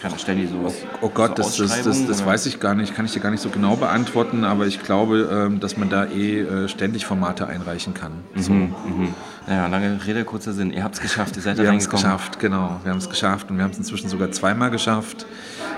kann, 0.00 0.18
stellen 0.18 0.38
die 0.38 0.46
sowas? 0.46 0.74
Oh, 1.00 1.06
oh 1.06 1.10
Gott, 1.12 1.36
so 1.36 1.42
das, 1.42 1.56
das, 1.56 1.82
das, 1.84 2.06
das 2.06 2.26
weiß 2.26 2.46
ich 2.46 2.60
gar 2.60 2.74
nicht, 2.74 2.94
kann 2.94 3.04
ich 3.04 3.12
dir 3.12 3.20
gar 3.20 3.30
nicht 3.30 3.42
so 3.42 3.50
genau 3.50 3.76
beantworten, 3.76 4.44
aber 4.44 4.66
ich 4.66 4.82
glaube, 4.82 5.28
ähm, 5.32 5.60
dass 5.60 5.76
man 5.76 5.90
da 5.90 6.06
eh 6.06 6.40
äh, 6.40 6.68
ständig 6.68 7.06
Formate 7.06 7.46
einreichen 7.46 7.94
kann. 7.94 8.12
Mhm, 8.34 8.42
so. 8.42 8.52
mhm. 8.52 9.14
Ja, 9.48 9.66
lange 9.66 9.98
Rede, 10.06 10.24
kurzer 10.24 10.52
Sinn. 10.52 10.70
Ihr 10.70 10.84
habt 10.84 10.94
es 10.94 11.00
geschafft, 11.00 11.36
ihr 11.36 11.42
seid 11.42 11.58
Wir 11.58 11.68
haben 11.68 11.78
es 11.78 11.88
geschafft, 11.88 12.38
genau. 12.38 12.80
Wir 12.82 12.92
haben 12.92 12.98
es 12.98 13.08
geschafft 13.08 13.50
und 13.50 13.56
wir 13.56 13.64
haben 13.64 13.72
es 13.72 13.78
inzwischen 13.78 14.08
sogar 14.08 14.30
zweimal 14.30 14.70
geschafft. 14.70 15.26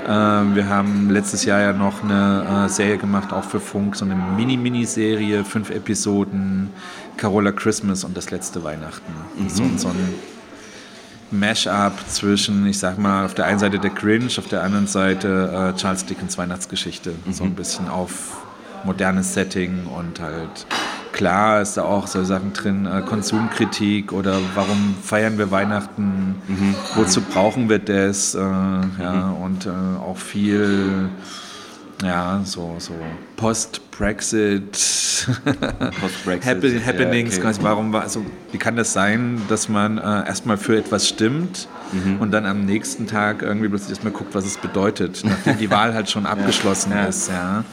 Ähm, 0.07 0.55
wir 0.57 0.69
haben 0.69 1.11
letztes 1.11 1.45
Jahr 1.45 1.61
ja 1.61 1.73
noch 1.73 2.03
eine 2.03 2.67
äh, 2.67 2.69
Serie 2.69 2.99
gemacht, 2.99 3.33
auch 3.33 3.45
für 3.45 3.61
Funk, 3.61 3.97
so 3.97 4.05
eine 4.05 4.15
Mini-Mini-Serie, 4.15 5.45
fünf 5.45 5.71
Episoden, 5.71 6.71
Carola 7.17 7.53
Christmas 7.53 8.05
und 8.05 8.17
das 8.17 8.31
letzte 8.31 8.65
Weihnachten. 8.65 9.13
Mhm. 9.39 9.49
So, 9.49 9.65
so 9.77 9.89
ein 9.89 10.15
Mash-up 11.33 11.99
zwischen, 12.09 12.67
ich 12.67 12.79
sag 12.79 12.99
mal, 12.99 13.25
auf 13.25 13.35
der 13.35 13.47
einen 13.47 13.59
Seite 13.59 13.79
der 13.79 13.91
Grinch, 13.91 14.39
auf 14.39 14.49
der 14.49 14.63
anderen 14.63 14.87
Seite 14.87 15.73
äh, 15.75 15.79
Charles 15.79 16.07
Dickens 16.07 16.39
Weihnachtsgeschichte. 16.39 17.13
Mhm. 17.25 17.33
So 17.33 17.45
ein 17.45 17.55
bisschen 17.55 17.89
auf 17.89 18.37
modernes 18.85 19.35
Setting 19.35 19.87
und 19.87 20.21
halt 20.21 20.67
klar 21.13 21.61
ist 21.63 21.77
da 21.77 21.85
auch 21.85 22.07
so 22.07 22.25
Sachen 22.25 22.53
drin, 22.53 22.87
äh, 22.87 23.03
Konsumkritik 23.03 24.13
oder 24.13 24.39
warum 24.55 24.95
feiern 25.03 25.39
wir 25.39 25.51
Weihnachten, 25.51 26.37
mhm. 26.49 26.75
wozu 26.95 27.21
brauchen 27.21 27.69
wir 27.69 27.79
das, 27.79 28.35
äh, 28.35 28.39
ja, 28.41 29.35
mhm. 29.37 29.43
und 29.43 29.67
äh, 29.67 29.71
auch 29.71 30.17
viel 30.17 31.11
ja, 32.03 32.41
so, 32.45 32.75
so 32.79 32.95
Post-Brexit 33.93 34.73
Post 36.01 36.27
Happenings, 36.87 37.37
ja, 37.37 37.45
okay. 37.45 37.59
warum 37.61 37.93
war, 37.93 38.03
also, 38.03 38.25
wie 38.51 38.59
kann 38.59 38.75
das 38.77 38.93
sein, 38.93 39.41
dass 39.49 39.69
man 39.69 39.99
äh, 39.99 40.01
erstmal 40.01 40.57
für 40.57 40.77
etwas 40.77 41.09
stimmt 41.09 41.69
mhm. 41.93 42.19
und 42.19 42.31
dann 42.33 42.47
am 42.47 42.65
nächsten 42.65 43.07
Tag 43.07 43.43
irgendwie 43.43 43.69
plötzlich 43.69 43.91
erstmal 43.91 44.13
guckt, 44.13 44.35
was 44.35 44.47
es 44.47 44.57
bedeutet, 44.57 45.23
nachdem 45.25 45.59
die 45.59 45.71
Wahl 45.71 45.95
halt 45.95 46.11
schon 46.11 46.27
abgeschlossen 46.33 46.93
ja. 46.93 47.05
ist, 47.05 47.29
ja. 47.29 47.65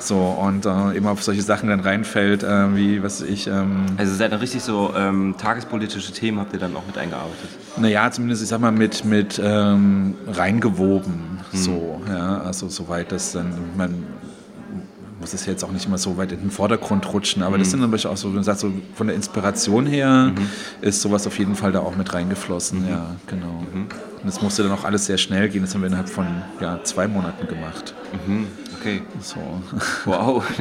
So, 0.00 0.16
und 0.16 0.66
äh, 0.66 0.96
immer 0.96 1.12
auf 1.12 1.22
solche 1.22 1.42
Sachen 1.42 1.68
dann 1.68 1.80
reinfällt, 1.80 2.42
äh, 2.42 2.76
wie, 2.76 3.02
was 3.02 3.22
ich. 3.22 3.46
Ähm, 3.46 3.86
also 3.96 4.14
seid 4.14 4.32
dann 4.32 4.40
richtig 4.40 4.62
so 4.62 4.92
ähm, 4.96 5.34
tagespolitische 5.38 6.12
Themen 6.12 6.38
habt 6.40 6.52
ihr 6.52 6.58
dann 6.58 6.76
auch 6.76 6.86
mit 6.86 6.98
eingearbeitet? 6.98 7.50
Naja, 7.76 8.10
zumindest, 8.10 8.42
ich 8.42 8.48
sag 8.48 8.60
mal, 8.60 8.72
mit, 8.72 9.04
mit 9.04 9.40
ähm, 9.42 10.14
reingewoben, 10.26 11.40
mhm. 11.52 11.56
so, 11.56 12.02
ja, 12.08 12.38
also 12.38 12.68
soweit 12.68 13.12
das 13.12 13.32
dann, 13.32 13.52
man 13.76 14.04
muss 15.28 15.40
es 15.40 15.46
jetzt 15.46 15.62
auch 15.62 15.72
nicht 15.72 15.86
immer 15.86 15.98
so 15.98 16.16
weit 16.16 16.32
in 16.32 16.40
den 16.40 16.50
Vordergrund 16.50 17.12
rutschen, 17.12 17.42
aber 17.42 17.56
mhm. 17.56 17.60
das 17.60 17.70
sind 17.70 17.80
natürlich 17.80 18.06
auch 18.06 18.16
so, 18.16 18.30
du 18.30 18.42
sagst, 18.42 18.62
so 18.62 18.72
von 18.94 19.08
der 19.08 19.16
Inspiration 19.16 19.86
her 19.86 20.32
mhm. 20.34 20.48
ist 20.80 21.02
sowas 21.02 21.26
auf 21.26 21.38
jeden 21.38 21.54
Fall 21.54 21.72
da 21.72 21.80
auch 21.80 21.96
mit 21.96 22.14
reingeflossen, 22.14 22.84
mhm. 22.84 22.88
ja, 22.88 23.16
genau. 23.26 23.64
Mhm. 23.72 23.82
Und 23.82 24.24
das 24.24 24.40
musste 24.40 24.62
dann 24.62 24.72
auch 24.72 24.84
alles 24.84 25.06
sehr 25.06 25.18
schnell 25.18 25.48
gehen, 25.48 25.62
das 25.62 25.74
haben 25.74 25.82
wir 25.82 25.88
innerhalb 25.88 26.08
von 26.08 26.26
ja, 26.60 26.82
zwei 26.82 27.06
Monaten 27.06 27.46
gemacht. 27.46 27.94
Mhm. 28.26 28.46
Okay. 28.80 29.02
So. 29.20 29.40
Wow. 30.04 30.44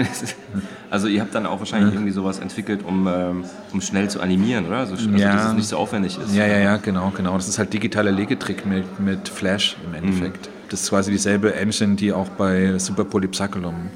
Also 0.90 1.10
ihr 1.10 1.20
habt 1.20 1.36
dann 1.36 1.46
auch 1.46 1.60
wahrscheinlich 1.60 1.94
irgendwie 1.94 2.14
sowas 2.14 2.40
entwickelt, 2.40 2.80
um, 2.82 3.08
ähm, 3.08 3.44
um 3.74 3.82
schnell 3.82 4.10
zu 4.10 4.22
animieren, 4.22 4.68
oder? 4.68 4.78
Also, 4.78 4.96
also 4.96 5.10
ja. 5.10 5.34
dass 5.34 5.48
es 5.48 5.54
nicht 5.54 5.68
so 5.68 5.76
aufwendig 5.76 6.18
ist. 6.18 6.34
Ja, 6.34 6.48
ja, 6.48 6.60
ja, 6.60 6.78
genau, 6.78 7.12
genau. 7.14 7.36
Das 7.36 7.50
ist 7.50 7.60
halt 7.60 7.74
digitaler 7.74 8.12
Legetrick 8.12 8.66
mit, 8.66 8.98
mit 8.98 9.28
Flash 9.28 9.76
im 9.86 9.94
Endeffekt. 9.94 10.48
Mhm. 10.48 10.52
Das 10.70 10.84
ist 10.84 10.90
quasi 10.90 11.12
dieselbe 11.12 11.54
Engine, 11.56 11.96
die 11.96 12.14
auch 12.14 12.30
bei 12.30 12.80
Super 12.80 13.04
Polypsaculum 13.04 13.90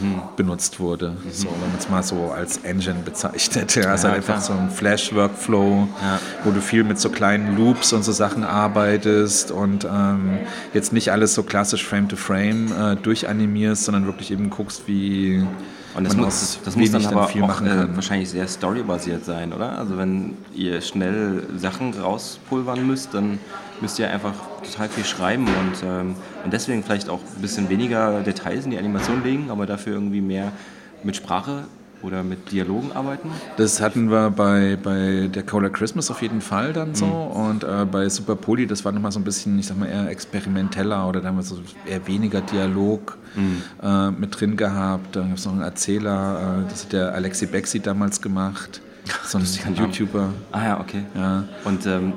mhm. 0.00 0.22
benutzt 0.36 0.80
wurde. 0.80 1.10
Mhm. 1.10 1.30
So, 1.30 1.48
wenn 1.48 1.70
man 1.70 1.78
es 1.78 1.88
mal 1.88 2.02
so 2.02 2.32
als 2.32 2.58
Engine 2.58 3.00
bezeichnet. 3.04 3.74
Ja, 3.74 3.94
ist 3.94 4.04
halt 4.04 4.16
einfach 4.16 4.40
so 4.40 4.52
ein 4.52 4.70
Flash-Workflow, 4.70 5.88
ja. 6.02 6.20
wo 6.44 6.50
du 6.50 6.60
viel 6.60 6.84
mit 6.84 6.98
so 6.98 7.10
kleinen 7.10 7.56
Loops 7.56 7.92
und 7.92 8.02
so 8.04 8.12
Sachen 8.12 8.44
arbeitest 8.44 9.50
und 9.50 9.84
ähm, 9.84 10.38
jetzt 10.74 10.92
nicht 10.92 11.10
alles 11.12 11.34
so 11.34 11.42
klassisch 11.42 11.86
Frame-to-Frame 11.86 12.68
-Frame, 12.68 12.92
äh, 12.92 12.96
durchanimierst, 12.96 13.84
sondern 13.84 14.06
wirklich 14.06 14.30
eben 14.30 14.50
guckst, 14.50 14.82
wie 14.86 15.44
und 15.94 16.04
das, 16.04 16.16
muss, 16.16 16.58
das 16.64 16.76
muss 16.76 16.90
dann 16.90 17.06
aber 17.06 17.24
auch 17.24 17.60
äh, 17.62 17.94
wahrscheinlich 17.94 18.30
sehr 18.30 18.48
storybasiert 18.48 19.24
sein, 19.24 19.52
oder? 19.52 19.78
Also 19.78 19.98
wenn 19.98 20.36
ihr 20.54 20.80
schnell 20.80 21.46
Sachen 21.56 21.92
rauspulvern 21.94 22.86
müsst, 22.86 23.12
dann 23.14 23.38
müsst 23.80 23.98
ihr 23.98 24.10
einfach 24.10 24.34
total 24.64 24.88
viel 24.88 25.04
schreiben 25.04 25.46
und, 25.46 25.82
ähm, 25.84 26.14
und 26.44 26.52
deswegen 26.52 26.82
vielleicht 26.82 27.08
auch 27.08 27.20
ein 27.36 27.42
bisschen 27.42 27.68
weniger 27.68 28.20
Details 28.20 28.64
in 28.64 28.70
die 28.70 28.78
Animation 28.78 29.22
legen, 29.22 29.50
aber 29.50 29.66
dafür 29.66 29.94
irgendwie 29.94 30.20
mehr 30.20 30.52
mit 31.02 31.16
Sprache 31.16 31.64
oder 32.02 32.22
mit 32.22 32.50
Dialogen 32.52 32.92
arbeiten? 32.92 33.30
Das 33.56 33.80
hatten 33.80 34.10
wir 34.10 34.30
bei, 34.30 34.76
bei 34.82 35.28
der 35.32 35.42
Cola 35.42 35.68
Christmas 35.68 36.10
auf 36.10 36.22
jeden 36.22 36.40
Fall 36.40 36.72
dann 36.72 36.94
so. 36.94 37.06
Mhm. 37.06 37.12
Und 37.12 37.64
äh, 37.64 37.86
bei 37.90 38.08
Super 38.08 38.36
Poly, 38.36 38.66
das 38.66 38.84
war 38.84 38.92
nochmal 38.92 39.12
so 39.12 39.20
ein 39.20 39.24
bisschen, 39.24 39.58
ich 39.58 39.66
sag 39.66 39.78
mal, 39.78 39.86
eher 39.86 40.08
experimenteller 40.08 41.08
oder 41.08 41.20
da 41.20 41.28
haben 41.28 41.36
wir 41.36 41.42
so 41.42 41.60
eher 41.86 42.06
weniger 42.06 42.40
Dialog 42.40 43.18
mhm. 43.34 43.62
äh, 43.82 44.10
mit 44.10 44.38
drin 44.38 44.56
gehabt. 44.56 45.16
Dann 45.16 45.28
gab 45.28 45.38
es 45.38 45.44
noch 45.44 45.52
einen 45.52 45.62
Erzähler, 45.62 46.64
äh, 46.66 46.70
das 46.70 46.84
hat 46.84 46.92
der 46.92 47.14
Alexi 47.14 47.46
Bexi 47.46 47.80
damals 47.80 48.20
gemacht. 48.20 48.80
So 49.24 49.38
ein 49.38 49.74
YouTuber. 49.74 50.28
Ah 50.52 50.64
ja, 50.64 50.80
okay. 50.80 51.04
Ja. 51.14 51.44
Und 51.64 51.86
ähm, 51.86 52.12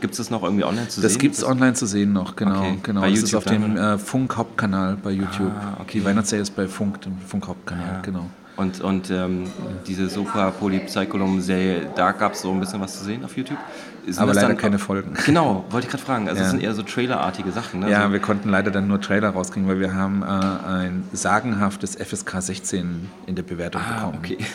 Gibt 0.00 0.12
es 0.12 0.18
das 0.18 0.30
noch 0.30 0.42
irgendwie 0.42 0.64
online 0.64 0.88
zu 0.88 1.00
sehen? 1.00 1.02
Das 1.02 1.18
gibt 1.18 1.34
es 1.34 1.44
online 1.44 1.74
zu 1.74 1.86
sehen 1.86 2.12
noch, 2.12 2.36
genau. 2.36 2.60
Okay. 2.60 2.78
genau. 2.82 3.00
Bei 3.00 3.10
das 3.10 3.20
YouTube 3.20 3.28
ist 3.28 3.34
auf 3.34 3.44
dem 3.44 3.76
äh, 3.76 3.98
Funk-Hauptkanal 3.98 4.96
bei 5.02 5.10
YouTube. 5.10 5.50
Ah, 5.50 5.78
okay. 5.80 5.98
Die 5.98 6.04
Weihnachtsserie 6.04 6.42
ist 6.42 6.54
bei 6.54 6.68
Funk, 6.68 7.00
dem 7.00 7.18
Funk-Hauptkanal, 7.18 7.94
ja. 7.94 8.00
genau. 8.00 8.28
Und, 8.62 8.80
und 8.80 9.10
ähm, 9.10 9.50
diese 9.88 10.08
Super 10.08 10.52
Polypsycholum-Serie, 10.52 11.90
da 11.96 12.12
gab 12.12 12.34
es 12.34 12.42
so 12.42 12.52
ein 12.52 12.60
bisschen 12.60 12.80
was 12.80 12.96
zu 12.96 13.04
sehen 13.04 13.24
auf 13.24 13.36
YouTube. 13.36 13.58
Sind 14.06 14.18
Aber 14.18 14.34
leider 14.34 14.48
dann, 14.48 14.56
keine 14.56 14.78
Folgen. 14.78 15.14
Genau, 15.26 15.64
wollte 15.70 15.86
ich 15.86 15.90
gerade 15.90 16.04
fragen. 16.04 16.28
Also 16.28 16.38
ja. 16.38 16.42
das 16.44 16.52
sind 16.52 16.62
eher 16.62 16.72
so 16.74 16.82
Trailerartige 16.82 17.50
Sachen. 17.50 17.80
Ne? 17.80 17.90
Ja, 17.90 18.02
also 18.02 18.12
wir 18.12 18.20
konnten 18.20 18.48
leider 18.48 18.70
dann 18.70 18.86
nur 18.86 19.00
Trailer 19.00 19.30
rauskriegen, 19.30 19.68
weil 19.68 19.80
wir 19.80 19.94
haben 19.94 20.22
äh, 20.22 20.26
ein 20.26 21.04
sagenhaftes 21.12 21.96
FSK 21.96 22.40
16 22.40 23.08
in 23.26 23.34
der 23.34 23.42
Bewertung 23.42 23.82
ah, 23.82 24.06
bekommen. 24.06 24.18
okay. 24.18 24.38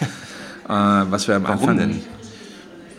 Äh, 0.67 0.69
was 0.69 1.29
wir 1.29 1.37
am 1.37 1.43
Warum 1.43 1.69
Anfang... 1.69 1.77
Denn? 1.77 2.01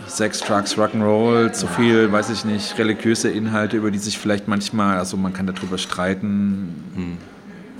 Sex, 0.06 0.40
Drugs, 0.40 0.78
Rock'n'Roll, 0.78 1.52
zu 1.52 1.66
viel, 1.66 2.10
weiß 2.10 2.30
ich 2.30 2.46
nicht, 2.46 2.78
religiöse 2.78 3.28
Inhalte, 3.28 3.76
über 3.76 3.90
die 3.90 3.98
sich 3.98 4.18
vielleicht 4.18 4.48
manchmal, 4.48 4.96
also 4.96 5.18
man 5.18 5.34
kann 5.34 5.46
darüber 5.46 5.76
streiten. 5.76 6.82
Hm. 6.94 7.18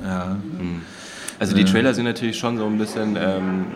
Ja. 0.04 0.36
Hm. 0.58 0.82
Also 1.38 1.54
die 1.54 1.64
Trailer 1.64 1.94
sehen 1.94 2.04
natürlich 2.04 2.38
schon 2.38 2.58
so 2.58 2.66
ein 2.66 2.78
bisschen 2.78 3.16
ähm, 3.16 3.66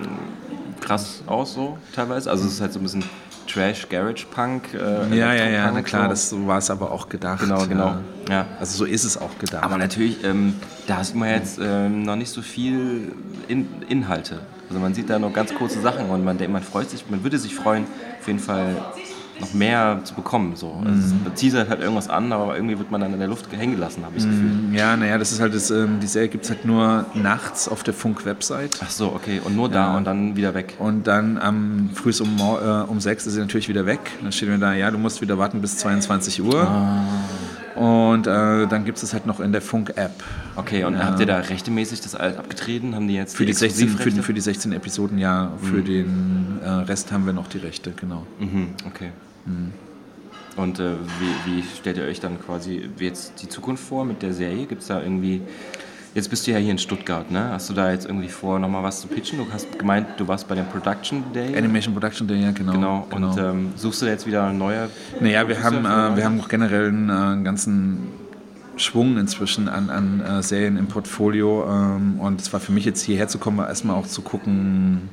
krass 0.80 1.22
aus, 1.26 1.54
so 1.54 1.78
teilweise. 1.94 2.30
Also 2.30 2.46
es 2.46 2.54
ist 2.54 2.60
halt 2.60 2.72
so 2.72 2.80
ein 2.80 2.82
bisschen 2.82 3.04
Trash, 3.46 3.88
Garage 3.88 4.26
Punk. 4.30 4.74
Äh, 4.74 5.16
ja, 5.16 5.34
ja, 5.34 5.48
ja, 5.48 5.70
na 5.70 5.82
klar, 5.82 6.08
das 6.08 6.30
so 6.30 6.46
war 6.46 6.58
es 6.58 6.70
aber 6.70 6.90
auch 6.90 7.08
gedacht. 7.08 7.40
Genau, 7.40 7.66
genau. 7.66 7.96
Ja. 8.28 8.34
ja. 8.34 8.46
Also 8.58 8.78
so 8.78 8.84
ist 8.84 9.04
es 9.04 9.16
auch 9.16 9.38
gedacht. 9.38 9.62
Aber 9.62 9.78
natürlich, 9.78 10.24
ähm, 10.24 10.54
da 10.86 11.04
sieht 11.04 11.16
man 11.16 11.28
jetzt 11.28 11.58
ähm, 11.62 12.02
noch 12.02 12.16
nicht 12.16 12.30
so 12.30 12.42
viel 12.42 13.12
in 13.48 13.68
Inhalte. 13.88 14.40
Also 14.68 14.80
man 14.80 14.94
sieht 14.94 15.10
da 15.10 15.18
nur 15.18 15.32
ganz 15.32 15.54
kurze 15.54 15.80
Sachen 15.80 16.08
und 16.08 16.24
man, 16.24 16.38
man 16.50 16.62
freut 16.62 16.88
sich, 16.88 17.04
man 17.10 17.22
würde 17.22 17.38
sich 17.38 17.54
freuen, 17.54 17.84
auf 18.20 18.26
jeden 18.26 18.38
Fall 18.38 18.74
noch 19.40 19.54
mehr 19.54 20.00
zu 20.04 20.14
bekommen. 20.14 20.56
So. 20.56 20.72
Also 20.84 21.14
mhm. 21.14 21.26
Es 21.32 21.40
teasert 21.40 21.68
halt 21.68 21.80
irgendwas 21.80 22.08
an, 22.08 22.32
aber 22.32 22.54
irgendwie 22.56 22.78
wird 22.78 22.90
man 22.90 23.00
dann 23.00 23.12
in 23.12 23.18
der 23.18 23.28
Luft 23.28 23.46
hängen 23.52 23.74
gelassen, 23.74 24.04
habe 24.04 24.16
ich 24.16 24.22
das 24.22 24.30
Gefühl. 24.30 24.50
Mhm. 24.50 24.74
Ja, 24.74 24.96
naja, 24.96 25.18
das 25.18 25.32
ist 25.32 25.40
halt 25.40 25.54
das, 25.54 25.70
ähm, 25.70 26.00
die 26.00 26.06
Serie 26.06 26.28
gibt 26.28 26.44
es 26.44 26.50
halt 26.50 26.64
nur 26.64 27.06
nachts 27.14 27.68
auf 27.68 27.82
der 27.82 27.94
Funk-Website. 27.94 28.80
Ach 28.82 28.90
so, 28.90 29.12
okay. 29.12 29.40
Und 29.44 29.56
nur 29.56 29.68
da 29.68 29.92
ja. 29.92 29.96
und 29.96 30.04
dann 30.04 30.36
wieder 30.36 30.54
weg. 30.54 30.74
Und 30.78 31.06
dann 31.06 31.38
am 31.38 31.90
früh 31.94 32.12
um, 32.20 32.38
äh, 32.38 32.82
um 32.82 33.00
sechs 33.00 33.26
ist 33.26 33.34
sie 33.34 33.40
natürlich 33.40 33.68
wieder 33.68 33.86
weg. 33.86 34.00
Dann 34.22 34.32
steht 34.32 34.48
mir 34.48 34.58
da, 34.58 34.74
ja, 34.74 34.90
du 34.90 34.98
musst 34.98 35.20
wieder 35.20 35.38
warten 35.38 35.60
bis 35.60 35.78
22 35.78 36.42
Uhr. 36.42 36.62
Ah. 36.62 37.04
Und 37.74 38.26
äh, 38.26 38.66
dann 38.66 38.84
gibt 38.84 39.02
es 39.02 39.12
halt 39.12 39.26
noch 39.26 39.40
in 39.40 39.52
der 39.52 39.62
Funk-App. 39.62 40.12
Okay, 40.56 40.84
und 40.84 40.94
ja. 40.94 41.04
habt 41.04 41.20
ihr 41.20 41.26
da 41.26 41.38
rechtemäßig 41.38 42.02
das 42.02 42.14
abgetreten? 42.14 42.94
Haben 42.94 43.08
die 43.08 43.14
jetzt 43.14 43.36
für 43.36 43.46
die, 43.46 43.52
die 43.52 43.58
16, 43.58 43.88
für, 43.88 44.10
für, 44.10 44.34
die 44.34 44.40
16 44.40 44.72
Episoden 44.72 45.18
ja, 45.18 45.52
für 45.62 45.76
mhm. 45.76 45.84
den 45.84 46.51
äh, 46.62 46.68
Rest 46.68 47.12
haben 47.12 47.26
wir 47.26 47.32
noch 47.32 47.48
die 47.48 47.58
Rechte, 47.58 47.92
genau. 47.92 48.26
Mhm, 48.38 48.68
okay. 48.86 49.10
Mhm. 49.44 49.72
Und 50.56 50.78
äh, 50.80 50.92
wie, 51.18 51.50
wie, 51.50 51.62
stellt 51.62 51.96
ihr 51.96 52.04
euch 52.04 52.20
dann 52.20 52.40
quasi 52.40 52.88
jetzt 52.98 53.42
die 53.42 53.48
Zukunft 53.48 53.84
vor 53.84 54.04
mit 54.04 54.22
der 54.22 54.32
Serie? 54.32 54.66
Gibt 54.66 54.82
es 54.82 54.88
da 54.88 55.00
irgendwie. 55.00 55.40
Jetzt 56.14 56.28
bist 56.28 56.46
du 56.46 56.50
ja 56.50 56.58
hier 56.58 56.72
in 56.72 56.78
Stuttgart, 56.78 57.30
ne? 57.30 57.48
Hast 57.52 57.70
du 57.70 57.74
da 57.74 57.90
jetzt 57.90 58.04
irgendwie 58.04 58.28
vor, 58.28 58.58
nochmal 58.58 58.82
was 58.82 59.00
zu 59.00 59.08
pitchen? 59.08 59.38
Du 59.38 59.46
hast 59.50 59.78
gemeint, 59.78 60.08
du 60.18 60.28
warst 60.28 60.46
bei 60.46 60.54
dem 60.54 60.66
Production 60.66 61.24
Day. 61.34 61.56
Animation 61.56 61.94
Production 61.94 62.28
Day, 62.28 62.42
ja, 62.42 62.50
genau. 62.50 62.72
Genau. 62.72 63.06
genau. 63.08 63.30
Und 63.30 63.38
ähm, 63.38 63.72
suchst 63.76 64.02
du 64.02 64.06
jetzt 64.06 64.26
wieder 64.26 64.52
neue? 64.52 64.90
Naja, 65.20 65.48
wir 65.48 65.62
haben, 65.62 65.86
äh, 65.86 66.16
wir 66.16 66.24
haben 66.24 66.38
auch 66.38 66.48
generell 66.48 66.88
einen, 66.88 67.08
äh, 67.08 67.12
einen 67.12 67.44
ganzen 67.44 68.08
Schwung 68.76 69.16
inzwischen 69.16 69.70
an, 69.70 69.88
an 69.88 70.20
äh, 70.20 70.42
Serien 70.42 70.76
im 70.76 70.86
Portfolio. 70.86 71.64
Ähm, 71.66 72.20
und 72.20 72.42
es 72.42 72.52
war 72.52 72.60
für 72.60 72.72
mich 72.72 72.84
jetzt 72.84 73.00
hierher 73.00 73.28
zu 73.28 73.38
kommen, 73.38 73.58
erstmal 73.60 73.96
auch 73.96 74.06
zu 74.06 74.20
gucken, 74.20 75.08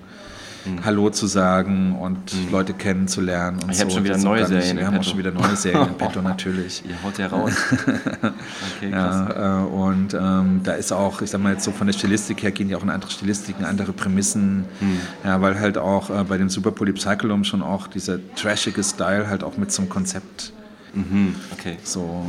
mhm. 0.76 0.86
Hallo 0.86 1.10
zu 1.10 1.28
sagen 1.28 1.96
und 2.00 2.34
mhm. 2.34 2.52
Leute 2.52 2.74
kennenzulernen. 2.74 3.60
Und 3.64 3.72
ich 3.72 3.78
so. 3.78 3.84
habe 3.84 3.92
schon 3.92 4.04
wieder 4.04 4.18
neue 4.18 4.46
Serien. 4.46 4.78
Wir 4.78 4.88
haben 4.88 4.98
auch 4.98 5.04
schon 5.04 5.18
wieder 5.18 5.32
neue 5.32 5.56
Serien 5.56 5.90
in 5.90 5.96
petto 5.96 6.22
natürlich. 6.24 6.84
Ihr 6.88 7.02
haut 7.04 7.18
ja 7.18 7.28
raus. 7.28 7.54
okay, 8.78 8.92
ja, 8.92 9.62
äh, 9.62 9.66
und 9.66 10.14
ähm, 10.14 10.62
da 10.64 10.74
ist 10.74 10.92
auch, 10.92 11.22
ich 11.22 11.30
sag 11.30 11.42
mal 11.42 11.54
jetzt 11.54 11.64
so 11.64 11.72
von 11.72 11.88
der 11.88 11.94
Stilistik 11.94 12.44
her, 12.44 12.52
gehen 12.52 12.68
die 12.68 12.76
auch 12.76 12.84
in 12.84 12.90
andere 12.90 13.12
Stilistiken, 13.12 13.66
andere 13.66 13.94
Prämissen. 13.94 14.66
Mhm. 14.80 15.00
Ja, 15.24 15.42
weil 15.42 15.60
halt 15.60 15.78
auch 15.78 16.10
äh, 16.10 16.24
bei 16.24 16.38
dem 16.38 16.50
Super 16.50 16.72
Polypsycholum 16.72 17.44
schon 17.44 17.62
auch 17.62 17.88
dieser 17.88 18.20
trashige 18.36 18.84
Style 18.84 19.30
halt 19.30 19.44
auch 19.44 19.58
mit 19.58 19.72
zum 19.72 19.90
Konzept 19.90 20.54
Mhm, 20.94 21.36
okay. 21.52 21.78
So, 21.84 22.28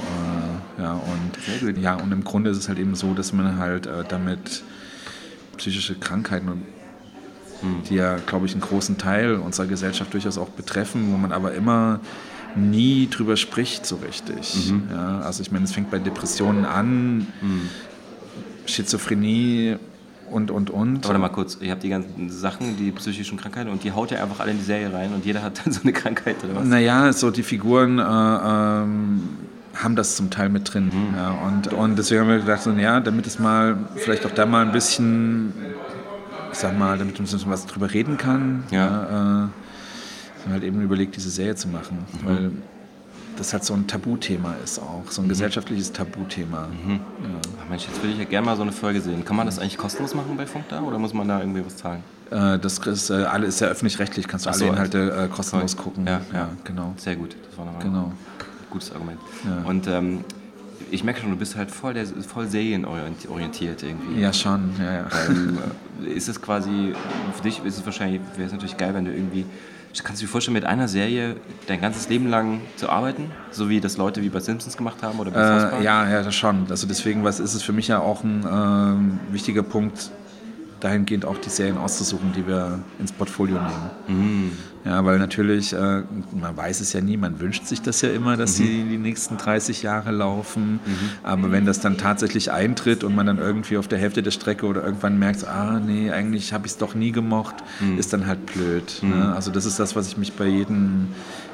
äh, 0.79 0.83
ja, 0.83 0.93
und, 0.93 1.79
ja, 1.79 1.95
und 1.95 2.13
im 2.13 2.25
Grunde 2.25 2.51
ist 2.51 2.59
es 2.59 2.69
halt 2.69 2.79
eben 2.79 2.95
so, 2.95 3.15
dass 3.15 3.33
man 3.33 3.59
halt 3.59 3.87
äh, 3.87 4.05
damit 4.09 4.63
psychische 5.57 5.95
Krankheiten 5.95 6.49
und 6.49 6.63
die 7.89 7.95
ja, 7.95 8.17
glaube 8.27 8.47
ich, 8.47 8.53
einen 8.53 8.61
großen 8.61 8.99
Teil 8.99 9.37
unserer 9.37 9.67
Gesellschaft 9.67 10.13
durchaus 10.13 10.39
auch 10.39 10.49
betreffen, 10.51 11.13
wo 11.13 11.17
man 11.17 11.33
aber 11.33 11.55
immer 11.55 12.01
nie 12.57 13.09
drüber 13.09 13.37
spricht 13.37 13.87
so 13.87 13.97
richtig. 13.97 14.71
Mhm. 14.71 14.85
Ja, 14.91 15.21
also 15.21 15.43
ich 15.43 15.53
meine, 15.53 15.65
es 15.65 15.73
fängt 15.73 15.91
bei 15.91 15.99
Depressionen 15.99 16.65
an, 16.65 17.19
mhm. 17.41 17.69
Schizophrenie 18.67 19.77
und, 20.31 20.51
und, 20.51 20.71
und. 20.71 21.05
Warte 21.05 21.19
mal 21.19 21.29
kurz, 21.29 21.59
ihr 21.61 21.71
habt 21.71 21.83
die 21.83 21.89
ganzen 21.89 22.31
Sachen, 22.31 22.77
die 22.77 22.93
psychischen 22.93 23.39
Krankheiten 23.39 23.71
und 23.71 23.85
die 23.85 23.93
haut 23.93 24.11
ja 24.11 24.23
einfach 24.23 24.41
alle 24.41 24.53
in 24.53 24.59
die 24.59 24.65
Serie 24.65 24.93
rein 24.93 25.13
und 25.13 25.25
jeder 25.25 25.43
hat 25.43 25.65
dann 25.65 25.73
so 25.73 25.83
eine 25.83 25.93
Krankheit 25.93 26.37
oder 26.45 26.57
was? 26.57 26.65
Naja, 26.65 27.13
so 27.13 27.31
die 27.31 27.43
Figuren 27.43 27.99
äh, 27.99 28.03
ähm, 28.03 29.23
haben 29.75 29.97
das 29.97 30.17
zum 30.17 30.31
Teil 30.31 30.49
mit 30.49 30.73
drin. 30.73 30.87
Mhm. 30.87 31.17
Ja, 31.17 31.31
und, 31.31 31.73
und 31.73 31.97
deswegen 31.99 32.23
haben 32.23 32.29
wir 32.29 32.39
gedacht, 32.39 32.63
so, 32.63 32.71
ja, 32.73 33.01
damit 33.01 33.27
es 33.27 33.39
mal 33.39 33.79
vielleicht 33.97 34.27
auch 34.27 34.33
da 34.33 34.47
mal 34.47 34.65
ein 34.67 34.73
bisschen 34.73 35.53
ich 36.53 36.59
sag 36.59 36.79
mal, 36.79 36.99
damit 36.99 37.19
man 37.19 37.51
was 37.51 37.67
drüber 37.67 37.93
reden 37.93 38.17
kann. 38.17 38.65
Ja. 38.71 38.87
ja 38.87 39.45
äh, 39.45 40.51
halt 40.51 40.65
eben 40.65 40.81
überlegt, 40.81 41.17
diese 41.17 41.31
Serie 41.31 41.55
zu 41.55 41.69
machen. 41.69 42.07
Mhm. 42.23 42.27
Weil 42.27 42.51
das 43.37 43.53
halt 43.53 43.65
so 43.65 43.75
ein 43.75 43.87
Tabuthema 43.87 44.55
ist 44.63 44.79
auch, 44.79 45.11
so 45.11 45.23
ein 45.23 45.25
mhm. 45.25 45.31
gesellschaftliches 45.31 45.93
Tabuthema. 45.93 46.67
Mhm. 46.67 46.91
Ja. 46.91 47.01
Ach 47.65 47.69
Mensch, 47.69 47.87
jetzt 47.87 48.03
würde 48.03 48.13
ich 48.13 48.19
ja 48.19 48.25
gerne 48.25 48.47
mal 48.47 48.57
so 48.57 48.63
eine 48.63 48.73
Folge 48.73 49.01
sehen. 49.01 49.25
Kann 49.25 49.37
man 49.37 49.47
das 49.47 49.59
eigentlich 49.59 49.79
kostenlos 49.79 50.15
machen 50.15 50.37
bei 50.37 50.47
Funk 50.47 50.67
da 50.69 50.83
oder 50.83 50.99
muss 50.99 51.15
man 51.15 51.29
da 51.29 51.41
irgendwie 51.41 51.65
was 51.65 51.77
zahlen? 51.77 52.03
Äh, 52.31 52.59
das 52.59 52.79
ist, 52.79 53.11
äh, 53.11 53.15
alle, 53.25 53.47
ist 53.47 53.61
ja 53.61 53.69
öffentlich-rechtlich, 53.69 54.29
kannst 54.29 54.47
du 54.47 54.51
Ach 54.51 54.55
alle 54.55 54.65
so, 54.65 54.71
Inhalte 54.71 55.11
äh, 55.11 55.29
kostenlos 55.29 55.75
Voll. 55.75 55.85
gucken. 55.85 56.07
Ja, 56.07 56.21
ja, 56.33 56.51
genau. 56.65 56.95
Sehr 56.97 57.17
gut, 57.17 57.35
das 57.49 57.59
war 57.59 57.65
nochmal 57.65 57.83
genau. 57.83 58.05
ein 58.05 58.13
gutes 58.71 58.93
Argument. 58.93 59.19
Ja. 59.45 59.69
Und 59.69 59.87
ähm, 59.87 60.25
ich 60.91 61.05
merke 61.05 61.21
schon, 61.21 61.31
du 61.31 61.37
bist 61.37 61.57
halt 61.57 61.71
voll, 61.71 61.95
der, 61.95 62.07
voll 62.07 62.49
serienorientiert 62.49 63.83
irgendwie. 63.83 64.21
Ja, 64.21 64.33
schon. 64.33 64.73
Ja, 64.79 64.93
ja. 64.93 65.09
Ähm, 65.29 65.59
ist 66.07 66.29
es 66.29 66.41
quasi, 66.41 66.93
für 67.37 67.43
dich 67.43 67.65
ist 67.65 67.79
es 67.79 67.85
wahrscheinlich, 67.85 68.21
wäre 68.37 68.47
es 68.47 68.53
natürlich 68.53 68.77
geil, 68.77 68.95
wenn 68.95 69.05
du 69.05 69.13
irgendwie 69.13 69.45
Kannst 70.05 70.23
du 70.23 70.27
dir 70.27 70.31
vorstellen, 70.31 70.55
mit 70.55 70.65
einer 70.65 70.87
Serie 70.87 71.37
dein 71.67 71.81
ganzes 71.81 72.09
Leben 72.09 72.29
lang 72.29 72.61
zu 72.77 72.89
arbeiten? 72.89 73.31
So 73.51 73.69
wie 73.69 73.81
das 73.81 73.97
Leute 73.97 74.23
wie 74.23 74.29
bei 74.29 74.39
Simpsons 74.39 74.77
gemacht 74.77 75.03
haben 75.03 75.19
oder 75.19 75.33
bei 75.33 75.41
äh, 75.41 75.83
Ja, 75.83 76.09
ja, 76.09 76.23
das 76.23 76.35
schon. 76.35 76.67
Also 76.71 76.87
deswegen 76.87 77.25
was 77.25 77.41
ist 77.41 77.55
es 77.55 77.63
für 77.63 77.73
mich 77.73 77.89
ja 77.89 77.99
auch 77.99 78.23
ein 78.23 78.45
äh, 78.45 79.33
wichtiger 79.33 79.65
Punkt, 79.65 80.11
dahingehend 80.79 81.25
auch 81.25 81.39
die 81.39 81.51
Serien 81.51 81.77
auszusuchen, 81.77 82.33
die 82.33 82.47
wir 82.47 82.79
ins 83.01 83.11
Portfolio 83.11 83.57
nehmen. 83.57 83.91
Mhm. 84.07 84.53
Ja, 84.85 85.05
weil 85.05 85.19
natürlich, 85.19 85.75
äh, 85.75 86.03
man 86.33 86.57
weiß 86.57 86.81
es 86.81 86.93
ja 86.93 87.01
nie, 87.01 87.17
man 87.17 87.39
wünscht 87.39 87.67
sich 87.67 87.83
das 87.83 88.01
ja 88.01 88.11
immer, 88.11 88.37
dass 88.37 88.59
mhm. 88.59 88.65
sie 88.65 88.85
die 88.85 88.99
nächsten 88.99 89.37
30 89.37 89.83
Jahre 89.83 90.11
laufen. 90.11 90.75
Mhm. 90.85 91.11
Aber 91.23 91.53
wenn 91.53 91.67
das 91.67 91.81
dann 91.81 91.99
tatsächlich 91.99 92.51
eintritt 92.51 93.05
und 93.05 93.15
man 93.15 93.27
dann 93.27 93.39
irgendwie 93.39 93.77
auf 93.77 93.89
der 93.89 93.99
Hälfte 93.99 94.23
der 94.23 94.31
Strecke 94.31 94.67
oder 94.67 94.83
irgendwann 94.83 95.19
merkt, 95.19 95.47
ah 95.47 95.81
nee, 95.81 96.11
eigentlich 96.11 96.53
habe 96.53 96.67
ich 96.67 96.73
es 96.73 96.79
doch 96.79 96.95
nie 96.95 97.13
gemocht, 97.13 97.57
mhm. 97.81 97.99
ist 97.99 98.13
dann 98.13 98.27
halt 98.27 98.47
blöd. 98.47 99.01
Ne? 99.03 99.15
Mhm. 99.15 99.23
Also 99.33 99.51
das 99.51 99.67
ist 99.67 99.79
das, 99.79 99.97
was 99.97 100.09
ich 100.09 100.17
mich 100.17 100.33
bei 100.33 100.47
jedem 100.47 101.09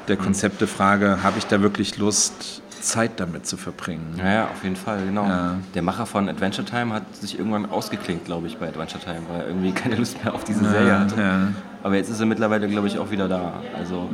der 0.07 0.17
mhm. 0.17 0.23
Konzepte 0.23 0.67
frage, 0.67 1.21
habe 1.21 1.37
ich 1.37 1.45
da 1.45 1.61
wirklich 1.61 1.97
Lust, 1.97 2.61
Zeit 2.81 3.19
damit 3.19 3.45
zu 3.45 3.57
verbringen. 3.57 4.15
Ja, 4.17 4.31
ja 4.31 4.43
auf 4.45 4.63
jeden 4.63 4.75
Fall, 4.75 5.05
genau. 5.05 5.25
Ja. 5.25 5.55
Der 5.73 5.81
Macher 5.81 6.05
von 6.05 6.29
Adventure 6.29 6.65
Time 6.65 6.93
hat 6.93 7.15
sich 7.15 7.37
irgendwann 7.37 7.69
ausgeklinkt, 7.69 8.25
glaube 8.25 8.47
ich, 8.47 8.57
bei 8.57 8.67
Adventure 8.67 9.03
Time, 9.03 9.21
weil 9.29 9.41
er 9.41 9.47
irgendwie 9.47 9.71
keine 9.71 9.95
Lust 9.95 10.23
mehr 10.23 10.33
auf 10.33 10.43
diese 10.43 10.63
ja, 10.63 10.69
Serie 10.69 10.99
hatte. 10.99 11.53
Aber 11.83 11.95
jetzt 11.95 12.09
ist 12.09 12.19
er 12.19 12.25
mittlerweile, 12.25 12.67
glaube 12.67 12.87
ich, 12.87 12.97
auch 12.99 13.11
wieder 13.11 13.27
da. 13.27 13.53
Also 13.77 14.09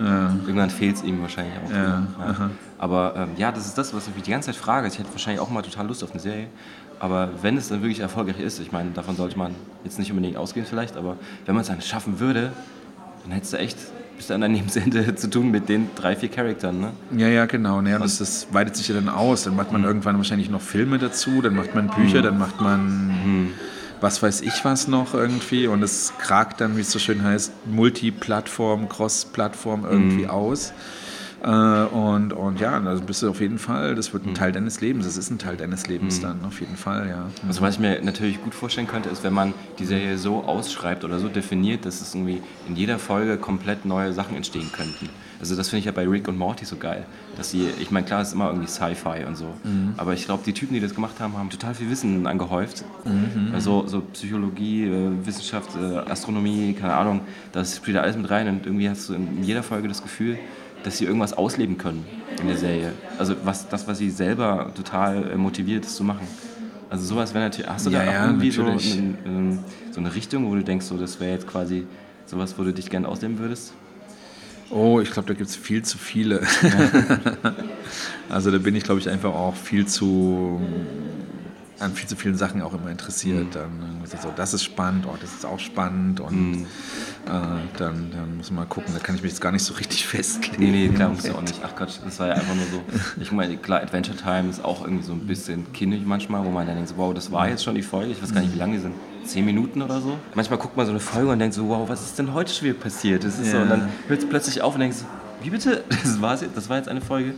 irgendwann 0.46 0.70
fehlt 0.70 0.98
es 0.98 1.04
ihm 1.04 1.22
wahrscheinlich 1.22 1.54
auch. 1.56 2.50
Aber 2.78 3.14
ähm, 3.16 3.30
ja, 3.38 3.52
das 3.52 3.66
ist 3.66 3.78
das, 3.78 3.94
was 3.94 4.08
ich 4.08 4.16
mich 4.16 4.24
die 4.24 4.32
ganze 4.32 4.48
Zeit 4.48 4.58
frage. 4.58 4.88
Ich 4.88 5.00
hätte 5.00 5.10
wahrscheinlich 5.12 5.40
auch 5.40 5.50
mal 5.50 5.62
total 5.62 5.88
Lust 5.88 6.04
auf 6.04 6.12
eine 6.12 6.20
Serie. 6.20 6.48
Aber 7.00 7.30
wenn 7.42 7.58
es 7.58 7.70
dann 7.70 7.82
wirklich 7.82 8.00
erfolgreich 8.00 8.40
ist, 8.40 8.60
ich 8.60 8.72
meine, 8.72 8.92
davon 8.92 9.16
sollte 9.16 9.38
man 9.38 9.56
jetzt 9.84 10.00
nicht 10.00 10.12
unbedingt 10.12 10.38
ausgehen 10.38 10.66
vielleicht, 10.66 10.96
aber 10.96 11.18
wenn 11.46 11.56
man 11.56 11.64
es 11.64 11.68
dann 11.68 11.82
schaffen 11.82 12.20
würde, 12.20 12.54
dann 13.24 13.32
hättest 13.32 13.54
du 13.54 13.58
echt 13.58 13.78
bis 14.18 14.32
an 14.32 14.42
dein 14.42 14.54
Lebensende 14.54 15.16
zu 15.16 15.30
tun 15.30 15.52
mit 15.52 15.70
den 15.70 15.90
drei, 15.96 16.16
vier 16.16 16.30
Charakteren, 16.30 16.80
ne? 16.80 16.92
Ja, 17.16 17.28
ja, 17.28 17.46
genau. 17.46 17.82
Ja, 17.82 18.00
das, 18.00 18.20
das, 18.20 18.48
weitet 18.52 18.76
sich 18.76 18.88
ja 18.88 18.96
dann 18.96 19.10
aus. 19.10 19.44
Dann 19.44 19.56
macht 19.56 19.72
man 19.72 19.82
mhm. 19.82 19.88
irgendwann 19.88 20.18
wahrscheinlich 20.18 20.50
noch 20.50 20.62
Filme 20.62 20.98
dazu, 20.98 21.42
dann 21.42 21.56
macht 21.56 21.76
man 21.76 21.88
Bücher, 21.88 22.20
mhm. 22.20 22.24
dann 22.24 22.38
macht 22.38 22.62
man 22.62 23.08
mhm. 23.08 23.52
was 24.02 24.22
weiß 24.22 24.42
ich 24.42 24.64
was 24.64 24.88
noch 24.88 25.14
irgendwie 25.14 25.68
und 25.68 25.84
es 25.84 26.14
kragt 26.18 26.62
dann, 26.62 26.78
wie 26.78 26.82
es 26.82 26.92
so 26.92 27.00
schön 27.00 27.24
heißt, 27.24 27.52
Multiplattform, 27.68 28.90
Cross-Plattform 28.90 29.86
irgendwie 29.86 30.24
mhm. 30.24 30.30
aus. 30.30 30.74
Äh, 31.44 31.48
und, 31.48 32.32
und 32.32 32.60
ja, 32.62 32.80
da 32.80 32.94
bist 32.96 33.22
du 33.22 33.30
auf 33.30 33.42
jeden 33.42 33.60
Fall, 33.60 33.96
das 33.96 34.14
wird 34.14 34.26
ein 34.26 34.30
mhm. 34.30 34.36
Teil 34.36 34.52
deines 34.54 34.80
Lebens, 34.80 35.06
das 35.06 35.18
ist 35.18 35.30
ein 35.30 35.40
Teil 35.40 35.58
deines 35.58 35.88
Lebens 35.88 36.20
mhm. 36.20 36.24
dann, 36.24 36.46
auf 36.46 36.62
jeden 36.62 36.78
Fall, 36.78 37.10
ja. 37.10 37.26
Also 37.46 37.62
was 37.62 37.76
ich 37.76 37.80
mir 37.80 38.02
natürlich 38.02 38.42
gut 38.42 38.56
vorstellen 38.56 38.88
könnte, 38.88 39.10
ist, 39.10 39.24
wenn 39.26 39.34
man 39.34 39.54
die 39.78 39.86
Serie 39.86 40.18
so 40.18 40.44
ausschreibt 40.44 41.04
oder 41.04 41.20
so 41.20 41.28
definiert, 41.28 41.86
dass 41.86 42.00
es 42.00 42.16
irgendwie 42.16 42.42
in 42.68 42.78
jeder 42.78 42.98
Folge 42.98 43.38
komplett 43.38 43.84
neue 43.84 44.14
Sachen 44.14 44.38
entstehen 44.38 44.72
könnten. 44.72 45.10
Also 45.42 45.58
das 45.58 45.68
finde 45.68 45.80
ich 45.80 45.86
ja 45.86 45.92
bei 45.92 46.08
Rick 46.08 46.30
und 46.30 46.38
Morty 46.38 46.64
so 46.64 46.78
geil, 46.78 47.06
dass 47.36 47.52
sie, 47.52 47.68
ich 47.82 47.92
meine, 47.92 48.06
klar, 48.06 48.22
es 48.22 48.30
ist 48.30 48.36
immer 48.36 48.48
irgendwie 48.48 48.70
Sci-Fi 48.70 49.26
und 49.28 49.36
so, 49.36 49.54
mhm. 49.66 49.96
aber 49.98 50.14
ich 50.14 50.24
glaube, 50.24 50.44
die 50.46 50.54
Typen, 50.54 50.74
die 50.76 50.80
das 50.80 50.96
gemacht 50.96 51.20
haben, 51.20 51.38
haben 51.38 51.50
total 51.50 51.76
viel 51.76 51.90
Wissen 51.90 52.26
angehäuft. 52.26 52.86
Mhm. 53.04 53.54
Also 53.54 53.86
so 53.86 54.00
Psychologie, 54.14 54.86
äh, 54.86 55.26
Wissenschaft, 55.26 55.72
äh, 55.76 56.10
Astronomie, 56.10 56.74
keine 56.74 56.94
Ahnung, 56.94 57.20
das 57.52 57.76
spielt 57.76 57.98
da 57.98 58.02
alles 58.02 58.16
mit 58.16 58.30
rein 58.30 58.48
und 58.48 58.66
irgendwie 58.66 58.90
hast 58.90 59.10
du 59.10 59.16
in 59.16 59.44
jeder 59.44 59.64
Folge 59.64 59.90
das 59.90 60.02
Gefühl, 60.02 60.38
dass 60.84 60.98
sie 60.98 61.06
irgendwas 61.06 61.34
ausleben 61.34 61.78
können 61.78 62.06
in 62.40 62.48
der 62.48 62.58
Serie. 62.58 62.94
Also 63.18 63.36
was, 63.44 63.68
das, 63.70 63.88
was 63.88 63.98
sie 63.98 64.10
selber 64.10 64.72
total 64.76 65.32
äh, 65.32 65.36
motiviert, 65.36 65.86
ist 65.86 65.96
zu 65.96 66.04
machen. 66.04 66.28
Also 66.90 67.06
sowas 67.06 67.34
wäre 67.34 67.46
natürlich. 67.46 67.70
Hast 67.70 67.86
du 67.86 67.90
ja, 67.90 68.06
da 68.06 68.12
ja, 68.12 68.26
irgendwie 68.28 68.52
so, 68.52 68.66
ein, 68.66 69.60
so, 69.92 70.00
eine 70.00 70.14
Richtung, 70.14 70.50
wo 70.50 70.56
du 70.56 70.64
denkst, 70.64 70.86
so, 70.86 70.98
das 70.98 71.20
wäre 71.20 71.32
jetzt 71.32 71.48
quasi 71.48 71.88
sowas, 72.26 72.56
wo 72.58 72.64
du 72.64 72.72
dich 72.74 72.90
gerne 72.90 73.08
ausleben 73.08 73.40
würdest? 73.40 73.74
Oh, 74.70 75.00
ich 75.00 75.12
glaube, 75.12 75.28
da 75.28 75.34
gibt 75.34 75.50
es 75.50 75.56
viel 75.56 75.84
zu 75.84 75.98
viele. 75.98 76.42
Ja. 76.62 77.54
also 78.30 78.52
da 78.52 78.58
bin 78.58 78.76
ich, 78.76 78.84
glaube 78.84 79.00
ich, 79.00 79.10
einfach 79.10 79.34
auch 79.34 79.56
viel 79.56 79.88
zu 79.88 80.62
an 81.84 81.94
viel 81.94 82.08
zu 82.08 82.16
vielen 82.16 82.36
Sachen 82.36 82.62
auch 82.62 82.74
immer 82.74 82.90
interessiert. 82.90 83.46
Mhm. 83.46 83.52
Dann 83.52 84.22
so, 84.22 84.32
das 84.36 84.54
ist 84.54 84.64
spannend, 84.64 85.06
oh, 85.08 85.16
das 85.20 85.34
ist 85.34 85.46
auch 85.46 85.60
spannend 85.60 86.20
und 86.20 86.52
mhm. 86.52 86.66
äh, 87.26 87.30
dann, 87.78 88.12
dann 88.12 88.38
muss 88.38 88.50
man 88.50 88.64
mal 88.64 88.70
gucken, 88.70 88.94
da 88.94 89.00
kann 89.00 89.16
ich 89.16 89.22
mich 89.22 89.32
jetzt 89.32 89.42
gar 89.42 89.52
nicht 89.52 89.64
so 89.64 89.74
richtig 89.76 90.08
festlegen. 90.08 90.64
Nee, 90.64 90.88
nee, 90.88 90.90
klar, 90.90 91.10
muss 91.10 91.26
ja 91.26 91.34
auch 91.34 91.42
nicht. 91.42 91.60
Ach 91.64 91.76
Gott, 91.76 92.00
das 92.04 92.20
war 92.20 92.28
ja 92.28 92.34
einfach 92.34 92.56
nur 92.56 92.66
so. 92.66 92.84
Ich 93.22 93.32
meine, 93.32 93.58
klar, 93.58 93.82
Adventure 93.82 94.18
Time 94.18 94.50
ist 94.50 94.64
auch 94.64 94.84
irgendwie 94.84 95.04
so 95.04 95.14
ein 95.14 95.28
bisschen 95.28 95.72
kindisch 95.74 96.02
manchmal, 96.06 96.46
wo 96.46 96.50
man 96.50 96.66
dann 96.66 96.76
denkt, 96.76 96.90
so, 96.90 96.98
wow, 96.98 97.14
das 97.14 97.32
war 97.32 97.50
jetzt 97.50 97.64
schon 97.64 97.76
die 97.76 97.82
Folge, 97.82 98.12
ich 98.12 98.22
weiß 98.22 98.34
gar 98.34 98.42
nicht, 98.42 98.54
wie 98.54 98.60
lange 98.60 98.74
die 98.74 98.82
sind. 98.82 98.94
Zehn 99.26 99.46
Minuten 99.46 99.82
oder 99.82 100.02
so. 100.02 100.18
Manchmal 100.36 100.60
guckt 100.60 100.76
man 100.76 100.86
so 100.86 100.92
eine 100.92 101.00
Folge 101.00 101.32
und 101.32 101.40
denkt 101.40 101.56
so, 101.56 101.68
wow, 101.70 101.88
was 101.88 102.02
ist 102.02 102.20
denn 102.20 102.34
heute 102.34 102.54
schon 102.54 102.68
wieder 102.68 102.80
passiert? 102.80 103.24
Das 103.24 103.40
ist 103.40 103.48
ja. 103.48 103.54
so, 103.54 103.58
und 103.60 103.70
dann 103.70 103.90
hört 104.08 104.20
es 104.20 104.28
plötzlich 104.28 104.62
auf 104.62 104.74
und 104.74 104.82
denkst, 104.82 104.98
wie 105.42 105.50
bitte? 105.50 105.84
Das, 106.04 106.22
war's 106.22 106.42
jetzt, 106.42 106.58
das 106.58 106.70
war 106.70 106.78
jetzt 106.78 106.90
eine 106.90 107.02
Folge. 107.02 107.36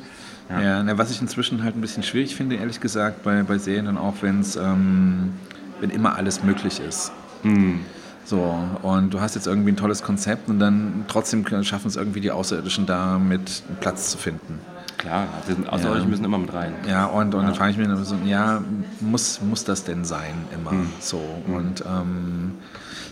Ja, 0.50 0.84
ja 0.84 0.98
was 0.98 1.12
ich 1.12 1.22
inzwischen 1.22 1.64
halt 1.64 1.76
ein 1.76 1.82
bisschen 1.82 2.04
schwierig 2.04 2.36
finde, 2.36 2.56
ehrlich 2.56 2.80
gesagt, 2.80 3.24
bei, 3.24 3.44
bei 3.44 3.58
Serien 3.58 3.88
und 3.88 3.98
auch 3.98 4.16
wenn's, 4.22 4.56
ähm, 4.56 5.34
wenn 5.80 5.90
immer 5.90 6.16
alles 6.16 6.44
möglich 6.44 6.80
ist. 6.80 7.12
Mhm. 7.44 7.82
So, 8.26 8.58
und 8.82 9.14
du 9.14 9.22
hast 9.22 9.36
jetzt 9.36 9.46
irgendwie 9.46 9.72
ein 9.72 9.78
tolles 9.78 10.02
Konzept 10.02 10.50
und 10.50 10.60
dann 10.60 11.06
trotzdem 11.08 11.46
schaffen 11.64 11.88
es 11.88 11.96
irgendwie 11.96 12.22
die 12.22 12.32
Außerirdischen 12.32 12.88
da 12.88 13.20
mit 13.20 13.62
Platz 13.82 14.10
zu 14.10 14.18
finden. 14.18 14.60
Klar, 14.98 15.28
die 15.48 15.68
Außerirdischen 15.68 16.08
ja. 16.08 16.10
müssen 16.10 16.26
immer 16.26 16.40
mit 16.40 16.52
rein. 16.52 16.74
Ja, 16.90 17.06
und, 17.06 17.36
und 17.36 17.42
ja. 17.42 17.48
dann 17.48 17.56
frage 17.56 17.72
ich 17.72 17.78
mich 17.78 17.88
so, 18.04 18.16
ja, 18.26 18.64
muss, 19.00 19.42
muss 19.42 19.64
das 19.64 19.84
denn 19.84 20.06
sein 20.06 20.34
immer 20.56 20.72
mhm. 20.72 20.90
so? 21.00 21.22
Und 21.48 21.82
ähm, 21.82 22.54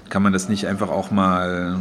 kann 0.10 0.24
man 0.24 0.34
das 0.34 0.50
nicht 0.50 0.66
einfach 0.66 0.90
auch 0.90 1.12
mal 1.12 1.80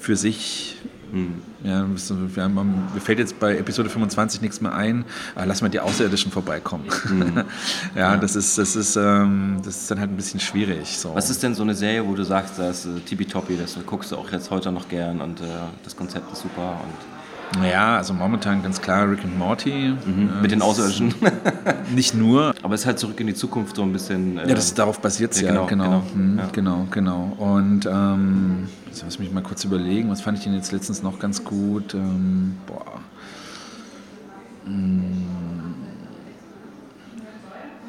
für 0.00 0.16
sich 0.16 0.78
hm. 1.12 1.34
Ja, 1.66 1.84
wir 1.88 2.42
haben, 2.44 2.88
mir 2.94 3.00
fällt 3.00 3.18
jetzt 3.18 3.40
bei 3.40 3.56
Episode 3.56 3.90
25 3.90 4.40
nichts 4.40 4.60
mehr 4.60 4.72
ein. 4.72 5.04
Aber 5.34 5.46
lass 5.46 5.62
mal 5.62 5.68
die 5.68 5.80
Außerirdischen 5.80 6.30
vorbeikommen. 6.30 6.84
Mhm. 7.08 7.44
ja, 7.96 8.00
ja, 8.12 8.16
Das, 8.16 8.36
ist, 8.36 8.56
das, 8.56 8.76
ist, 8.76 8.94
ähm, 8.94 9.60
das 9.64 9.76
ist 9.76 9.90
dann 9.90 9.98
halt 9.98 10.10
ein 10.10 10.16
bisschen 10.16 10.38
schwierig. 10.38 10.96
So. 10.96 11.12
Was 11.14 11.28
ist 11.28 11.42
denn 11.42 11.56
so 11.56 11.64
eine 11.64 11.74
Serie, 11.74 12.06
wo 12.06 12.14
du 12.14 12.22
sagst, 12.22 12.58
das 12.58 12.86
ist 12.86 12.96
äh, 12.96 13.00
tippitoppi, 13.00 13.56
das 13.56 13.76
guckst 13.84 14.12
du 14.12 14.16
auch 14.16 14.30
jetzt 14.30 14.50
heute 14.50 14.70
noch 14.70 14.88
gern 14.88 15.20
und 15.20 15.40
äh, 15.40 15.44
das 15.82 15.96
Konzept 15.96 16.32
ist 16.32 16.42
super 16.42 16.80
und 16.84 17.15
ja, 17.64 17.96
also 17.96 18.12
momentan 18.12 18.62
ganz 18.62 18.80
klar 18.80 19.10
Rick 19.10 19.24
and 19.24 19.38
Morty. 19.38 19.94
Mhm, 20.04 20.28
äh, 20.28 20.42
mit 20.42 20.50
den 20.50 20.62
Außerirdischen. 20.62 21.14
nicht 21.94 22.14
nur. 22.14 22.54
Aber 22.62 22.74
es 22.74 22.82
ist 22.82 22.86
halt 22.86 22.98
zurück 22.98 23.18
in 23.20 23.26
die 23.26 23.34
Zukunft 23.34 23.76
so 23.76 23.82
ein 23.82 23.92
bisschen. 23.92 24.38
Äh, 24.38 24.48
ja, 24.48 24.54
das 24.54 24.66
ist, 24.66 24.78
darauf 24.78 25.00
basiert 25.00 25.32
es 25.32 25.40
ja, 25.40 25.54
ja, 25.54 25.66
genau. 25.66 25.66
Genau, 25.66 26.02
mhm, 26.14 26.38
ja. 26.38 26.48
genau, 26.52 26.86
genau. 26.90 27.36
Und 27.38 27.86
ähm, 27.86 28.68
jetzt 28.86 29.02
lass 29.02 29.18
mich 29.18 29.32
mal 29.32 29.42
kurz 29.42 29.64
überlegen, 29.64 30.10
was 30.10 30.20
fand 30.20 30.38
ich 30.38 30.44
denn 30.44 30.54
jetzt 30.54 30.72
letztens 30.72 31.02
noch 31.02 31.18
ganz 31.18 31.44
gut? 31.44 31.94
Ähm, 31.94 32.56
boah. 32.66 33.00
Hm. 34.64 35.26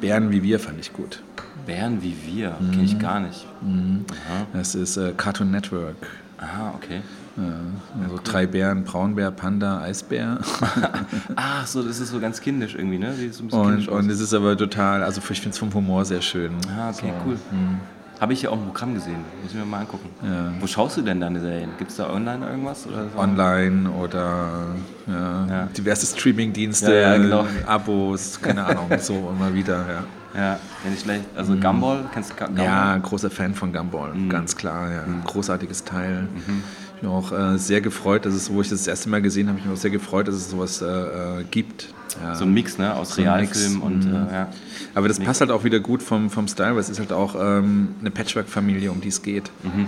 Bären 0.00 0.30
wie 0.30 0.42
wir 0.42 0.60
fand 0.60 0.78
ich 0.78 0.92
gut. 0.92 1.22
Bären 1.66 2.02
wie 2.02 2.16
wir? 2.24 2.56
Mhm. 2.60 2.70
Kenne 2.70 2.84
ich 2.84 2.98
gar 2.98 3.20
nicht. 3.20 3.46
Mhm. 3.60 4.04
Das 4.52 4.74
ist 4.74 4.96
äh, 4.96 5.12
Cartoon 5.16 5.50
Network. 5.50 5.96
Ah, 6.38 6.72
okay. 6.74 7.02
Ja, 7.38 8.02
also 8.02 8.14
cool. 8.16 8.20
drei 8.24 8.46
Bären, 8.46 8.82
Braunbär, 8.82 9.30
Panda, 9.30 9.80
Eisbär. 9.80 10.38
Ach 11.36 11.66
so, 11.66 11.82
das 11.82 12.00
ist 12.00 12.10
so 12.10 12.18
ganz 12.18 12.40
kindisch 12.40 12.74
irgendwie, 12.74 12.98
ne? 12.98 13.14
So 13.30 13.44
und, 13.56 13.86
und 13.86 14.10
es 14.10 14.20
ist 14.20 14.34
aber 14.34 14.56
total, 14.56 15.04
also 15.04 15.20
ich 15.20 15.40
finde 15.40 15.50
es 15.50 15.58
vom 15.58 15.72
Humor 15.72 16.04
sehr 16.04 16.20
schön. 16.20 16.52
Ah, 16.76 16.90
okay, 16.90 17.12
so. 17.16 17.28
cool. 17.28 17.36
Hm. 17.50 17.80
Habe 18.20 18.32
ich 18.32 18.42
ja 18.42 18.50
auch 18.50 18.56
ein 18.56 18.64
Programm 18.64 18.94
gesehen, 18.94 19.20
muss 19.40 19.52
ich 19.52 19.56
mir 19.56 19.64
mal 19.64 19.80
angucken. 19.80 20.08
Ja. 20.24 20.52
Wo 20.58 20.66
schaust 20.66 20.96
du 20.96 21.02
denn 21.02 21.20
deine 21.20 21.38
Serien? 21.38 21.70
Gibt 21.78 21.92
es 21.92 21.98
da 21.98 22.10
online 22.12 22.44
irgendwas? 22.44 22.84
Oder 22.88 23.04
so? 23.14 23.16
Online 23.16 23.88
oder 23.90 24.74
ja, 25.06 25.46
ja. 25.46 25.66
diverse 25.66 26.04
Streamingdienste, 26.06 27.20
genau. 27.22 27.46
Abos, 27.64 28.40
keine 28.40 28.64
Ahnung, 28.66 28.90
so 28.98 29.32
immer 29.36 29.54
wieder, 29.54 29.84
ja. 29.88 30.04
Ja, 30.34 30.58
ich 30.92 31.00
schlecht. 31.00 31.24
Also 31.36 31.52
mhm. 31.52 31.60
Gumball, 31.60 32.04
kennst 32.12 32.30
du 32.30 32.34
Gumball? 32.34 32.64
Ja, 32.64 32.96
großer 32.98 33.30
Fan 33.30 33.54
von 33.54 33.72
Gumball, 33.72 34.12
mhm. 34.14 34.28
ganz 34.28 34.56
klar, 34.56 34.90
ja. 34.90 35.02
Mhm. 35.06 35.22
Großartiges 35.22 35.84
Teil. 35.84 36.22
Mhm 36.22 36.64
Ich 36.98 37.02
bin 37.02 37.10
auch 37.10 37.30
äh, 37.30 37.56
sehr 37.58 37.80
gefreut, 37.80 38.26
dass 38.26 38.34
es, 38.34 38.52
wo 38.52 38.60
ich 38.60 38.70
das, 38.70 38.80
das 38.80 38.88
erste 38.88 39.08
Mal 39.08 39.22
gesehen 39.22 39.46
habe, 39.46 39.58
ich 39.58 39.64
bin 39.64 39.72
auch 39.72 39.76
sehr 39.76 39.92
gefreut, 39.92 40.26
dass 40.26 40.34
es 40.34 40.50
sowas 40.50 40.82
äh, 40.82 40.86
äh 40.86 41.44
gibt. 41.48 41.94
Ja. 42.20 42.34
So 42.34 42.44
ein 42.44 42.52
Mix, 42.52 42.76
ne? 42.76 42.92
Aus 42.92 43.14
so 43.14 43.22
Realfilm 43.22 43.82
und 43.82 44.04
mhm. 44.04 44.26
äh, 44.28 44.32
ja. 44.32 44.48
Aber 44.96 45.06
das 45.06 45.20
Mix. 45.20 45.28
passt 45.28 45.40
halt 45.40 45.52
auch 45.52 45.62
wieder 45.62 45.78
gut 45.78 46.02
vom, 46.02 46.28
vom 46.28 46.48
Style, 46.48 46.72
weil 46.72 46.80
es 46.80 46.88
ist 46.88 46.98
halt 46.98 47.12
auch 47.12 47.36
ähm, 47.38 47.94
eine 48.00 48.10
Patchwork-Familie, 48.10 48.90
um 48.90 49.00
die 49.00 49.08
es 49.08 49.22
geht. 49.22 49.48
Mhm. 49.62 49.86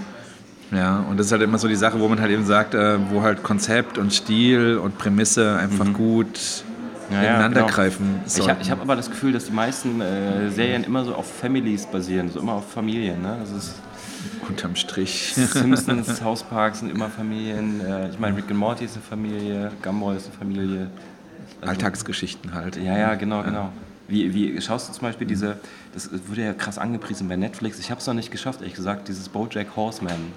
Ja, 0.70 1.00
und 1.10 1.18
das 1.18 1.26
ist 1.26 1.32
halt 1.32 1.42
immer 1.42 1.58
so 1.58 1.66
die 1.66 1.74
Sache, 1.74 1.98
wo 1.98 2.06
man 2.06 2.20
halt 2.20 2.30
eben 2.30 2.44
sagt, 2.44 2.74
äh, 2.74 2.98
wo 3.10 3.22
halt 3.22 3.42
Konzept 3.42 3.98
und 3.98 4.12
Stil 4.12 4.78
und 4.78 4.96
Prämisse 4.96 5.56
einfach 5.56 5.86
mhm. 5.86 5.94
gut 5.94 6.62
ja, 7.10 7.22
ineinander 7.22 7.62
genau. 7.62 7.72
greifen 7.72 8.20
Ich 8.24 8.48
habe 8.48 8.62
hab 8.70 8.80
aber 8.80 8.94
das 8.94 9.10
Gefühl, 9.10 9.32
dass 9.32 9.46
die 9.46 9.52
meisten 9.52 10.00
äh, 10.00 10.48
Serien 10.52 10.84
immer 10.84 11.04
so 11.04 11.16
auf 11.16 11.26
Families 11.26 11.86
basieren, 11.86 12.30
so 12.30 12.38
immer 12.38 12.52
auf 12.52 12.70
Familien. 12.70 13.20
Ne? 13.20 13.36
Das 13.40 13.50
ist 13.50 13.74
Unterm 14.48 14.76
Strich. 14.76 15.34
Simpsons, 15.34 16.20
House 16.24 16.42
Parks 16.42 16.80
sind 16.80 16.90
immer 16.90 17.08
Familien. 17.08 17.80
Äh, 17.80 18.10
ich 18.10 18.18
meine, 18.18 18.36
Rick 18.36 18.50
and 18.50 18.58
Morty 18.58 18.84
ist 18.84 18.94
eine 18.94 19.02
Familie, 19.02 19.72
Gumball 19.82 20.16
ist 20.16 20.26
eine 20.26 20.36
Familie. 20.36 20.90
Also, 21.60 21.70
Alltagsgeschichten 21.72 22.54
halt. 22.54 22.76
Ja, 22.76 22.96
ja, 22.96 23.14
genau, 23.14 23.42
genau. 23.42 23.70
Wie, 24.08 24.34
wie 24.34 24.60
schaust 24.60 24.88
du 24.88 24.92
zum 24.92 25.02
Beispiel 25.02 25.26
diese, 25.26 25.58
das 25.94 26.10
wurde 26.28 26.44
ja 26.44 26.52
krass 26.52 26.78
angepriesen 26.78 27.28
bei 27.28 27.36
Netflix, 27.36 27.78
ich 27.78 27.90
habe 27.90 28.00
es 28.00 28.06
noch 28.06 28.14
nicht 28.14 28.32
geschafft, 28.32 28.60
ehrlich 28.60 28.74
gesagt, 28.74 29.08
dieses 29.08 29.28
Bojack 29.28 29.76
Horseman. 29.76 30.32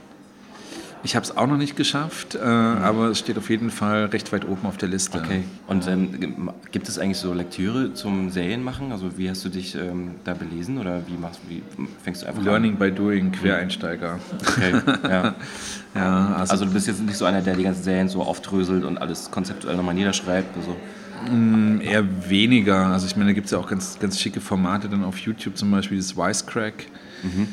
Ich 1.05 1.17
habe 1.17 1.25
es 1.25 1.35
auch 1.35 1.47
noch 1.47 1.57
nicht 1.57 1.75
geschafft, 1.75 2.35
äh, 2.35 2.39
mhm. 2.39 2.77
aber 2.81 3.09
es 3.09 3.19
steht 3.19 3.37
auf 3.37 3.49
jeden 3.49 3.71
Fall 3.71 4.05
recht 4.05 4.31
weit 4.31 4.47
oben 4.47 4.65
auf 4.65 4.77
der 4.77 4.87
Liste. 4.87 5.17
Okay. 5.17 5.43
Und 5.67 5.85
ähm, 5.87 6.49
gibt 6.71 6.87
es 6.87 6.97
eigentlich 6.97 7.17
so 7.17 7.33
Lektüre 7.33 7.93
zum 7.93 8.29
Serienmachen? 8.29 8.93
Also 8.93 9.17
wie 9.17 9.29
hast 9.29 9.43
du 9.43 9.49
dich 9.49 9.75
ähm, 9.75 10.15
da 10.23 10.33
belesen 10.33 10.77
oder 10.77 11.01
wie 11.07 11.17
machst 11.17 11.41
wie 11.49 11.61
fängst 12.03 12.21
du 12.21 12.27
einfach 12.27 12.41
Learning 12.41 12.73
an? 12.73 12.79
by 12.79 12.91
doing, 12.91 13.31
Quereinsteiger. 13.33 14.17
Okay. 14.47 14.73
ja. 15.03 15.35
ja 15.95 16.35
also, 16.37 16.53
also, 16.53 16.65
du 16.65 16.71
bist 16.71 16.87
jetzt 16.87 17.01
nicht 17.01 17.17
so 17.17 17.25
einer, 17.25 17.41
der 17.41 17.55
die 17.55 17.63
ganzen 17.63 17.83
Serien 17.83 18.07
so 18.07 18.21
aufdröselt 18.21 18.85
und 18.85 18.97
alles 18.97 19.29
konzeptuell 19.29 19.75
nochmal 19.75 19.95
niederschreibt. 19.95 20.55
Also. 20.55 20.77
Mm, 21.29 21.81
eher 21.81 22.29
weniger. 22.29 22.87
Also 22.87 23.07
ich 23.07 23.17
meine, 23.17 23.31
da 23.31 23.33
gibt 23.33 23.45
es 23.45 23.51
ja 23.51 23.57
auch 23.57 23.67
ganz, 23.67 23.99
ganz 23.99 24.19
schicke 24.19 24.39
Formate 24.39 24.87
dann 24.87 25.03
auf 25.03 25.17
YouTube, 25.17 25.57
zum 25.57 25.69
Beispiel 25.69 25.97
das 25.97 26.15
Wisecrack. 26.15 26.85
Mhm 27.23 27.47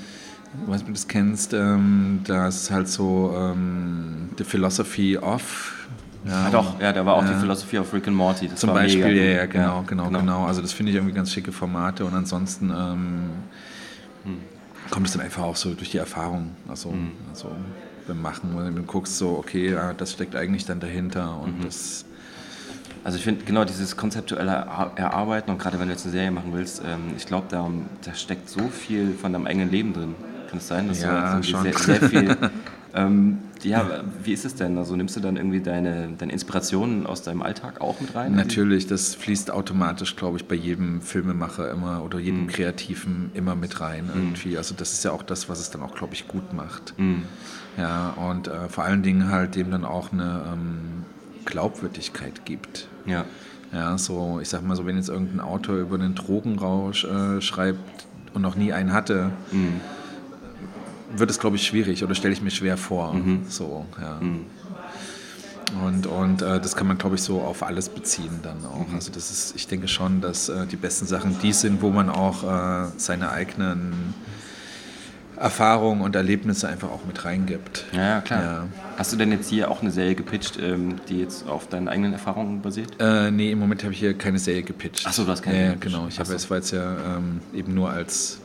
weiß 0.67 0.81
nicht, 0.81 0.81
ob 0.83 0.87
du 0.87 0.93
das 0.93 1.09
kennst, 1.09 1.53
ähm, 1.55 2.21
das 2.25 2.63
ist 2.63 2.71
halt 2.71 2.89
so 2.89 3.35
ähm, 3.37 4.31
The 4.37 4.45
Philosophy 4.45 5.17
of. 5.19 5.89
Ja, 6.25 6.45
ja, 6.45 6.51
doch, 6.51 6.81
ja, 6.81 6.93
da 6.93 7.07
war 7.07 7.15
auch 7.15 7.25
ja. 7.25 7.33
die 7.33 7.41
Philosophy 7.41 7.79
of 7.79 7.93
Rick 7.95 8.09
and 8.09 8.17
Morty. 8.17 8.49
Das 8.49 8.61
Zum 8.61 8.75
Beispiel, 8.75 9.05
mega. 9.05 9.23
ja, 9.23 9.37
ja, 9.39 9.47
genau, 9.47 9.85
genau, 9.87 10.07
genau, 10.07 10.21
genau. 10.21 10.45
Also 10.45 10.61
das 10.61 10.73
finde 10.73 10.91
ich 10.91 10.97
irgendwie 10.97 11.15
ganz 11.15 11.33
schicke 11.33 11.53
Formate 11.53 12.05
und 12.05 12.15
ansonsten 12.15 12.71
ähm, 12.71 13.31
hm. 14.25 14.37
kommt 14.91 15.07
es 15.07 15.13
dann 15.13 15.23
einfach 15.23 15.45
auch 15.45 15.57
so 15.57 15.73
durch 15.73 15.91
die 15.91 15.99
Erfahrung, 15.99 16.51
also, 16.69 16.91
hm. 16.91 17.13
also 17.31 17.51
beim 18.07 18.21
Machen, 18.21 18.51
wenn 18.57 18.77
du 18.77 18.83
guckst 18.83 19.17
so, 19.17 19.39
okay, 19.39 19.73
ja, 19.73 19.95
das 19.95 20.13
steckt 20.13 20.37
eigentlich 20.37 20.67
dann 20.67 20.81
dahinter 20.81 21.41
und 21.41 21.61
mhm. 21.61 21.65
das 21.65 22.05
also 23.03 23.17
ich 23.17 23.25
finde 23.25 23.45
genau 23.45 23.65
dieses 23.65 23.97
konzeptuelle 23.97 24.67
Erarbeiten 24.97 25.51
und 25.51 25.59
gerade 25.59 25.79
wenn 25.79 25.87
du 25.87 25.93
jetzt 25.93 26.05
eine 26.05 26.13
Serie 26.13 26.31
machen 26.31 26.53
willst, 26.53 26.83
ähm, 26.85 27.15
ich 27.17 27.25
glaube, 27.25 27.47
da, 27.49 27.71
da 28.05 28.15
steckt 28.15 28.49
so 28.49 28.69
viel 28.69 29.15
von 29.15 29.33
deinem 29.33 29.47
eigenen 29.47 29.71
Leben 29.71 29.95
drin. 29.95 30.15
Kann 30.51 30.59
es 30.59 30.67
sein, 30.67 30.89
dass 30.89 31.01
ja, 31.01 31.37
du 31.37 31.43
schon. 31.45 31.63
Sehr, 31.63 31.79
sehr 31.79 32.09
viel. 32.09 32.37
ähm, 32.95 33.39
ja, 33.63 34.03
wie 34.25 34.33
ist 34.33 34.45
es 34.45 34.57
denn? 34.57 34.77
Also 34.79 34.97
nimmst 34.97 35.15
du 35.15 35.21
dann 35.21 35.37
irgendwie 35.37 35.61
deine, 35.61 36.09
deine 36.19 36.33
Inspirationen 36.33 37.07
aus 37.07 37.23
deinem 37.23 37.43
Alltag 37.43 37.81
auch 37.81 38.01
mit 38.01 38.17
rein? 38.17 38.35
Natürlich, 38.35 38.89
das 38.89 39.15
fließt 39.15 39.53
automatisch, 39.53 40.17
glaube 40.17 40.39
ich, 40.39 40.47
bei 40.47 40.57
jedem 40.57 41.03
Filmemacher 41.03 41.71
immer 41.71 42.03
oder 42.03 42.19
jedem 42.19 42.43
mhm. 42.43 42.47
Kreativen 42.49 43.31
immer 43.35 43.55
mit 43.55 43.81
rein 43.81 44.07
mhm. 44.07 44.11
irgendwie. 44.17 44.57
Also 44.57 44.75
das 44.75 44.93
ist 44.93 45.05
ja 45.05 45.13
auch 45.13 45.23
das, 45.23 45.49
was 45.49 45.61
es 45.61 45.71
dann 45.71 45.83
auch, 45.83 45.95
glaube 45.95 46.15
ich, 46.15 46.27
gut 46.27 46.53
macht. 46.53 46.99
Mhm. 46.99 47.23
Ja, 47.79 48.11
und 48.11 48.49
äh, 48.49 48.69
vor 48.69 48.83
allen 48.83 49.05
Dingen 49.05 49.31
halt 49.31 49.55
dem 49.55 49.71
dann 49.71 49.85
auch 49.85 50.13
eine 50.13 50.43
ähm, 50.53 51.05
Glaubwürdigkeit 51.45 52.45
gibt. 52.45 52.89
Ja. 53.07 53.25
Ja, 53.73 53.97
so, 53.99 54.41
ich 54.43 54.49
sag 54.49 54.65
mal 54.65 54.75
so, 54.75 54.85
wenn 54.85 54.97
jetzt 54.97 55.11
irgendein 55.11 55.39
Autor 55.39 55.77
über 55.77 55.95
einen 55.95 56.17
Drogenrausch 56.17 57.05
äh, 57.05 57.41
schreibt 57.41 57.79
und 58.35 58.43
noch 58.43 58.57
nie 58.57 58.73
einen 58.73 58.93
hatte, 58.93 59.31
mhm 59.53 59.81
wird 61.15 61.31
es, 61.31 61.39
glaube 61.39 61.57
ich, 61.57 61.67
schwierig 61.67 62.05
oder 62.05 62.15
stelle 62.15 62.33
ich 62.33 62.43
mir 62.43 62.51
schwer 62.51 62.77
vor. 62.77 63.15
Mhm. 63.15 63.43
So, 63.49 63.87
ja. 64.01 64.19
Mhm. 64.21 64.47
Und, 65.85 66.07
und 66.07 66.43
äh, 66.43 66.61
das 66.61 66.75
kann 66.75 66.89
man, 66.89 66.99
glaube 66.99 67.15
ich, 67.15 67.23
so 67.23 67.41
auf 67.41 67.63
alles 67.63 67.89
beziehen 67.89 68.41
dann 68.43 68.65
auch. 68.65 68.89
Mhm. 68.89 68.95
Also 68.95 69.13
das 69.13 69.31
ist, 69.31 69.55
ich 69.55 69.69
denke 69.69 69.87
schon, 69.87 70.21
dass 70.21 70.49
äh, 70.49 70.67
die 70.67 70.77
besten 70.77 71.07
Sachen 71.07 71.39
die 71.41 71.53
sind, 71.53 71.81
wo 71.81 71.91
man 71.91 72.11
auch 72.11 72.43
äh, 72.43 72.89
seine 72.97 73.31
eigenen 73.31 74.15
Erfahrungen 75.37 76.03
und 76.03 76.15
Erlebnisse 76.17 76.69
einfach 76.69 76.91
auch 76.91 77.05
mit 77.07 77.25
reingibt. 77.25 77.87
Ja, 77.93 78.03
ja 78.03 78.21
klar. 78.21 78.43
Ja. 78.43 78.67
Hast 78.99 79.13
du 79.13 79.17
denn 79.17 79.33
jetzt 79.33 79.49
hier 79.49 79.71
auch 79.71 79.81
eine 79.81 79.91
Serie 79.91 80.15
gepitcht, 80.15 80.59
ähm, 80.61 80.97
die 81.09 81.21
jetzt 81.21 81.49
auf 81.49 81.69
deinen 81.69 81.89
eigenen 81.89 82.13
Erfahrungen 82.13 82.61
basiert? 82.61 83.01
Äh, 83.01 83.31
nee, 83.31 83.53
im 83.53 83.59
Moment 83.59 83.83
habe 83.83 83.93
ich 83.95 84.01
hier 84.01 84.13
keine 84.13 84.39
Serie 84.39 84.63
gepitcht. 84.63 85.07
Achso, 85.07 85.25
du 85.25 85.31
hast 85.31 85.43
keine 85.43 85.57
Ja, 85.57 85.65
Serie 85.67 85.79
genau. 85.79 86.09
Ich 86.09 86.19
habe 86.19 86.35
es 86.35 86.51
war 86.51 86.59
jetzt 86.59 86.73
ja 86.73 87.17
ähm, 87.17 87.41
eben 87.55 87.73
nur 87.75 87.91
als 87.91 88.39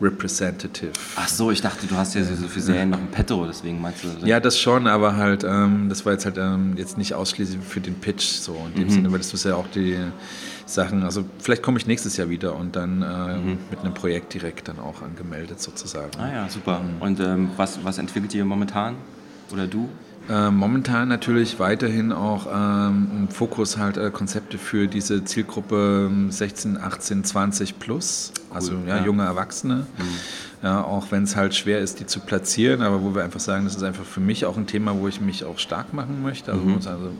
Representative. 0.00 0.92
Ach 1.16 1.28
so, 1.28 1.50
ich 1.50 1.60
dachte, 1.60 1.86
du 1.86 1.94
hast 1.94 2.14
ja 2.14 2.24
so 2.24 2.48
viele 2.48 2.64
Serien 2.64 2.90
noch 2.90 2.98
im 2.98 3.08
Petto, 3.08 3.44
deswegen 3.46 3.80
meinst 3.80 4.04
du 4.04 4.08
das? 4.08 4.26
Ja, 4.26 4.40
das 4.40 4.58
schon, 4.58 4.86
aber 4.86 5.16
halt, 5.16 5.44
ähm, 5.44 5.88
das 5.88 6.06
war 6.06 6.12
jetzt 6.12 6.24
halt 6.24 6.38
ähm, 6.38 6.74
jetzt 6.76 6.96
nicht 6.96 7.14
ausschließlich 7.14 7.60
für 7.62 7.80
den 7.80 7.94
Pitch 7.94 8.24
so 8.24 8.56
in 8.66 8.80
dem 8.80 8.88
mhm. 8.88 8.90
Sinne, 8.90 9.12
weil 9.12 9.18
das 9.18 9.32
ist 9.32 9.44
ja 9.44 9.54
auch 9.54 9.66
die 9.68 9.96
Sachen, 10.66 11.02
also 11.02 11.24
vielleicht 11.38 11.62
komme 11.62 11.78
ich 11.78 11.86
nächstes 11.86 12.16
Jahr 12.16 12.28
wieder 12.28 12.56
und 12.56 12.76
dann 12.76 13.02
äh, 13.02 13.36
mhm. 13.36 13.58
mit 13.70 13.80
einem 13.80 13.94
Projekt 13.94 14.34
direkt 14.34 14.68
dann 14.68 14.78
auch 14.78 15.02
angemeldet 15.02 15.60
sozusagen. 15.60 16.10
Ah 16.18 16.32
ja, 16.32 16.48
super. 16.48 16.80
Mhm. 16.80 17.02
Und 17.02 17.20
ähm, 17.20 17.50
was, 17.56 17.84
was 17.84 17.98
entwickelt 17.98 18.34
ihr 18.34 18.44
momentan 18.44 18.96
oder 19.52 19.66
du? 19.66 19.88
Äh, 20.30 20.52
momentan 20.52 21.08
natürlich 21.08 21.58
weiterhin 21.58 22.12
auch 22.12 22.46
ähm, 22.46 23.08
im 23.16 23.28
Fokus 23.28 23.78
halt 23.78 23.96
äh, 23.96 24.10
Konzepte 24.12 24.58
für 24.58 24.86
diese 24.86 25.24
Zielgruppe 25.24 26.08
16, 26.28 26.78
18, 26.78 27.24
20 27.24 27.80
plus, 27.80 28.32
cool, 28.36 28.56
also 28.56 28.72
ja, 28.86 28.98
ja. 28.98 29.04
junge 29.04 29.24
Erwachsene. 29.24 29.86
Mhm. 29.98 30.62
Ja, 30.62 30.84
auch 30.84 31.10
wenn 31.10 31.24
es 31.24 31.34
halt 31.34 31.56
schwer 31.56 31.80
ist, 31.80 31.98
die 31.98 32.06
zu 32.06 32.20
platzieren, 32.20 32.82
aber 32.82 33.02
wo 33.02 33.12
wir 33.14 33.24
einfach 33.24 33.40
sagen, 33.40 33.64
das 33.64 33.74
ist 33.74 33.82
einfach 33.82 34.04
für 34.04 34.20
mich 34.20 34.44
auch 34.44 34.56
ein 34.56 34.68
Thema, 34.68 34.94
wo 34.96 35.08
ich 35.08 35.20
mich 35.20 35.44
auch 35.44 35.58
stark 35.58 35.92
machen 35.94 36.22
möchte. 36.22 36.52
Also, 36.52 36.64
mhm. 36.64 36.74
also 36.74 37.10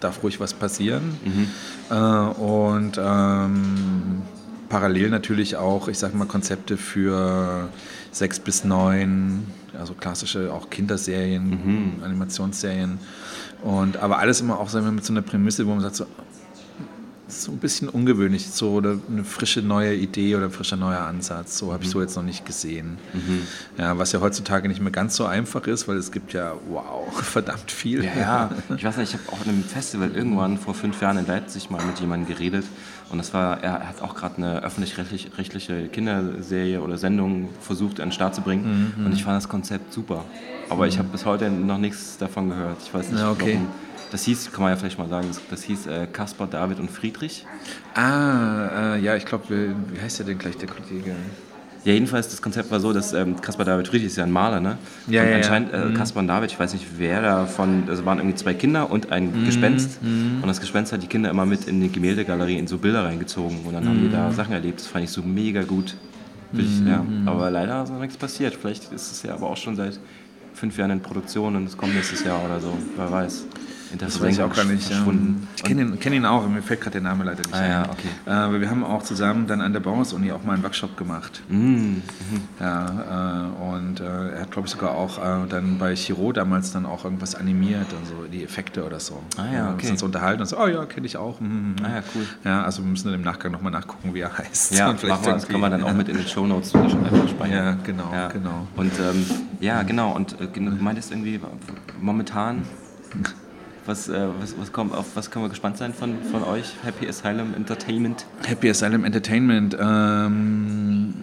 darf 0.00 0.22
ruhig 0.22 0.38
was 0.38 0.52
passieren. 0.52 1.16
Mhm. 1.24 1.48
Äh, 1.88 1.94
und 1.94 3.00
ähm, 3.02 4.22
parallel 4.68 5.08
natürlich 5.08 5.56
auch, 5.56 5.88
ich 5.88 5.98
sage 5.98 6.14
mal, 6.14 6.26
Konzepte 6.26 6.76
für 6.76 7.68
sechs 8.10 8.38
bis 8.38 8.64
neun, 8.64 9.46
also 9.78 9.94
klassische 9.94 10.52
auch 10.52 10.70
Kinderserien, 10.70 11.50
mhm. 11.50 12.02
Animationsserien. 12.04 12.98
Und 13.62 13.96
aber 13.96 14.18
alles 14.18 14.40
immer 14.40 14.58
auch 14.58 14.68
sagen 14.68 14.84
wir, 14.84 14.92
mit 14.92 15.04
so 15.04 15.12
einer 15.12 15.22
Prämisse, 15.22 15.66
wo 15.66 15.70
man 15.70 15.80
sagt, 15.80 15.96
so, 15.96 16.06
so 17.26 17.52
ein 17.52 17.58
bisschen 17.58 17.88
ungewöhnlich, 17.88 18.50
so 18.50 18.72
oder 18.72 18.98
eine 19.10 19.24
frische 19.24 19.62
neue 19.62 19.94
Idee 19.94 20.36
oder 20.36 20.46
ein 20.46 20.50
frischer 20.50 20.76
neuer 20.76 21.00
Ansatz. 21.00 21.58
So 21.58 21.72
habe 21.72 21.82
ich 21.82 21.88
mhm. 21.88 21.92
so 21.92 22.00
jetzt 22.02 22.16
noch 22.16 22.22
nicht 22.22 22.44
gesehen. 22.44 22.98
Mhm. 23.12 23.42
Ja, 23.78 23.98
was 23.98 24.12
ja 24.12 24.20
heutzutage 24.20 24.68
nicht 24.68 24.80
mehr 24.80 24.92
ganz 24.92 25.16
so 25.16 25.24
einfach 25.24 25.66
ist, 25.66 25.88
weil 25.88 25.96
es 25.96 26.12
gibt 26.12 26.32
ja, 26.32 26.54
wow, 26.68 27.10
verdammt 27.22 27.70
viel. 27.70 28.04
Ja, 28.04 28.16
ja. 28.16 28.50
ich 28.76 28.84
weiß 28.84 28.98
nicht, 28.98 29.14
ich 29.14 29.20
habe 29.20 29.32
auch 29.32 29.44
in 29.44 29.52
einem 29.52 29.64
Festival 29.64 30.10
irgendwann 30.14 30.58
vor 30.58 30.74
fünf 30.74 31.00
Jahren 31.00 31.18
in 31.18 31.26
Leipzig 31.26 31.70
mal 31.70 31.82
mit 31.84 31.98
jemandem 32.00 32.28
geredet 32.28 32.64
und 33.14 33.18
das 33.18 33.32
war, 33.32 33.62
er 33.62 33.86
hat 33.88 34.02
auch 34.02 34.16
gerade 34.16 34.38
eine 34.38 34.64
öffentlich-rechtliche 34.64 35.86
Kinderserie 35.86 36.80
oder 36.80 36.98
Sendung 36.98 37.48
versucht 37.60 38.00
an 38.00 38.08
den 38.08 38.12
Start 38.12 38.34
zu 38.34 38.40
bringen 38.40 38.92
mhm. 38.96 39.06
und 39.06 39.12
ich 39.12 39.22
fand 39.22 39.36
das 39.36 39.48
Konzept 39.48 39.92
super. 39.92 40.24
Aber 40.68 40.88
ich 40.88 40.96
mhm. 40.96 40.98
habe 40.98 41.08
bis 41.10 41.24
heute 41.24 41.48
noch 41.48 41.78
nichts 41.78 42.18
davon 42.18 42.48
gehört. 42.48 42.78
Ich 42.82 42.92
weiß 42.92 43.12
nicht, 43.12 43.20
ja, 43.20 43.30
okay. 43.30 43.54
warum. 43.54 43.68
Das 44.10 44.24
hieß, 44.24 44.50
kann 44.50 44.62
man 44.62 44.72
ja 44.72 44.76
vielleicht 44.76 44.98
mal 44.98 45.08
sagen, 45.08 45.28
das, 45.28 45.40
das 45.48 45.62
hieß 45.62 45.86
äh, 45.86 46.06
Kaspar, 46.12 46.48
David 46.48 46.80
und 46.80 46.90
Friedrich. 46.90 47.46
Ah, 47.94 48.94
äh, 48.96 49.00
ja, 49.00 49.14
ich 49.14 49.26
glaube, 49.26 49.44
wie 49.48 50.00
heißt 50.00 50.18
der 50.18 50.26
denn 50.26 50.38
gleich, 50.38 50.56
der 50.56 50.68
Kollege? 50.68 51.14
Ja, 51.84 51.92
jedenfalls, 51.92 52.28
das 52.28 52.40
Konzept 52.40 52.70
war 52.70 52.80
so, 52.80 52.92
dass 52.94 53.12
ähm, 53.12 53.40
Kaspar 53.40 53.66
David 53.66 53.88
Friedrich 53.88 54.06
ist 54.06 54.16
ja 54.16 54.24
ein 54.24 54.30
Maler, 54.30 54.58
ne? 54.58 54.78
Ja, 55.06 55.22
und 55.22 55.28
ja, 55.28 55.36
anscheinend 55.36 55.72
äh, 55.74 55.84
mhm. 55.84 55.94
Kaspar 55.94 56.22
und 56.22 56.28
David, 56.28 56.50
ich 56.50 56.58
weiß 56.58 56.72
nicht, 56.72 56.86
wer 56.96 57.20
davon, 57.20 57.84
also 57.88 58.06
waren 58.06 58.18
irgendwie 58.18 58.36
zwei 58.36 58.54
Kinder 58.54 58.90
und 58.90 59.12
ein 59.12 59.42
mhm. 59.42 59.44
Gespenst. 59.44 60.02
Mhm. 60.02 60.38
Und 60.40 60.48
das 60.48 60.60
Gespenst 60.60 60.92
hat 60.94 61.02
die 61.02 61.06
Kinder 61.08 61.28
immer 61.28 61.44
mit 61.44 61.68
in 61.68 61.82
die 61.82 61.92
Gemäldegalerie 61.92 62.58
in 62.58 62.66
so 62.66 62.78
Bilder 62.78 63.04
reingezogen. 63.04 63.58
Und 63.66 63.74
dann 63.74 63.86
haben 63.86 64.00
die 64.00 64.10
da 64.10 64.30
mhm. 64.30 64.34
Sachen 64.34 64.54
erlebt. 64.54 64.80
Das 64.80 64.86
fand 64.86 65.04
ich 65.04 65.10
so 65.10 65.22
mega 65.22 65.62
gut. 65.62 65.94
Ich, 66.54 66.80
ja. 66.86 67.02
Mhm. 67.02 67.28
Aber 67.28 67.50
leider 67.50 67.82
ist 67.82 67.90
noch 67.90 68.00
nichts 68.00 68.16
passiert. 68.16 68.54
Vielleicht 68.54 68.90
ist 68.92 69.12
es 69.12 69.22
ja 69.22 69.34
aber 69.34 69.50
auch 69.50 69.56
schon 69.56 69.76
seit 69.76 69.98
fünf 70.54 70.78
Jahren 70.78 70.92
in 70.92 71.00
Produktion 71.00 71.56
und 71.56 71.66
es 71.66 71.76
kommt 71.76 71.94
nächstes 71.94 72.24
Jahr 72.24 72.42
oder 72.44 72.60
so. 72.60 72.72
Wer 72.96 73.10
weiß. 73.10 73.44
Das 73.98 74.20
weiß 74.20 74.34
ich 74.34 74.42
auch 74.42 74.54
gar 74.54 74.64
nicht. 74.64 74.90
Ähm, 74.90 75.46
ich 75.56 75.62
kenne 75.62 75.82
ihn, 75.82 75.98
kenn 76.00 76.12
ihn, 76.12 76.24
auch, 76.24 76.46
mir 76.48 76.62
fällt 76.62 76.80
gerade 76.80 76.92
der 76.92 77.02
Name 77.02 77.24
leider 77.24 77.42
nicht 77.42 77.54
ah, 77.54 77.58
ein. 77.58 77.70
Ja, 77.70 77.82
okay. 77.90 78.08
Äh, 78.26 78.30
aber 78.30 78.60
wir 78.60 78.70
haben 78.70 78.84
auch 78.84 79.02
zusammen 79.02 79.46
dann 79.46 79.60
an 79.60 79.72
der 79.72 79.80
Bauhaus-Uni 79.80 80.32
auch 80.32 80.42
mal 80.44 80.54
einen 80.54 80.62
Workshop 80.62 80.96
gemacht. 80.96 81.42
Mhm. 81.48 82.02
Ja, 82.60 83.50
äh, 83.50 83.62
und 83.62 84.00
äh, 84.00 84.04
er 84.04 84.40
hat, 84.42 84.50
glaube 84.50 84.66
ich, 84.66 84.72
sogar 84.72 84.92
auch 84.92 85.18
äh, 85.18 85.46
dann 85.48 85.78
bei 85.78 85.94
Chiro 85.94 86.32
damals 86.32 86.72
dann 86.72 86.86
auch 86.86 87.04
irgendwas 87.04 87.34
animiert, 87.34 87.86
also 88.00 88.26
die 88.30 88.44
Effekte 88.44 88.84
oder 88.84 89.00
so. 89.00 89.22
Ah 89.36 89.52
ja, 89.52 89.72
okay. 89.72 89.84
Wir 89.84 89.90
uns 89.90 90.02
unterhalten 90.02 90.40
und 90.40 90.46
so, 90.46 90.58
oh 90.58 90.66
ja, 90.66 90.84
kenne 90.86 91.06
ich 91.06 91.16
auch. 91.16 91.40
Mhm. 91.40 91.76
Ah 91.82 91.96
ja, 91.96 92.02
cool. 92.14 92.26
Ja, 92.44 92.62
also 92.62 92.82
wir 92.82 92.90
müssen 92.90 93.08
dann 93.08 93.14
im 93.14 93.22
Nachgang 93.22 93.52
nochmal 93.52 93.72
nachgucken, 93.72 94.14
wie 94.14 94.20
er 94.20 94.36
heißt. 94.36 94.74
Ja, 94.74 94.94
vielleicht 94.96 95.26
das 95.26 95.48
kann 95.48 95.60
man 95.60 95.70
dann 95.70 95.82
auch 95.82 95.92
mit 95.92 96.08
in 96.08 96.16
den 96.16 96.26
Shownotes 96.26 96.74
einfach 96.74 97.28
speichern. 97.28 97.64
Ja, 97.64 97.76
genau, 97.84 98.12
ja. 98.12 98.28
genau. 98.28 98.66
Und 98.76 98.92
ähm, 98.98 99.26
ja, 99.60 99.82
genau. 99.82 100.12
Und 100.12 100.40
äh, 100.40 100.46
du 100.46 100.60
meintest 100.60 101.10
irgendwie, 101.10 101.40
momentan? 102.00 102.62
Was, 103.86 104.08
äh, 104.08 104.28
was, 104.40 104.54
was 104.58 104.72
kommt, 104.72 104.94
auf 104.94 105.06
was 105.14 105.30
können 105.30 105.44
wir 105.44 105.50
gespannt 105.50 105.76
sein 105.76 105.92
von, 105.92 106.14
von 106.30 106.42
euch, 106.42 106.72
Happy 106.84 107.06
Asylum 107.06 107.52
Entertainment? 107.54 108.24
Happy 108.46 108.70
Asylum 108.70 109.04
Entertainment. 109.04 109.76
Ähm, 109.78 111.14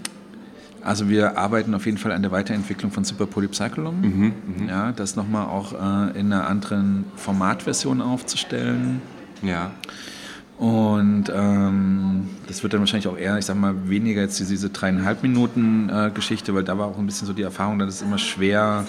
also 0.84 1.09
wir 1.09 1.38
arbeiten 1.38 1.74
auf 1.74 1.86
jeden 1.86 1.97
Fall 1.97 2.12
an 2.12 2.22
der 2.22 2.32
Weiterentwicklung 2.32 2.91
von 2.91 3.03
Super 3.03 3.26
Polypsycholum. 3.26 4.01
Mhm, 4.01 4.34
mh. 4.66 4.72
Ja, 4.72 4.91
das 4.91 5.16
nochmal 5.16 5.47
auch 5.47 5.74
äh, 5.74 6.20
in 6.20 6.32
einer 6.32 6.47
anderen 6.47 7.05
Formatversion 7.16 8.01
aufzustellen. 8.01 9.01
Ja. 9.41 9.72
Und 10.57 11.32
ähm, 11.34 12.30
das 12.47 12.62
wird 12.62 12.74
dann 12.74 12.82
wahrscheinlich 12.82 13.07
auch 13.07 13.18
eher, 13.18 13.39
ich 13.39 13.45
sag 13.45 13.57
mal, 13.57 13.89
weniger 13.89 14.22
jetzt 14.22 14.39
diese 14.39 14.70
dreieinhalb 14.70 15.24
Minuten 15.24 15.89
äh, 15.89 16.12
Geschichte, 16.14 16.53
weil 16.53 16.64
da 16.64 16.78
war 16.78 16.86
auch 16.86 16.99
ein 16.99 17.07
bisschen 17.07 17.26
so 17.26 17.34
die 17.34 17.41
Erfahrung, 17.41 17.80
dass 17.80 17.95
es 17.95 18.01
immer 18.03 18.20
schwer 18.20 18.86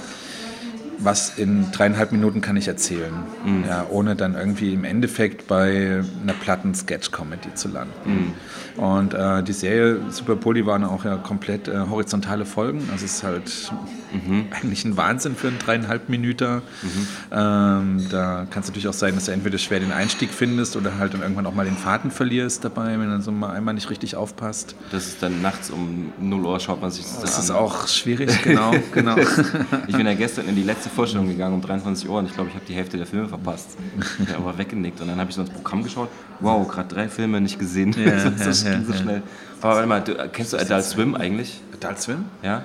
was 1.04 1.38
in 1.38 1.70
dreieinhalb 1.72 2.12
Minuten 2.12 2.40
kann 2.40 2.56
ich 2.56 2.68
erzählen, 2.68 3.12
mhm. 3.44 3.64
ja, 3.68 3.86
ohne 3.90 4.16
dann 4.16 4.34
irgendwie 4.34 4.74
im 4.74 4.84
Endeffekt 4.84 5.46
bei 5.46 6.02
einer 6.22 6.32
platten 6.32 6.74
Sketch-Comedy 6.74 7.54
zu 7.54 7.68
landen. 7.68 8.34
Mhm. 8.76 8.82
Und 8.82 9.14
äh, 9.14 9.42
die 9.42 9.52
Serie 9.52 10.00
Super 10.10 10.36
Poly 10.36 10.66
waren 10.66 10.84
auch 10.84 11.04
ja 11.04 11.16
komplett 11.16 11.68
äh, 11.68 11.80
horizontale 11.90 12.44
Folgen. 12.44 12.80
Also 12.92 13.04
es 13.04 13.16
ist 13.16 13.22
halt 13.22 13.72
mhm. 14.12 14.46
eigentlich 14.50 14.84
ein 14.84 14.96
Wahnsinn 14.96 15.36
für 15.36 15.48
einen 15.48 15.58
dreieinhalb 15.58 16.08
Minüter. 16.08 16.62
Mhm. 16.82 17.06
Ähm, 17.30 18.06
da 18.10 18.46
kann 18.50 18.62
es 18.62 18.68
natürlich 18.68 18.88
auch 18.88 18.92
sein, 18.92 19.14
dass 19.14 19.26
du 19.26 19.32
entweder 19.32 19.58
schwer 19.58 19.80
den 19.80 19.92
Einstieg 19.92 20.30
findest 20.30 20.76
oder 20.76 20.98
halt 20.98 21.14
dann 21.14 21.22
irgendwann 21.22 21.46
auch 21.46 21.54
mal 21.54 21.64
den 21.64 21.76
Faden 21.76 22.10
verlierst 22.10 22.64
dabei, 22.64 22.98
wenn 22.98 23.08
dann 23.08 23.22
so 23.22 23.32
mal 23.32 23.50
einmal 23.50 23.74
nicht 23.74 23.90
richtig 23.90 24.16
aufpasst. 24.16 24.74
Das 24.90 25.06
ist 25.06 25.22
dann 25.22 25.42
nachts 25.42 25.70
um 25.70 26.12
0 26.20 26.44
Uhr 26.44 26.60
schaut 26.60 26.80
man 26.80 26.90
sich 26.90 27.04
das, 27.04 27.20
das 27.20 27.20
an. 27.20 27.26
Das 27.26 27.44
ist 27.44 27.50
auch 27.50 27.88
schwierig, 27.88 28.42
genau. 28.44 28.72
genau. 28.92 29.16
ich 29.86 29.96
bin 29.96 30.06
ja 30.06 30.14
gestern 30.14 30.48
in 30.48 30.56
die 30.56 30.62
letzte 30.62 30.88
Vorstellung 30.88 31.28
gegangen 31.28 31.54
um 31.54 31.62
23 31.62 32.08
Uhr 32.08 32.18
und 32.18 32.26
ich 32.26 32.34
glaube, 32.34 32.50
ich 32.50 32.54
habe 32.54 32.64
die 32.66 32.74
Hälfte 32.74 32.96
der 32.96 33.06
Filme 33.06 33.28
verpasst. 33.28 33.76
Ich 34.22 34.28
habe 34.28 34.38
aber 34.38 34.58
weggenickt 34.58 35.00
und 35.00 35.08
dann 35.08 35.18
habe 35.18 35.30
ich 35.30 35.36
so 35.36 35.42
ins 35.42 35.50
Programm 35.50 35.82
geschaut. 35.82 36.08
Wow, 36.40 36.66
gerade 36.68 36.94
drei 36.94 37.08
Filme 37.08 37.40
nicht 37.40 37.58
gesehen. 37.58 37.94
Ja, 37.96 38.30
das 38.30 38.64
ging 38.64 38.84
so 38.84 38.92
schnell. 38.92 39.22
Aber 39.60 39.76
warte 39.76 39.86
mal, 39.86 40.00
du, 40.00 40.14
kennst 40.32 40.52
du 40.52 40.56
Adult 40.56 40.84
Swim 40.84 41.14
eigentlich? 41.14 41.60
Adult 41.72 42.00
Swim? 42.00 42.24
Ja. 42.42 42.62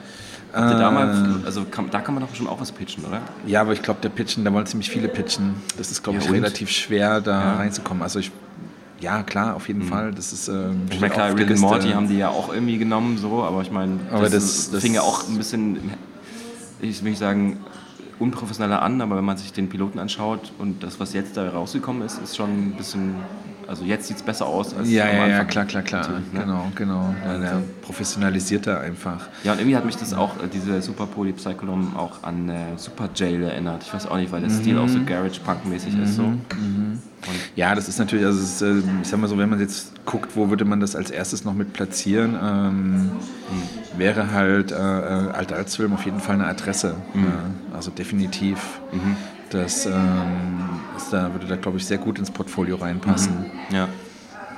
Habt 0.53 0.71
ihr 0.71 0.79
da 0.79 0.91
mal, 0.91 1.39
äh. 1.41 1.45
also 1.45 1.65
kann, 1.65 1.89
da 1.91 1.99
kann 1.99 2.15
man 2.15 2.23
doch 2.23 2.33
schon 2.33 2.47
auch 2.47 2.59
was 2.59 2.71
pitchen, 2.71 3.03
oder? 3.05 3.21
Ja, 3.45 3.61
aber 3.61 3.73
ich 3.73 3.81
glaube, 3.81 3.99
der 4.01 4.09
Pitchen, 4.09 4.45
da 4.45 4.53
wollen 4.53 4.65
ziemlich 4.65 4.89
viele 4.89 5.07
pitchen. 5.07 5.55
Das 5.77 5.91
ist, 5.91 6.03
glaube 6.03 6.19
ja, 6.19 6.23
ich, 6.23 6.29
und? 6.29 6.35
relativ 6.35 6.69
schwer, 6.69 7.21
da 7.21 7.39
ja. 7.39 7.55
reinzukommen. 7.55 8.01
Also 8.03 8.19
ich 8.19 8.31
ja, 8.99 9.23
klar, 9.23 9.55
auf 9.55 9.67
jeden 9.67 9.83
mhm. 9.83 9.89
Fall. 9.89 10.11
Das 10.11 10.33
ist, 10.33 10.47
ähm, 10.47 10.87
ich 10.89 10.99
meine, 10.99 11.13
klar, 11.13 11.37
Rick 11.37 11.51
and 11.51 11.59
Morty 11.59 11.89
haben 11.91 12.07
die 12.07 12.17
ja 12.17 12.29
auch 12.29 12.51
irgendwie 12.51 12.77
genommen, 12.77 13.17
so, 13.17 13.43
aber 13.43 13.61
ich 13.61 13.71
meine, 13.71 13.99
das, 14.11 14.31
das, 14.31 14.71
das, 14.71 14.81
fing 14.81 14.93
ja 14.93 15.01
auch 15.01 15.27
ein 15.27 15.37
bisschen, 15.37 15.91
ich 16.81 17.03
will 17.03 17.11
nicht 17.11 17.19
sagen, 17.19 17.57
unprofessioneller 18.19 18.81
an, 18.81 19.01
aber 19.01 19.17
wenn 19.17 19.25
man 19.25 19.37
sich 19.37 19.53
den 19.53 19.69
Piloten 19.69 19.99
anschaut 19.99 20.51
und 20.57 20.81
das, 20.81 20.99
was 20.99 21.13
jetzt 21.13 21.37
da 21.37 21.47
rausgekommen 21.49 22.01
ist, 22.01 22.19
ist 22.21 22.35
schon 22.35 22.49
ein 22.49 22.73
bisschen 22.75 23.15
also 23.67 23.83
jetzt 23.83 24.07
sieht 24.07 24.17
es 24.17 24.23
besser 24.23 24.45
aus 24.45 24.73
als 24.73 24.89
ja, 24.89 25.03
am 25.03 25.09
Anfang. 25.09 25.29
Ja, 25.29 25.43
klar, 25.43 25.65
klar, 25.65 25.83
klar. 25.83 26.09
Ne? 26.09 26.21
Genau, 26.33 26.71
genau. 26.75 27.15
Ja, 27.25 27.37
der 27.37 27.61
professionalisiert 27.81 28.65
da 28.65 28.79
einfach. 28.79 29.27
Ja, 29.43 29.51
und 29.51 29.59
irgendwie 29.59 29.75
hat 29.75 29.85
mich 29.85 29.97
das 29.97 30.13
auch, 30.13 30.37
äh, 30.37 30.47
diese 30.51 30.81
Super 30.81 31.05
Polypsycholum 31.05 31.95
auch 31.97 32.23
an 32.23 32.49
äh, 32.49 32.77
Super 32.77 33.09
Jail 33.13 33.43
erinnert. 33.43 33.83
Ich 33.83 33.93
weiß 33.93 34.07
auch 34.07 34.17
nicht, 34.17 34.31
weil 34.31 34.41
der 34.41 34.49
mhm. 34.49 34.61
Stil 34.61 34.77
auch 34.77 34.87
so 34.87 34.99
Garage-Punk-mäßig 35.03 35.95
mhm. 35.95 36.03
ist. 36.03 36.15
So. 36.15 36.23
Mhm. 36.23 36.99
Ja, 37.55 37.75
das 37.75 37.89
ist 37.89 37.99
natürlich, 37.99 38.25
also 38.25 38.39
ist, 38.39 38.61
äh, 38.61 38.77
ich 39.01 39.07
sag 39.07 39.19
mal 39.19 39.27
so, 39.27 39.37
wenn 39.37 39.49
man 39.49 39.59
jetzt 39.59 40.05
guckt, 40.05 40.35
wo 40.35 40.49
würde 40.49 40.63
man 40.63 40.79
das 40.79 40.95
als 40.95 41.11
erstes 41.11 41.43
noch 41.43 41.53
mit 41.53 41.73
platzieren, 41.73 42.37
ähm, 42.41 42.93
mhm. 42.93 43.09
wäre 43.97 44.31
halt 44.31 44.71
äh, 44.71 44.75
äh 44.75 45.31
Alt 45.31 45.51
Altsfilm 45.51 45.93
auf 45.93 46.05
jeden 46.05 46.19
Fall 46.19 46.35
eine 46.35 46.47
Adresse. 46.47 46.95
Mhm. 47.13 47.27
also 47.73 47.91
definitiv. 47.91 48.79
Mhm. 48.93 49.17
Das 49.49 49.85
ähm, 49.85 50.76
ist 50.97 51.13
da, 51.13 51.31
würde 51.31 51.47
da, 51.47 51.55
glaube 51.55 51.77
ich, 51.77 51.85
sehr 51.85 51.97
gut 51.97 52.19
ins 52.19 52.31
Portfolio 52.31 52.75
reinpassen. 52.75 53.45
Mhm. 53.69 53.75
Ja. 53.75 53.87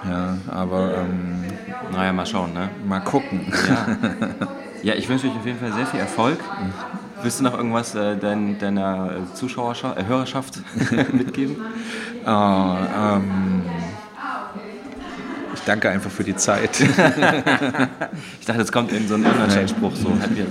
Ja, 0.08 0.38
aber. 0.50 1.06
Ähm, 1.06 1.46
naja, 1.92 2.14
mal 2.14 2.26
schauen, 2.26 2.54
ne? 2.54 2.70
Mal 2.88 3.02
gucken. 3.02 3.42
Ja, 3.68 3.98
ja 4.82 4.96
ich 4.96 5.10
wünsche 5.10 5.28
euch 5.28 5.38
auf 5.38 5.46
jeden 5.46 5.60
Fall 5.60 5.74
sehr 5.74 5.86
viel 5.86 6.00
Erfolg. 6.00 6.40
Willst 7.22 7.40
du 7.40 7.44
noch 7.44 7.54
irgendwas 7.54 7.96
äh, 7.96 8.16
dein, 8.18 8.58
deiner 8.58 9.12
Zuschauerschaft, 9.34 9.98
äh, 9.98 10.06
Hörerschaft 10.06 10.62
mitgeben? 11.14 11.58
Oh, 12.26 12.30
ähm, 12.30 13.64
ich 15.60 15.66
danke 15.66 15.90
einfach 15.90 16.10
für 16.10 16.24
die 16.24 16.36
Zeit. 16.36 16.80
ich 18.40 18.46
dachte, 18.46 18.62
es 18.62 18.72
kommt 18.72 18.92
in 18.92 19.08
so 19.08 19.16
ein 19.16 19.26
Unchained-Spruch, 19.26 19.96
so 19.96 20.10
happy 20.20 20.46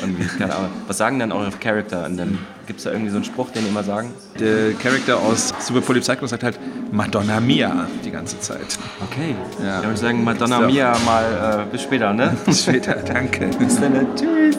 irgendwie, 0.00 0.24
keine 0.38 0.54
Ahnung. 0.54 0.70
Was 0.86 0.98
sagen 0.98 1.18
denn 1.18 1.32
eure 1.32 1.50
Charakter? 1.50 2.08
Gibt 2.66 2.78
es 2.78 2.84
da 2.84 2.92
irgendwie 2.92 3.10
so 3.10 3.16
einen 3.16 3.24
Spruch, 3.24 3.50
den 3.50 3.64
ihr 3.64 3.70
immer 3.70 3.82
sagen? 3.82 4.12
Der 4.38 4.72
Charakter 4.74 5.18
aus 5.18 5.52
Super 5.60 5.80
Polypsycho 5.80 6.26
sagt 6.26 6.44
halt 6.44 6.58
Madonna 6.92 7.40
Mia 7.40 7.88
die 8.04 8.10
ganze 8.10 8.38
Zeit. 8.40 8.78
Okay. 9.02 9.34
Ja. 9.58 9.76
Dann 9.76 9.82
würde 9.82 9.94
ich 9.94 10.00
sagen, 10.00 10.24
Madonna 10.24 10.60
Mia 10.60 10.96
mal 11.04 11.66
äh, 11.66 11.70
bis 11.70 11.82
später, 11.82 12.12
ne? 12.12 12.36
Bis 12.46 12.62
später, 12.62 12.94
danke. 12.94 13.50
Bis 13.58 13.80
dann, 13.80 14.06
tschüss. 14.16 14.58